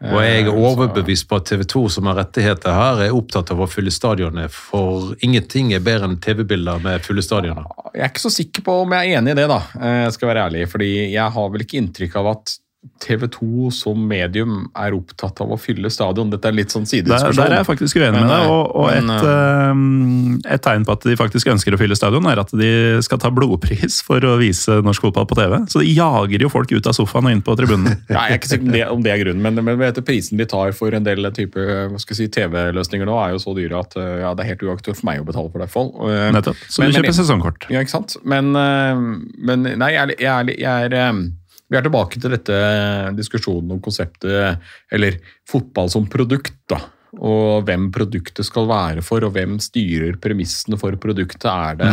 [0.00, 3.50] Og jeg er Eh, overbevist på at TV 2 som har rettigheter her, er opptatt
[3.52, 7.66] av å fylle stadionet, for ingenting er bedre enn TV-bilder med fulle stadioner.
[7.92, 9.60] Jeg er ikke så sikker på om jeg er enig i det, da.
[9.80, 12.56] eh, Jeg skal være ærlig, fordi jeg har vel ikke inntrykk av at
[13.00, 16.30] TV 2 som medium er opptatt av å fylle stadion.
[16.32, 17.36] Dette er litt sånn Der, sidediskusjon.
[17.36, 18.44] der er jeg faktisk uenig med deg.
[18.44, 21.96] eh, Og, og men, et, eh, et tegn på at de faktisk ønsker å fylle
[21.98, 22.70] stadion, er at de
[23.04, 25.58] skal ta blodpris for å vise norsk fotball på TV.
[25.68, 27.98] Så de jager jo folk ut av sofaen og inn på tribunen.
[28.10, 30.46] Ja, jeg er ikke sikker om det, er grunnen, men, men vet du, prisen de
[30.48, 31.60] tar for en del type
[32.00, 35.08] si, TV-løsninger nå, er jo så dyre at eh, ja, det er helt uaktuelt for
[35.10, 35.68] meg å betale for det.
[35.70, 35.92] fall.
[36.08, 36.56] Eh, Nettopp.
[36.68, 37.68] Så men- du kjøper sesongkort.
[37.70, 38.16] Ja, ikke sant?
[38.24, 38.96] Men, uh,
[39.36, 41.22] men nei, jeg er, jeg er, jeg er
[41.70, 42.56] Vi er tilbake til dette
[43.14, 44.58] diskusjonen om konseptet,
[44.90, 46.80] eller fotball som produkt, da.
[47.18, 51.46] Og hvem produktet skal være for, og hvem styrer premissene for produktet.
[51.50, 51.90] Er det,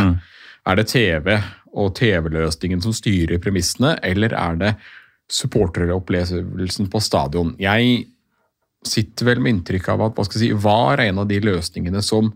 [0.66, 1.34] er det TV
[1.78, 4.72] og TV-løsningen som styrer premissene, eller er det
[5.30, 7.54] supporteropplevelsen på stadion?
[7.62, 8.06] Jeg
[8.86, 12.02] sitter vel med inntrykk av at hva skal jeg si, var en av de løsningene
[12.02, 12.32] som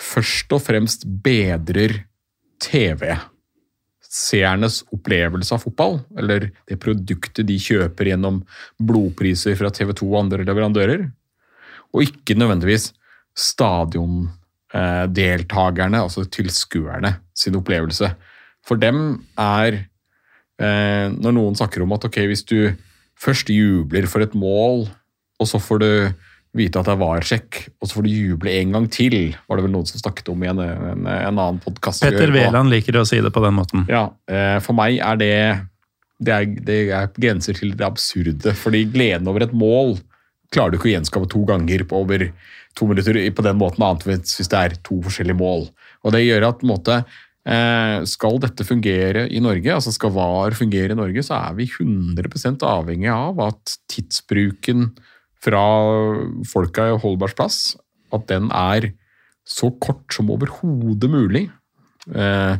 [0.00, 2.00] først og fremst bedrer
[4.12, 8.44] TV-seernes opplevelse av fotball, eller det produktet de kjøper gjennom
[8.76, 11.10] blodpriser fra TV 2 og andre leverandører,
[11.92, 12.92] og ikke nødvendigvis
[13.32, 18.14] stadiondeltakerne, altså tilskuerne, sin opplevelse.
[18.66, 19.72] For dem er
[20.60, 22.72] eh, Når noen snakker om at ok, hvis du
[23.18, 24.88] først jubler for et mål,
[25.40, 26.12] og så får du
[26.56, 29.16] vite at det er VAR-sjekk, og så får du juble en gang til,
[29.48, 32.04] var det vel noen som snakket om i en, en, en annen podkast.
[32.04, 33.86] Petter Wæland liker å si det på den måten.
[33.88, 35.34] Ja, eh, for meg er det
[36.22, 38.52] det er, det er grenser til det absurde.
[38.54, 39.96] fordi gleden over et mål
[40.52, 42.28] klarer du ikke å gjenskape to ganger på over
[42.78, 45.66] to minutter på den måten, annet hvis det er to forskjellige mål.
[46.04, 46.98] Og det gjør at på en måte,
[47.48, 51.66] eh, skal dette fungere i Norge, altså skal VAR fungere i Norge, så er vi
[51.66, 54.92] 100% avhengig av at tidsbruken
[55.42, 55.62] fra
[56.48, 57.58] folka i Holbergs plass,
[58.14, 58.92] at den er
[59.48, 61.48] så kort som overhodet mulig.
[62.14, 62.54] Eh,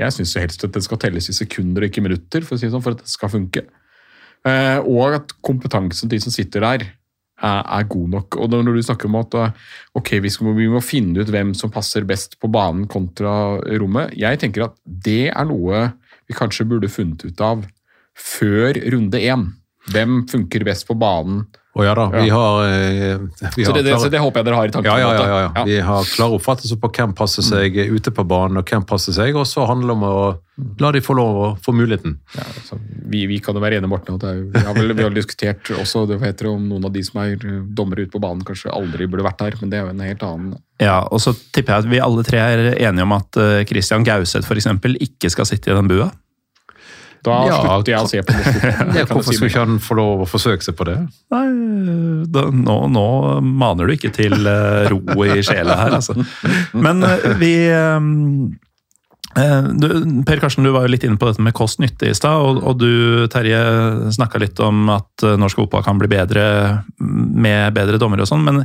[0.00, 2.66] jeg syns helst at den skal telles i sekunder og ikke minutter, for å si
[2.66, 3.66] det sånn, for at det skal funke.
[4.48, 6.86] Eh, og at kompetansen til de som sitter der,
[7.42, 8.38] er, er god nok.
[8.38, 9.54] Og når du snakker om at eh,
[9.98, 14.14] ok, vi, skal, vi må finne ut hvem som passer best på banen kontra rommet,
[14.18, 15.88] jeg tenker at det er noe
[16.28, 17.66] vi kanskje burde funnet ut av
[18.18, 19.48] før runde én.
[19.92, 21.44] Hvem funker best på banen?
[21.72, 23.18] Og ja da, vi har, eh,
[23.56, 24.92] vi Så det, det, så det håper jeg dere har i tankene.
[25.00, 25.62] ja, ja, ja, ja, Ja.
[25.62, 25.68] Mm.
[25.70, 29.36] Vi har klare oppfattelser på hvem passer seg ute på banen, og hvem passer seg,
[29.40, 30.16] og så handler det om å
[30.84, 32.18] la de få lov å få muligheten.
[32.36, 32.44] Ja,
[33.08, 34.18] vi, vi kan jo være enige, Morten.
[34.18, 36.92] At det er, vi, har vel, vi har diskutert også det heter, om noen av
[36.92, 39.56] de som er eh, dommere ute på banen, kanskje aldri burde vært der.
[39.62, 42.26] Men det er jo en helt annen Ja, og så tipper jeg at vi alle
[42.26, 46.12] tre er enige om at eh, Christian Gauseth eksempel ikke skal sitte i den bua.
[47.22, 48.96] Da Ja, slutter jeg å se på norsk fotball.
[48.98, 50.96] Ja, hvorfor si skulle ikke han få lov å forsøke seg på det?
[51.34, 51.44] Nei,
[52.34, 53.06] da, nå, nå
[53.46, 56.16] maner du ikke til eh, ro i sjela her, altså.
[56.74, 58.00] Men eh, vi eh,
[59.78, 59.86] du,
[60.26, 62.42] Per Karsten, du var jo litt inne på dette med kost-nytte i stad.
[62.42, 62.90] Og, og du,
[63.32, 63.62] Terje,
[64.18, 66.44] snakka litt om at norsk fotball kan bli bedre
[66.98, 68.42] med bedre dommere og sånn.
[68.50, 68.64] Men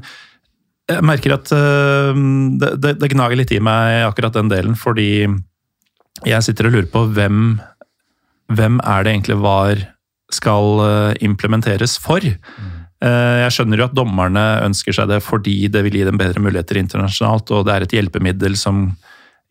[0.90, 5.28] jeg merker at det, det, det gnager litt i meg akkurat den delen, fordi
[6.26, 7.60] jeg sitter og lurer på hvem
[8.48, 9.84] hvem er det egentlig VAR
[10.34, 12.24] skal eh, implementeres for?
[12.24, 16.44] Eh, Jeg skjønner jo at dommerne ønsker seg det fordi det vil gi dem bedre
[16.44, 18.90] muligheter internasjonalt, og det er et hjelpemiddel som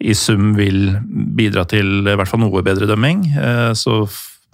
[0.04, 0.98] i sum vil
[1.36, 3.24] bidra til i hvert fall noe bedre dømming.
[3.36, 4.04] Eh, Så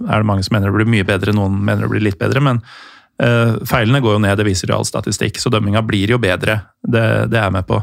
[0.03, 2.41] er det mange som mener det blir mye bedre, noen mener det blir litt bedre,
[2.43, 2.63] men
[3.69, 6.57] feilene går jo ned, det viser jo all statistikk, så dømminga blir jo bedre.
[6.83, 7.77] Det, det er jeg med på.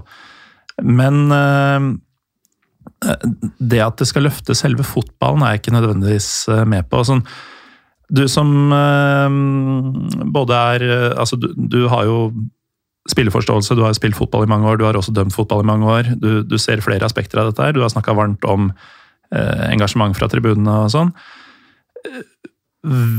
[0.83, 1.29] Men
[3.59, 7.01] det at det skal løfte selve fotballen, er jeg ikke nødvendigvis eh, med på.
[7.07, 7.23] Sånn,
[8.09, 9.35] du som eh,
[10.33, 12.31] både er eh, Altså, du, du har jo
[13.09, 15.87] spilleforståelse, du har spilt fotball i mange år, du har også dømt fotball i mange
[15.89, 16.13] år.
[16.21, 17.73] Du, du ser flere aspekter av dette her.
[17.73, 18.69] Du har snakka varmt om
[19.33, 21.13] eh, engasjement fra tribunene og sånn.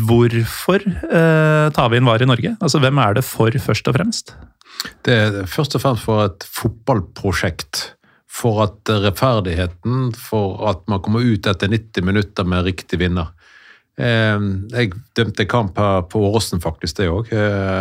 [0.08, 2.54] Hvorfor eh, tar vi inn VAR i Norge?
[2.60, 4.34] Altså, Hvem er det for, først og fremst?
[5.04, 7.82] Det er først og fremst for et fotballprosjekt.
[8.30, 13.32] For at rettferdigheten, for at man kommer ut etter 90 minutter med riktig vinner.
[13.98, 14.38] Eh,
[14.70, 17.28] Jeg dømte kamp her på Åråsen, faktisk, det òg.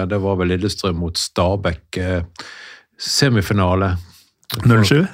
[0.10, 1.98] Det var vel Lillestrøm mot Stabæk.
[2.02, 2.22] eh,
[3.00, 3.94] Semifinale.
[4.66, 5.08] 07?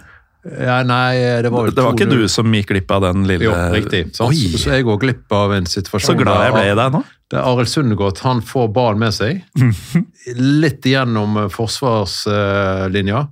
[0.61, 3.53] Ja, nei, det var Det var ikke du som gikk glipp av den lille Jo,
[3.73, 4.03] riktig.
[4.15, 4.29] Sant?
[4.29, 7.01] Oi, Så jeg går glipp av en situasjon så glad jeg ble i deg nå.
[7.33, 9.41] det er Arild Sundgodt han får ballen med seg,
[10.63, 13.23] litt gjennom eh, forsvarslinja,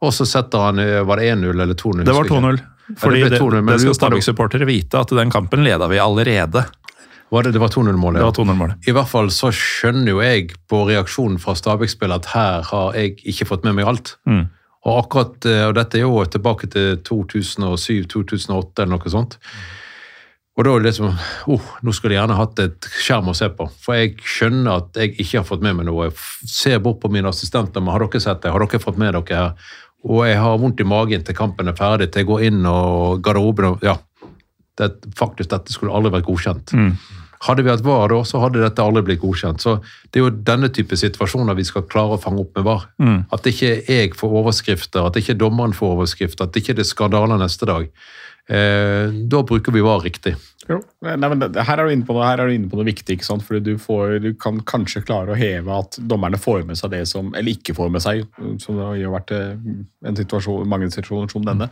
[0.00, 2.04] og så setter han eh, Var det 1-0 eller 2-0?
[2.08, 2.60] Det var 2-0.
[2.98, 6.00] Fordi det det, ble 2-0, men det skal Stabæk-supportere vite, at den kampen leda vi
[6.02, 6.64] allerede.
[7.30, 8.18] Var det, det var 2-0-målet?
[8.18, 8.88] Det var 2-0-målet.
[8.90, 13.20] I hvert fall så skjønner jo jeg på reaksjonen fra Stabæk-spillet at her har jeg
[13.30, 14.16] ikke fått med meg alt.
[14.26, 14.48] Mm.
[14.88, 19.38] Og akkurat, eh, og dette er jo tilbake til 2007-2008 eller noe sånt.
[20.58, 21.12] Og da er det liksom
[21.54, 23.68] oh, Nå skulle jeg gjerne hatt et skjerm å se på.
[23.80, 26.08] For jeg skjønner at jeg ikke har fått med meg noe.
[26.10, 27.80] Jeg ser bort på mine assistenter.
[27.80, 28.50] Men har dere sett det?
[28.52, 29.70] Har dere fått med dere her?
[30.08, 33.22] Og jeg har vondt i magen til kampen er ferdig, til jeg går inn og
[33.22, 33.98] garderoben og Ja.
[34.80, 36.70] Det, faktisk, dette skulle aldri vært godkjent.
[37.44, 39.60] Hadde vi hatt VAR da, så hadde dette aldri blitt godkjent.
[39.60, 39.74] Så
[40.12, 42.86] det er jo denne type situasjoner vi skal klare å fange opp med VAR.
[43.32, 47.40] At ikke jeg får overskrifter, at ikke dommeren får overskrifter, at ikke det er skandaler
[47.40, 47.88] neste dag.
[48.48, 50.34] Eh, da bruker vi VAR riktig.
[50.68, 52.76] Jo, nei, men det, her, er du inne på noe, her er du inne på
[52.76, 53.16] noe viktig.
[53.16, 53.44] ikke sant?
[53.46, 57.06] Fordi du, får, du kan kanskje klare å heve at dommerne får med seg det
[57.08, 58.26] som Eller ikke får med seg,
[58.62, 59.54] som det har vært eh,
[60.06, 61.70] en situasjon, mange situasjoner som denne.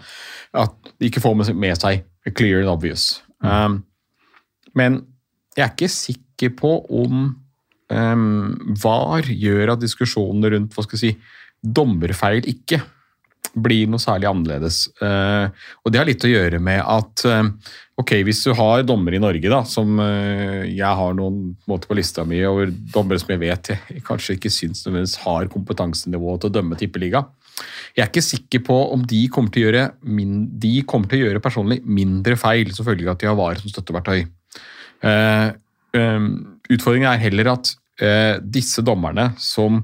[0.57, 3.11] At de ikke får med seg, med seg clear and obvious.
[3.45, 3.83] Um,
[4.77, 5.03] men
[5.57, 7.27] jeg er ikke sikker på om
[7.93, 12.81] um, VAR gjør at diskusjonene rundt hva skal jeg si, dommerfeil ikke
[13.59, 14.87] blir noe særlig annerledes.
[15.03, 15.51] Uh,
[15.83, 17.53] og det har litt å gjøre med at eh,
[17.99, 21.97] ok, hvis du har dommere i Norge, da, som eh, jeg har noen måter på
[21.99, 26.51] lista mi, og dommere som jeg vet jeg kanskje ikke syns nødvendigvis har kompetansenivå til
[26.51, 27.27] å dømme tippeliga,
[27.97, 30.35] jeg er ikke sikker på om de kommer til å gjøre, min,
[30.87, 33.73] kommer til å gjøre personlig mindre feil, som følge av at de har varer som
[33.73, 34.27] støtteverktøy.
[35.03, 35.51] Uh,
[35.95, 36.29] um,
[36.71, 37.73] utfordringen er heller at
[38.03, 39.83] uh, disse dommerne som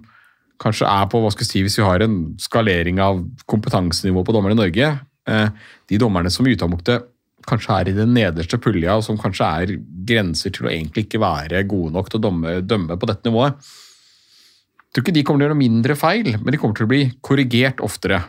[0.63, 4.35] kanskje er på hva skal jeg si, Hvis vi har en skalering av kompetansenivå på
[4.35, 4.93] dommerne i Norge,
[5.31, 5.49] uh,
[5.91, 7.11] de dommerne som i utgangspunktet
[7.49, 9.73] kanskje er i den nederste pulja, og som kanskje er
[10.09, 13.59] grenser til å egentlig ikke være gode nok til å dømme, dømme på dette nivået
[13.61, 16.93] Jeg tror ikke de kommer til å gjøre mindre feil, men de kommer til å
[16.93, 18.23] bli korrigert oftere.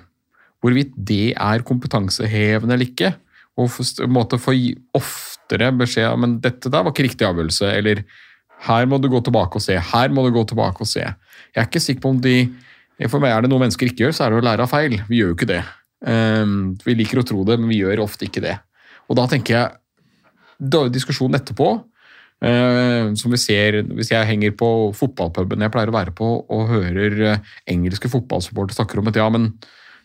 [0.64, 3.12] Hvorvidt det er kompetansehevende eller ikke,
[3.56, 4.56] og for, måte få
[4.98, 8.02] oftere beskjed om men dette der var ikke riktig avgjørelse, eller
[8.66, 11.04] her må du gå tilbake og se, her må du gå tilbake og se.
[11.06, 12.38] Jeg er ikke sikker på om de
[13.12, 14.94] For meg er det noe mennesker ikke gjør, så er det å lære av feil.
[15.10, 15.64] Vi gjør jo ikke det.
[16.08, 18.54] Um, vi liker å tro det, men vi gjør ofte ikke det.
[19.10, 19.74] Og da tenker jeg
[20.96, 21.68] Diskusjonen etterpå,
[22.46, 26.70] eh, som vi ser hvis jeg henger på fotballpuben jeg pleier å være på, og
[26.72, 29.50] hører eh, engelske fotballsupportere snakke om at ja, men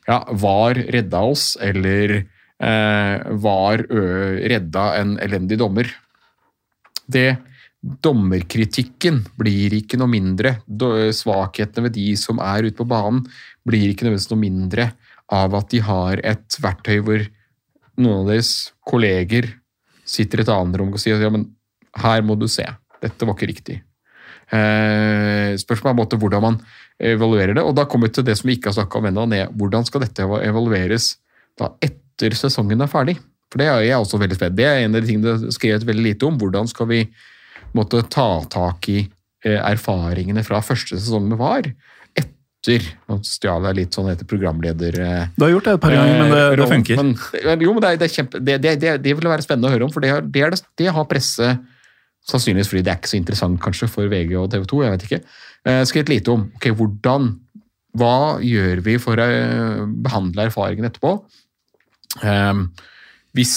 [0.08, 4.02] ja, VAR redda oss, eller eh, VAR ø,
[4.50, 5.92] redda en elendig dommer.
[7.06, 7.28] Det,
[7.80, 10.58] dommerkritikken blir ikke noe mindre.
[11.16, 13.22] Svakhetene ved de som er ute på banen,
[13.64, 14.90] blir ikke nødvendigvis noe mindre
[15.30, 17.24] av at de har et verktøy hvor
[18.02, 19.48] noen av deres kolleger
[20.08, 21.46] sitter i et annet rom og sier ja, men
[22.00, 22.66] her må du se,
[23.02, 23.78] dette var ikke riktig.
[24.50, 26.56] Eh, spørsmålet er måte hvordan man
[27.00, 29.26] evaluerer det, og da kommer vi til det som vi ikke har snakka om ennå,
[29.56, 31.12] hvordan skal dette eva- evalueres
[31.58, 33.16] da etter sesongen er ferdig?
[33.50, 34.56] For det er jeg også veldig spent.
[34.58, 36.36] Det er en av de tingene det er skrevet veldig lite om.
[36.38, 37.00] Hvordan skal vi
[37.74, 41.66] måtte ta tak i eh, erfaringene fra første sesongen var,
[42.60, 44.96] etter Nå stjal jeg litt sånn etter programleder...
[45.00, 46.96] Eh, Du har gjort det et par ganger, men det, eh, det funker.
[47.00, 49.86] Men, jo, men det, det, kjempe, det, det, det, det vil være spennende å høre
[49.86, 51.54] om, for det, har- er har presse
[52.30, 55.04] Sannsynligvis fordi det er ikke så interessant kanskje for VG og TV 2, jeg vet
[55.06, 55.18] ikke.
[55.64, 57.30] Eh, skrevet lite om ok, hvordan
[57.96, 58.10] Hva
[58.44, 61.14] gjør vi for å eh, behandle erfaringen etterpå?
[62.20, 62.60] Eh,
[63.34, 63.54] hvis,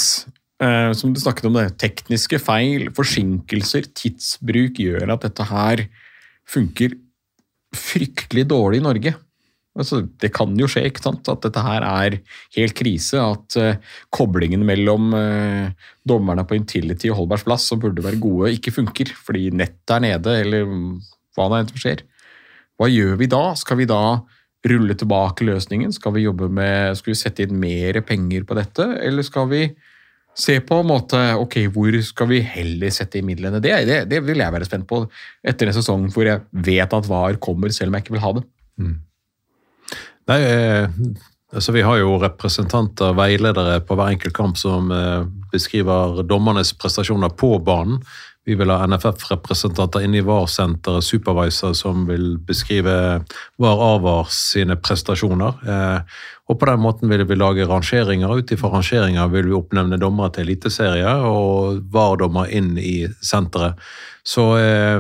[0.64, 5.84] eh, som du snakket om, det, tekniske feil, forsinkelser, tidsbruk gjør at dette her
[6.50, 6.96] funker
[7.78, 9.14] fryktelig dårlig i Norge.
[9.74, 11.30] Altså, det kan jo skje, ikke sant?
[11.32, 12.20] At dette her er
[12.58, 13.18] helt krise.
[13.18, 15.72] At uh, koblingen mellom uh,
[16.06, 20.06] dommerne på Intility og Holbergs plass, som burde være gode, ikke funker fordi nettet er
[20.06, 20.70] nede, eller
[21.34, 22.06] hva det er som skjer.
[22.78, 23.44] Hva gjør vi da?
[23.58, 24.04] Skal vi da
[24.70, 25.94] rulle tilbake løsningen?
[25.96, 29.66] Skal vi jobbe med, skal vi sette inn mer penger på dette, eller skal vi
[30.36, 33.62] se på en måte, ok, hvor skal vi heller sette i midlene?
[33.64, 35.04] Det, det, det vil jeg være spent på
[35.46, 38.34] etter en sesong hvor jeg vet at VAR kommer, selv om jeg ikke vil ha
[38.40, 38.44] det.
[40.32, 40.86] Nei, eh,
[41.54, 47.34] altså Vi har jo representanter, veiledere på hver enkelt kamp som eh, beskriver dommernes prestasjoner
[47.38, 48.02] på banen.
[48.44, 52.96] Vi vil ha NFF-representanter inne i VAR-senteret, supervisor, som vil beskrive
[53.62, 55.62] VAR Avar sine prestasjoner.
[55.64, 56.18] Eh,
[56.52, 58.32] og på den måten vil vi lage rangeringer.
[58.36, 63.80] Ut ifra rangeringer vil vi oppnevne dommere til eliteserie og VAR-dommer inn i senteret.
[64.28, 65.00] Så eh,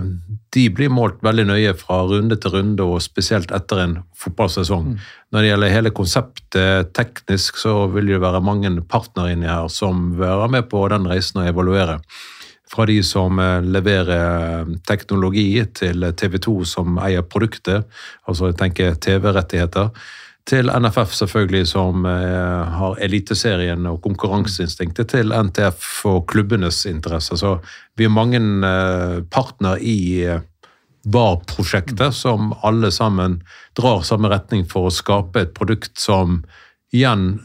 [0.55, 4.95] de blir målt veldig nøye fra runde til runde, og spesielt etter en fotballsesong.
[5.31, 10.13] Når det gjelder hele konseptet teknisk, så vil det være mange partnere inni her som
[10.19, 11.99] være med på den reisen og evaluere.
[12.71, 17.83] Fra de som eh, leverer teknologi til TV 2 som eier produktet,
[18.31, 19.91] altså jeg tenker TV-rettigheter,
[20.49, 27.39] til NFF selvfølgelig som eh, har eliteserien og konkurranseinstinktet, til NTF og klubbenes interesser.
[27.39, 27.53] Så
[27.97, 30.43] vi er mange eh, partner i eh,
[31.03, 33.41] VAR-prosjektet som alle sammen
[33.79, 36.41] drar samme retning for å skape et produkt som
[36.93, 37.39] igjen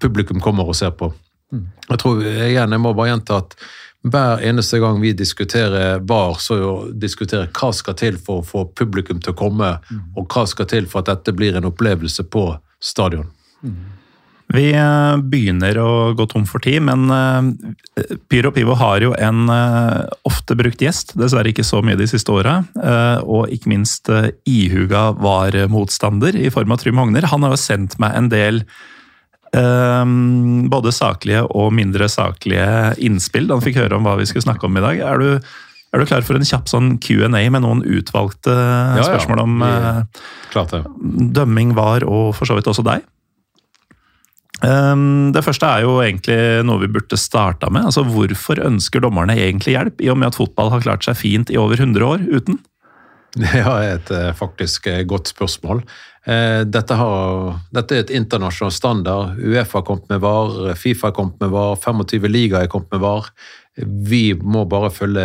[0.00, 1.10] publikum kommer og ser på.
[1.50, 3.56] Jeg tror igjen, jeg må bare gjenta at
[4.02, 6.56] hver eneste gang vi diskuterer bar, så
[6.92, 9.74] diskuterer hva skal til for å få publikum til å komme,
[10.16, 12.46] og hva skal til for at dette blir en opplevelse på
[12.80, 13.28] stadion.
[14.50, 19.44] Vi eh, begynner å gå tom for tid, men eh, Pyro Pivo har jo en
[19.52, 21.14] eh, ofte brukt gjest.
[21.20, 22.60] Dessverre ikke så mye de siste åra.
[23.22, 24.10] Og ikke minst
[24.48, 27.28] ihuga var motstander i form av Trym Hogner.
[27.30, 28.64] Han har jo sendt meg en del
[29.50, 34.78] både saklige og mindre saklige innspill han fikk høre om hva vi skulle snakke om
[34.78, 35.00] i dag.
[35.02, 35.30] Er du,
[35.90, 39.06] er du klar for en kjapp sånn Q&A med noen utvalgte ja.
[39.08, 39.94] spørsmål om ja.
[40.52, 40.76] Klart
[41.34, 43.02] dømming var, og for så vidt også deg.
[44.60, 46.36] Um, det første er jo egentlig
[46.68, 47.86] noe vi burde starta med.
[47.88, 51.52] altså Hvorfor ønsker dommerne egentlig hjelp, i og med at fotball har klart seg fint
[51.52, 52.60] i over 100 år uten?
[53.40, 55.84] Det er et eh, faktisk eh, godt spørsmål.
[56.26, 59.38] Eh, Dette, har, dette er et internasjonal standard.
[59.40, 63.00] Uefa har kommet med VAR, Fifa har kommet med VAR, 25 ligaer har kommet med
[63.00, 63.30] VAR.
[64.10, 65.24] Vi må bare følge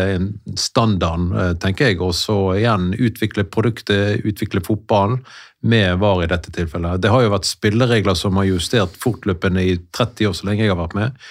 [0.55, 5.19] standarden, eh, tenker jeg, og så igjen utvikle produktet, utvikle fotballen
[5.65, 7.01] med VAR i dette tilfellet.
[7.01, 10.71] Det har jo vært spilleregler som har justert fortløpende i 30 år, så lenge jeg
[10.71, 11.21] har vært med.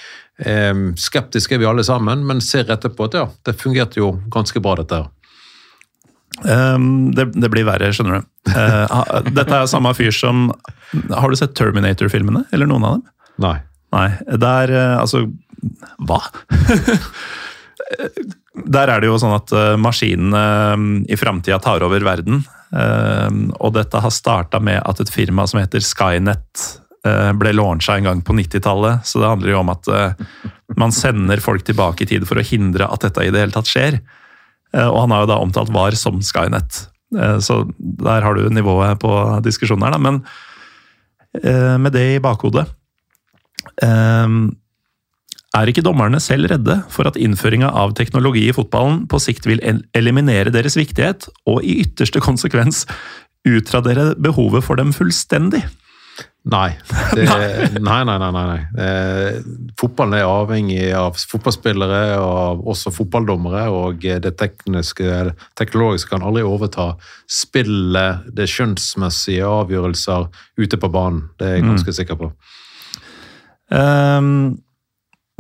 [0.44, 4.60] Eh, Skeptiske er vi alle sammen, men ser etterpå at ja, det fungerte jo ganske
[4.60, 5.13] bra, dette her.
[6.42, 8.26] Um, det, det blir verre, skjønner du.
[8.50, 10.50] Uh, dette er samme fyr som
[10.92, 12.44] Har du sett Terminator-filmene?
[12.52, 13.04] Eller noen av dem?
[13.44, 13.56] Nei.
[13.94, 14.08] Nei.
[14.42, 15.24] Der uh, Altså
[16.02, 16.20] Hva?
[18.74, 20.42] Der er det jo sånn at uh, maskinene
[20.74, 22.44] um, i framtida tar over verden.
[22.70, 26.70] Um, og dette har starta med at et firma som heter Skynet
[27.36, 29.02] ble launcha en gang på 90-tallet.
[29.04, 29.88] Så det handler jo om at
[30.80, 33.68] man sender folk tilbake i tid for å hindre at dette i det hele tatt
[33.68, 33.98] skjer.
[34.74, 36.88] Eh, Og han har jo da omtalt VAR som Skynet.
[37.16, 39.98] Eh, Så der har du nivået på diskusjonen her, da.
[39.98, 40.24] Men
[41.42, 42.66] eh, med det i bakhodet
[45.54, 49.60] Er ikke dommerne selv redde for at innføringa av teknologi i fotballen på sikt vil
[49.94, 52.84] eliminere deres viktighet, og i ytterste konsekvens
[53.46, 55.62] utradere behovet for dem fullstendig?
[56.44, 56.74] Nei.
[57.14, 57.24] Det,
[57.80, 58.30] nei, nei, nei.
[58.32, 58.62] nei.
[58.84, 59.36] Eh,
[59.80, 63.62] fotballen er avhengig av fotballspillere og av også fotballdommere.
[63.72, 66.90] Og det tekniske, teknologiske kan aldri overta
[67.30, 70.28] spillet, det skjønnsmessige avgjørelser
[70.60, 71.30] ute på banen.
[71.38, 72.30] Det er jeg ganske sikker på.
[73.72, 74.58] Um,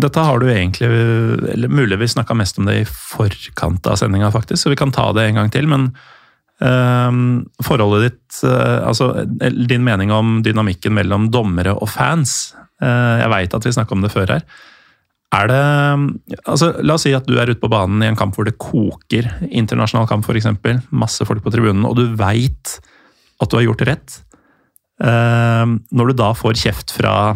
[0.00, 4.32] dette har du egentlig eller Mulig vi snakka mest om det i forkant av sendinga,
[4.34, 5.68] faktisk, så vi kan ta det en gang til.
[5.70, 5.92] men
[6.62, 12.54] forholdet ditt, uh, altså din mening om dynamikken mellom dommere og fans.
[12.82, 14.46] Uh, jeg veit at vi snakka om det før her.
[15.34, 15.62] Er det
[16.46, 18.58] altså, La oss si at du er ute på banen i en kamp hvor det
[18.62, 19.26] koker.
[19.50, 20.46] Internasjonal kamp, f.eks.
[20.94, 22.76] Masse folk på tribunen, og du veit
[23.42, 24.20] at du har gjort rett.
[25.02, 27.34] Uh, når du da får kjeft fra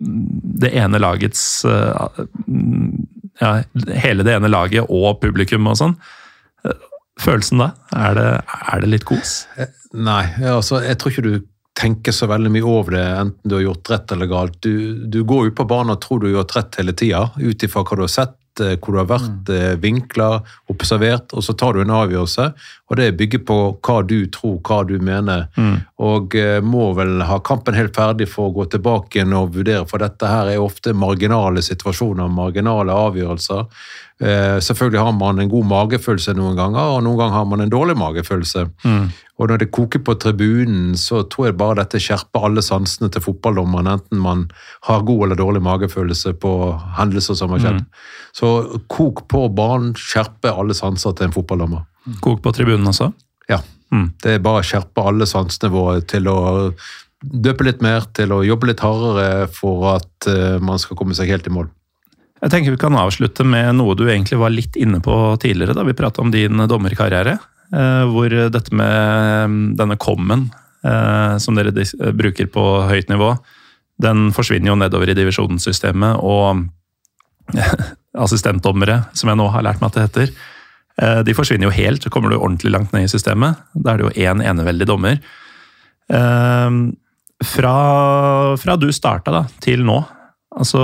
[0.00, 3.50] det ene lagets ja,
[4.00, 5.92] Hele det ene laget og publikum og sånn
[7.20, 7.70] følelsen da?
[7.96, 8.28] Er det,
[8.72, 9.44] er det litt kos?
[9.60, 11.46] Eh, nei, altså, jeg tror ikke du
[11.80, 14.58] tenker så veldig mye over det, enten du har gjort rett eller galt.
[14.64, 17.64] Du, du går jo på banen og tror du har gjort rett hele tida, ut
[17.64, 20.18] ifra hva du har sett, eh, hvor du har vært, mm.
[20.20, 22.50] Eh, observert, og så tar du en avgjørelse.
[22.90, 25.46] Og det bygger på hva du tror, hva du mener.
[25.56, 25.80] Mm.
[26.02, 26.36] Og
[26.66, 30.28] må vel ha kampen helt ferdig for å gå tilbake igjen og vurdere, for dette
[30.28, 33.66] her er ofte marginale situasjoner, marginale avgjørelser.
[34.20, 37.72] Eh, selvfølgelig har man en god magefølelse noen ganger, og noen ganger har man en
[37.72, 38.66] dårlig magefølelse.
[38.84, 39.06] Mm.
[39.40, 43.24] Og når det koker på tribunen, så tror jeg bare dette skjerper alle sansene til
[43.24, 44.44] fotballdommeren, enten man
[44.88, 46.52] har god eller dårlig magefølelse på
[46.98, 47.80] hendelser som har skjedd.
[47.80, 48.06] Mm.
[48.36, 48.52] Så
[48.92, 51.86] kok på banen skjerper alle sanser til en fotballdommer.
[52.20, 53.08] Kok på tribunen også?
[53.48, 53.62] Ja.
[53.90, 54.10] Mm.
[54.22, 56.38] Det er bare å skjerpe alle sansene våre til å
[57.20, 61.32] døpe litt mer, til å jobbe litt hardere for at uh, man skal komme seg
[61.32, 61.68] helt i mål.
[62.40, 65.84] Jeg tenker Vi kan avslutte med noe du egentlig var litt inne på tidligere, da
[65.84, 67.36] vi prata om din dommerkarriere.
[67.70, 70.48] Eh, hvor dette med mm, denne kommen
[70.82, 71.84] eh, som dere
[72.16, 73.34] bruker på høyt nivå,
[74.02, 76.18] den forsvinner jo nedover i divisjonssystemet.
[76.24, 76.64] Og
[78.24, 80.34] assistentdommere, som jeg nå har lært meg at det heter,
[81.02, 82.02] eh, de forsvinner jo helt.
[82.02, 83.60] Så kommer du ordentlig langt ned i systemet.
[83.76, 85.20] Da er det jo én en eneveldig dommer.
[87.40, 87.74] Fra,
[88.58, 90.00] fra du starta da, til nå,
[90.58, 90.80] altså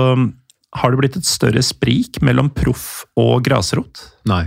[0.77, 4.03] har det blitt et større sprik mellom proff og grasrot?
[4.29, 4.45] Nei.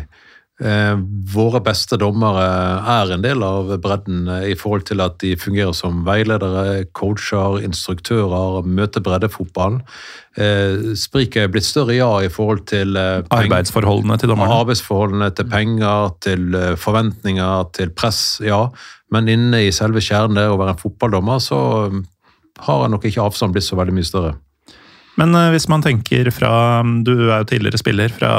[0.60, 0.96] Eh,
[1.32, 2.44] våre beste dommere
[2.92, 7.62] er en del av bredden eh, i forhold til at de fungerer som veiledere, coacher,
[7.64, 9.80] instruktører, møter breddefotballen.
[10.36, 14.60] Eh, spriket er blitt større, ja, i forhold til eh, Arbeidsforholdene til dommerne?
[14.66, 18.66] Arbeidsforholdene til penger, til eh, forventninger, til press, ja.
[19.16, 21.62] Men inne i selve kjernen, det å være en fotballdommer, så
[22.68, 24.36] har nok ikke avstanden blitt så veldig mye større.
[25.20, 26.52] Men eh, hvis man tenker fra
[27.06, 28.32] Du er jo tidligere spiller, fra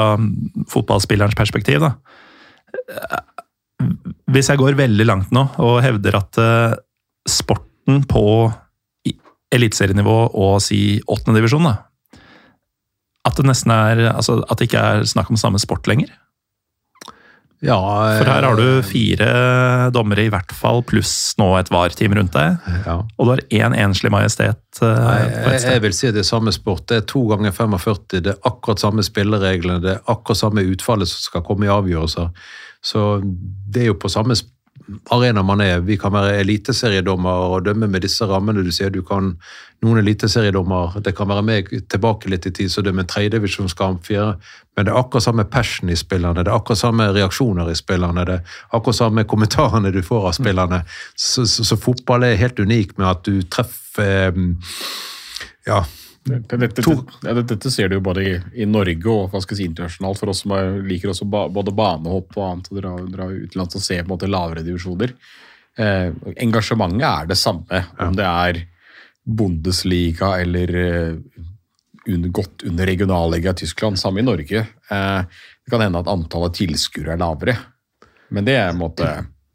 [0.71, 1.93] fotballspillerens perspektiv, da.
[4.31, 6.75] Hvis jeg går veldig langt nå og hevder at eh,
[7.29, 8.25] sporten på
[9.51, 11.75] eliteserienivå og si åttendedivisjon, da
[13.27, 16.13] At det nesten er Altså at det ikke er snakk om samme sport lenger?
[17.61, 17.77] Ja,
[18.17, 19.27] For her har du eh, fire
[19.93, 22.57] dommere i hvert fall, pluss nå et VAR-team rundt deg.
[22.87, 22.95] Ja.
[23.17, 26.29] Og du har én en enslig majestet uh, Nei, jeg, jeg, vil si det er
[26.31, 26.87] samme sport.
[26.89, 31.11] Det er to ganger 45, det er akkurat samme spillereglene, det er akkurat samme utfallet
[31.11, 32.33] som skal komme i avgjørelser.
[32.81, 34.57] Så det er jo på samme sport
[35.11, 35.79] arena man er.
[35.85, 38.89] Vi kan være eliteseriedommer og dømme med disse rammene du sier.
[38.93, 39.35] Du kan,
[39.81, 44.35] noen eliteseriedommer Det kan være meg tilbake litt i tid, så dømme en tredjedivisjonskamp, fire.
[44.75, 48.25] Men det er akkurat samme passion i spillerne, det er akkurat samme reaksjoner i spillerne.
[48.25, 50.83] Det er akkurat samme kommentarene du får av spillerne.
[51.15, 54.45] Så, så, så fotball er helt unik med at du treffer eh,
[55.67, 55.83] ja,
[56.23, 56.81] dette, dette,
[57.21, 60.53] dette, dette, ser du jo både i, i Norge og si, internasjonalt, for oss som
[60.53, 64.05] er, liker også ba, både banehopp og annet, å dra, dra utenlands og se på
[64.05, 65.15] en måte lavere divisjoner.
[65.81, 66.11] Eh,
[66.45, 68.61] engasjementet er det samme, om det er
[69.21, 71.41] Bundesliga eller eh,
[72.29, 73.99] godt under regionalliga i Tyskland.
[74.01, 74.65] Samme i Norge.
[74.65, 77.57] Eh, det kan hende at antallet tilskuere er lavere,
[78.29, 79.09] men det er en måte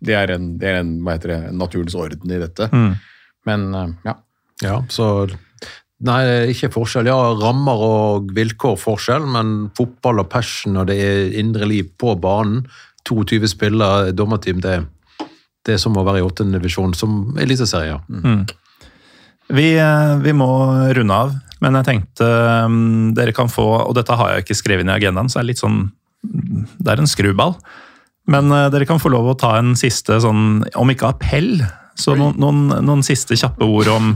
[0.07, 2.69] det er en, det er en, det, naturens orden i dette.
[2.73, 2.95] Mm.
[3.49, 4.17] Men eh, ja.
[4.65, 5.29] Ja, så
[6.05, 6.21] Nei,
[6.53, 7.09] ikke forskjell.
[7.09, 12.13] Ja, rammer og vilkår forskjell, men fotball og passion og det er indre liv på
[12.21, 12.67] banen.
[13.07, 14.81] 22 spillere, dommerteam, det,
[15.65, 18.01] det er som å være i åttende divisjon, som eliteserie.
[18.11, 18.43] Mm.
[19.57, 20.51] Vi, eh, vi, må
[20.99, 22.29] runde av, men jeg tenkte
[22.67, 25.45] um, dere kan få Og dette har jeg ikke skrevet inn i agendaen, så det
[25.45, 25.79] er litt sånn
[26.27, 27.55] Det er en skruball.
[28.27, 31.63] Men uh, dere kan få lov å ta en siste sånn, om ikke appell,
[31.97, 34.11] så noen, noen, noen siste kjappe ord om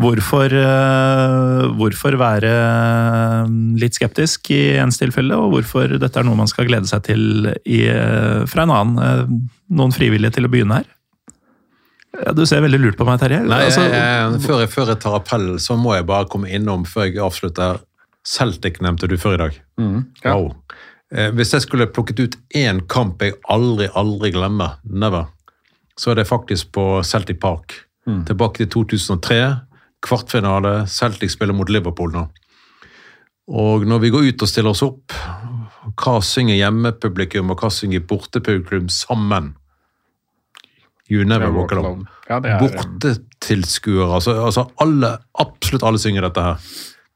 [0.00, 3.50] Hvorfor, eh, hvorfor, være eh,
[3.80, 7.50] litt skeptisk i ens tilfelle, og hvorfor dette er noe man skal glede seg til
[7.64, 9.44] i, eh, fra en annen?
[9.70, 10.88] Noen frivillige til å begynne her?
[12.20, 13.42] Ja, du ser veldig lurt på meg, Terje.
[13.46, 16.84] Nei, Altså, jeg, før, jeg, før jeg tar appell, så må jeg bare komme innom
[16.88, 17.84] før jeg avslutter.
[18.26, 19.60] Celtic nevnte du før i dag.
[20.24, 20.34] ja.
[20.34, 20.54] Wow.
[21.10, 25.26] Eh, hvis jeg skulle plukket ut én kamp jeg aldri, aldri glemmer, never,
[25.98, 27.74] så er det faktisk på Celtic Park.
[28.26, 29.40] Tilbake til 2003.
[30.06, 30.86] Kvartfinale.
[30.88, 32.26] Celtic spiller mot Liverpool nå.
[33.50, 35.14] Og når vi går ut og stiller oss opp,
[36.00, 39.54] hva synger hjemmepublikum og hva synger bortepublikum sammen?
[41.10, 42.06] You never walk alone.
[42.28, 46.68] Ja, er, Bortetilskuere, altså, altså alle, absolutt alle synger dette her.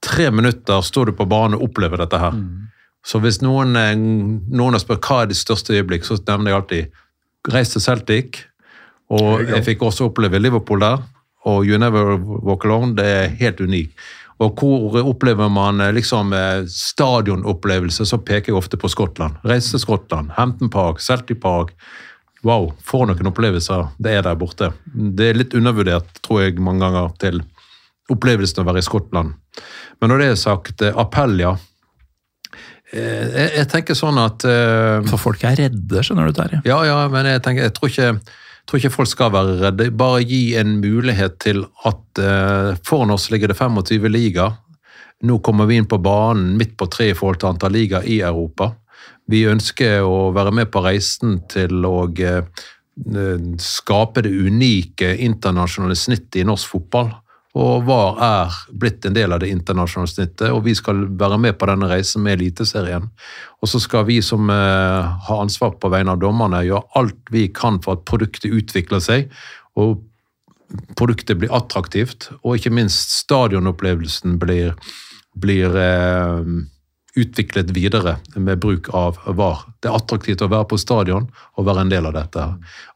[0.02, 2.34] Tre minutter står du på banen og opplever dette her.
[3.06, 6.58] Så hvis noen, eh, noen har spurt hva er ditt største øyeblikk, så nevner jeg
[6.58, 8.42] alltid reis til Celtic.
[9.14, 11.04] Og jeg fikk også oppleve Liverpool der.
[11.50, 13.98] Og You Never Walk Alone, det er helt unikt.
[14.42, 19.38] Og hvor opplever man eh, liksom eh, stadionopplevelse, så peker jeg ofte på Skottland.
[19.46, 21.74] Reise til Skottland, Hampton Park, Celtic Park.
[22.44, 24.72] Wow, for noen opplevelser det er der borte.
[24.84, 27.44] Det er litt undervurdert, tror jeg, mange ganger til
[28.12, 29.62] opplevelsen av å være i Skottland.
[30.02, 31.54] Men når det er sagt, eh, appell, ja.
[32.94, 34.44] Jeg, jeg tenker sånn at
[35.08, 36.60] For folk er redde, skjønner du, Terje.
[36.68, 38.34] ja, ja, men jeg, tenker, jeg tror, ikke,
[38.66, 39.90] tror ikke folk skal være redde.
[39.96, 44.50] Bare gi en mulighet til at eh, foran oss ligger det 25 liga.
[45.24, 48.20] Nå kommer vi inn på banen midt på tre i forhold til antall liga i
[48.24, 48.72] Europa.
[49.30, 52.42] Vi ønsker å være med på reisen til å eh,
[53.60, 57.12] skape det unike internasjonale snittet i norsk fotball.
[57.54, 61.54] Og VAR er blitt en del av det internasjonale snittet, og vi skal være med
[61.58, 63.06] på denne reisen med Eliteserien.
[63.62, 67.46] Og så skal vi som eh, har ansvar på vegne av dommerne, gjøre alt vi
[67.54, 69.30] kan for at produktet utvikler seg,
[69.78, 70.02] og
[70.98, 74.74] produktet blir attraktivt, og ikke minst stadionopplevelsen blir,
[75.38, 76.54] blir eh,
[77.14, 79.58] utviklet videre med bruk av VAR.
[79.80, 82.46] Det er attraktivt å være på stadion og være en del av dette.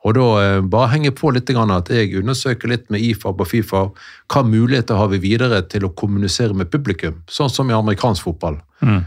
[0.03, 3.85] Og da eh, bare henge på litt at jeg undersøker litt med IFAB og Fifa
[3.93, 8.59] hva muligheter har vi videre til å kommunisere med publikum, sånn som i amerikansk fotball.
[8.81, 9.01] Mm.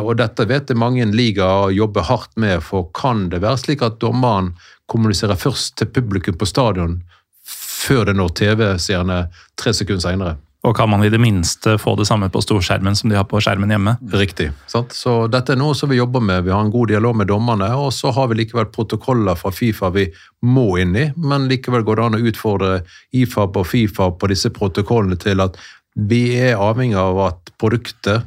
[0.00, 4.00] og dette vet jeg mange ligaer jobber hardt med, for kan det være slik at
[4.00, 4.54] dommeren
[4.90, 7.02] kommuniserer først til publikum på stadion
[7.44, 9.18] før det når TV-seerne
[9.60, 10.36] tre sekunder senere?
[10.64, 13.36] Og kan man i det minste få det samme på storskjermen som de har på
[13.44, 13.96] skjermen hjemme?
[14.16, 14.46] Riktig.
[14.70, 14.94] Sant?
[14.96, 16.46] Så dette er noe som vi jobber med.
[16.46, 19.90] Vi har en god dialog med dommerne, og så har vi likevel protokoller fra Fifa
[19.92, 20.06] vi
[20.48, 22.78] må inn i, men likevel går det an å utfordre
[23.12, 25.60] IFAB og Fifa på disse protokollene til at
[25.94, 28.24] vi er avhengig av at produktet,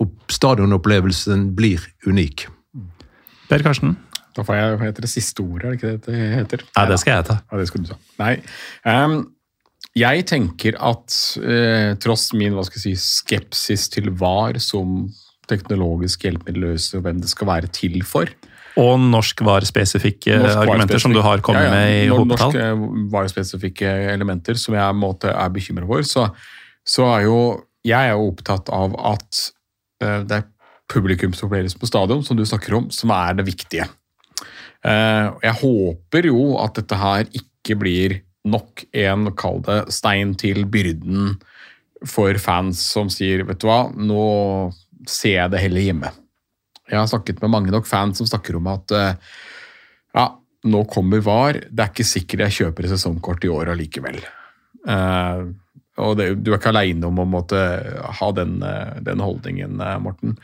[0.00, 2.46] opp- stadionopplevelsen, blir unik.
[3.50, 3.96] Per Karsten?
[4.32, 6.62] Da får jeg heter det siste ordet, er det ikke det det heter?
[6.78, 7.40] Nei, det skal jeg ta.
[7.50, 7.98] Ja, det skulle du ta.
[8.22, 8.36] Nei.
[8.88, 9.18] Ehm,
[9.98, 15.04] jeg tenker at eh, tross min hva skal jeg si, skepsis til VAR som
[15.50, 18.30] teknologisk hjelpemiddelløser og hvem det skal være til for
[18.80, 21.74] Og norsk var-spesifikke argumenter argumenter som du har kommet Ja, ja.
[21.76, 22.54] med i hopetall.
[22.54, 26.28] Norske varespesifikke elementer som jeg måte er bekymret for, så,
[26.88, 27.38] så er jo
[27.84, 29.40] jeg er jo opptatt av at
[30.02, 30.48] eh, det er
[30.92, 33.88] publikumsopplevelsen på stadion som du snakker om, som er det viktige.
[34.86, 40.64] Eh, jeg håper jo at dette her ikke blir nok en, kall det, stein til
[40.70, 41.36] byrden
[42.08, 44.24] for fans som sier, vet du hva, nå
[45.08, 46.12] ser jeg det heller hjemme.
[46.90, 49.32] Jeg har snakket med mange nok fans som snakker om at eh,
[50.18, 50.26] ja,
[50.68, 54.18] nå kommer VAR, det er ikke sikkert jeg kjøper sesongkort i år allikevel.
[54.82, 55.54] Uh,
[56.02, 57.58] og det, du er ikke aleine om å måtte
[58.18, 60.38] ha den, eh, den holdningen, Morten.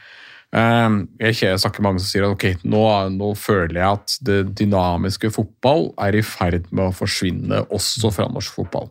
[0.56, 5.30] Eh, jeg snakker mange som sier at ok, nå, nå føler jeg at det dynamiske
[5.34, 8.88] fotball er i ferd med å forsvinne også fra norsk fotball.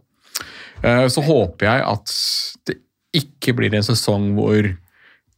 [0.83, 2.13] Eh, Så håper jeg at
[2.69, 2.77] det
[3.17, 4.69] ikke blir en sesong hvor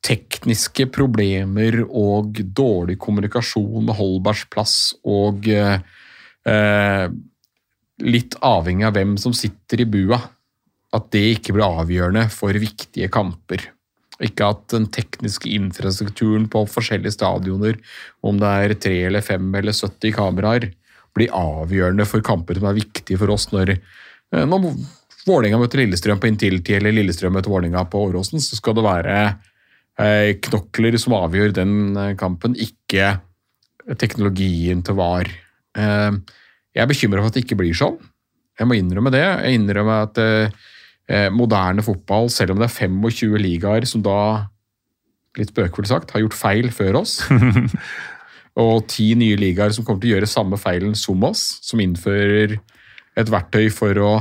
[0.03, 4.75] tekniske problemer og dårlig kommunikasjon med Holbergs plass
[5.07, 7.07] og eh,
[7.99, 10.19] litt avhengig av hvem som sitter i bua,
[10.95, 13.67] at det ikke blir avgjørende for viktige kamper.
[14.23, 17.77] Ikke at den tekniske infrastrukturen på forskjellige stadioner,
[18.25, 20.69] om det er tre eller fem eller 70 kameraer,
[21.15, 24.73] blir avgjørende for kamper som er viktige for oss når, eh, når
[25.27, 29.15] Vålerenga møter Lillestrøm på Intility eller Lillestrøm møter Vålerenga på Åråsen, så skal det være
[29.99, 33.17] eh, knokler som avgjør den eh, kampen, ikke
[33.99, 35.29] teknologien til VAR.
[35.79, 37.95] Jeg er bekymra for at det ikke blir sånn.
[38.59, 39.23] Jeg må innrømme det.
[39.23, 40.19] Jeg innrømmer at
[41.34, 44.45] moderne fotball, selv om det er 25 ligaer som da,
[45.40, 47.15] litt spøkefullt sagt, har gjort feil før oss,
[48.64, 52.60] og ti nye ligaer som kommer til å gjøre samme feilen som oss, som innfører
[53.19, 54.11] et verktøy for å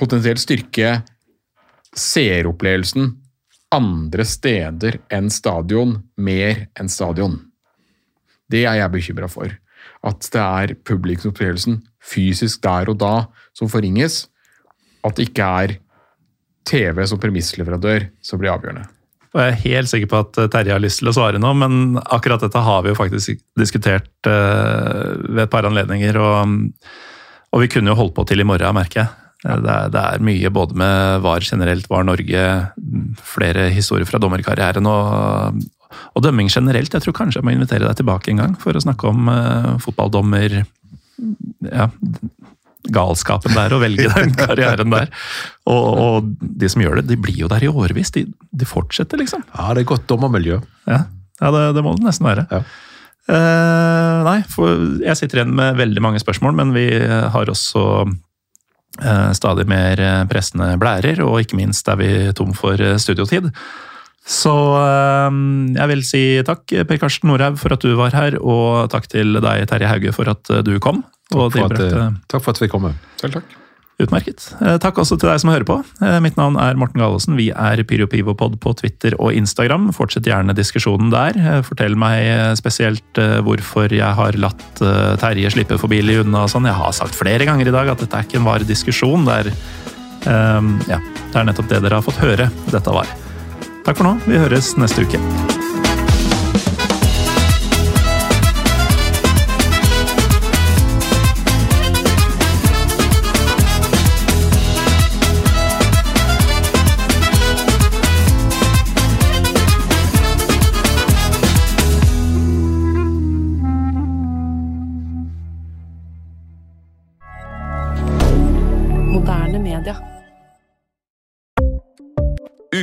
[0.00, 1.00] potensielt styrke
[1.96, 3.10] seeropplevelsen
[3.74, 7.38] andre steder enn stadion, mer enn stadion.
[8.50, 9.52] Det er jeg bekymra for.
[10.06, 13.14] At det er publikumsopplevelsen fysisk der og da
[13.56, 14.24] som forringes,
[15.06, 15.76] at det ikke er
[16.68, 18.86] TV som premissleverandør som blir avgjørende.
[19.30, 21.52] Og jeg er helt sikker på at eh, Terje har lyst til å svare nå,
[21.58, 26.18] men akkurat dette har vi jo faktisk diskutert uh, ved et par anledninger.
[26.18, 26.56] Og,
[27.52, 29.12] og, vi kunne jo holdt på til i morgen, merker jeg.
[29.40, 32.42] Det er, det er, mye både med VAR generelt, VAR Norge,
[33.24, 35.62] flere historier fra dommerkarrieren og,
[36.10, 36.92] og, dømming generelt.
[36.92, 39.78] Jeg tror kanskje jeg må invitere deg tilbake en gang for å snakke om uh,
[39.80, 40.58] fotballdommer
[41.70, 41.86] ja,
[42.88, 45.10] galskapen der å velge den karrieren der.
[45.68, 48.12] Og, og, de som gjør det, de blir jo der i årevis.
[48.16, 49.44] De, de fortsetter, liksom.
[49.52, 50.60] Ja, det er godt dommermiljø.
[50.90, 51.04] Ja,
[51.42, 52.46] ja det, det, må det nesten være.
[52.50, 52.62] Ja.
[53.30, 59.30] Uh, nei, for jeg sitter igjen med veldig mange spørsmål, men vi har også uh,
[59.36, 63.52] stadig mer pressende blærer, og ikke minst er vi tom for studiotid.
[64.30, 65.30] Så uh,
[65.74, 69.40] jeg vil si takk, Per Karsten Norhaug, for at du var her, og takk til
[69.42, 71.02] deg, Terje Hauge, for at du kom.
[71.30, 72.86] Takk for, at, eh, takk for at vi kom.
[73.20, 73.56] Selv takk.
[74.00, 74.46] Utmerket.
[74.64, 75.76] Eh, takk også til deg som hører på.
[76.02, 77.36] Eh, mitt navn er Morten Gallosen.
[77.38, 79.90] Vi er PyroPivopod på Twitter og Instagram.
[79.94, 81.36] Fortsett gjerne diskusjonen der.
[81.66, 84.82] Fortell meg spesielt hvorfor jeg har latt
[85.20, 86.66] Terje slippe for billig unna og sånn.
[86.66, 89.28] Jeg har sagt flere ganger i dag at dette er ikke en var diskusjon.
[89.28, 89.52] Det er,
[90.56, 90.98] um, ja,
[91.30, 93.18] det er nettopp det dere har fått høre dette var.
[93.90, 94.12] Takk for nå.
[94.30, 95.59] Vi høres neste uke.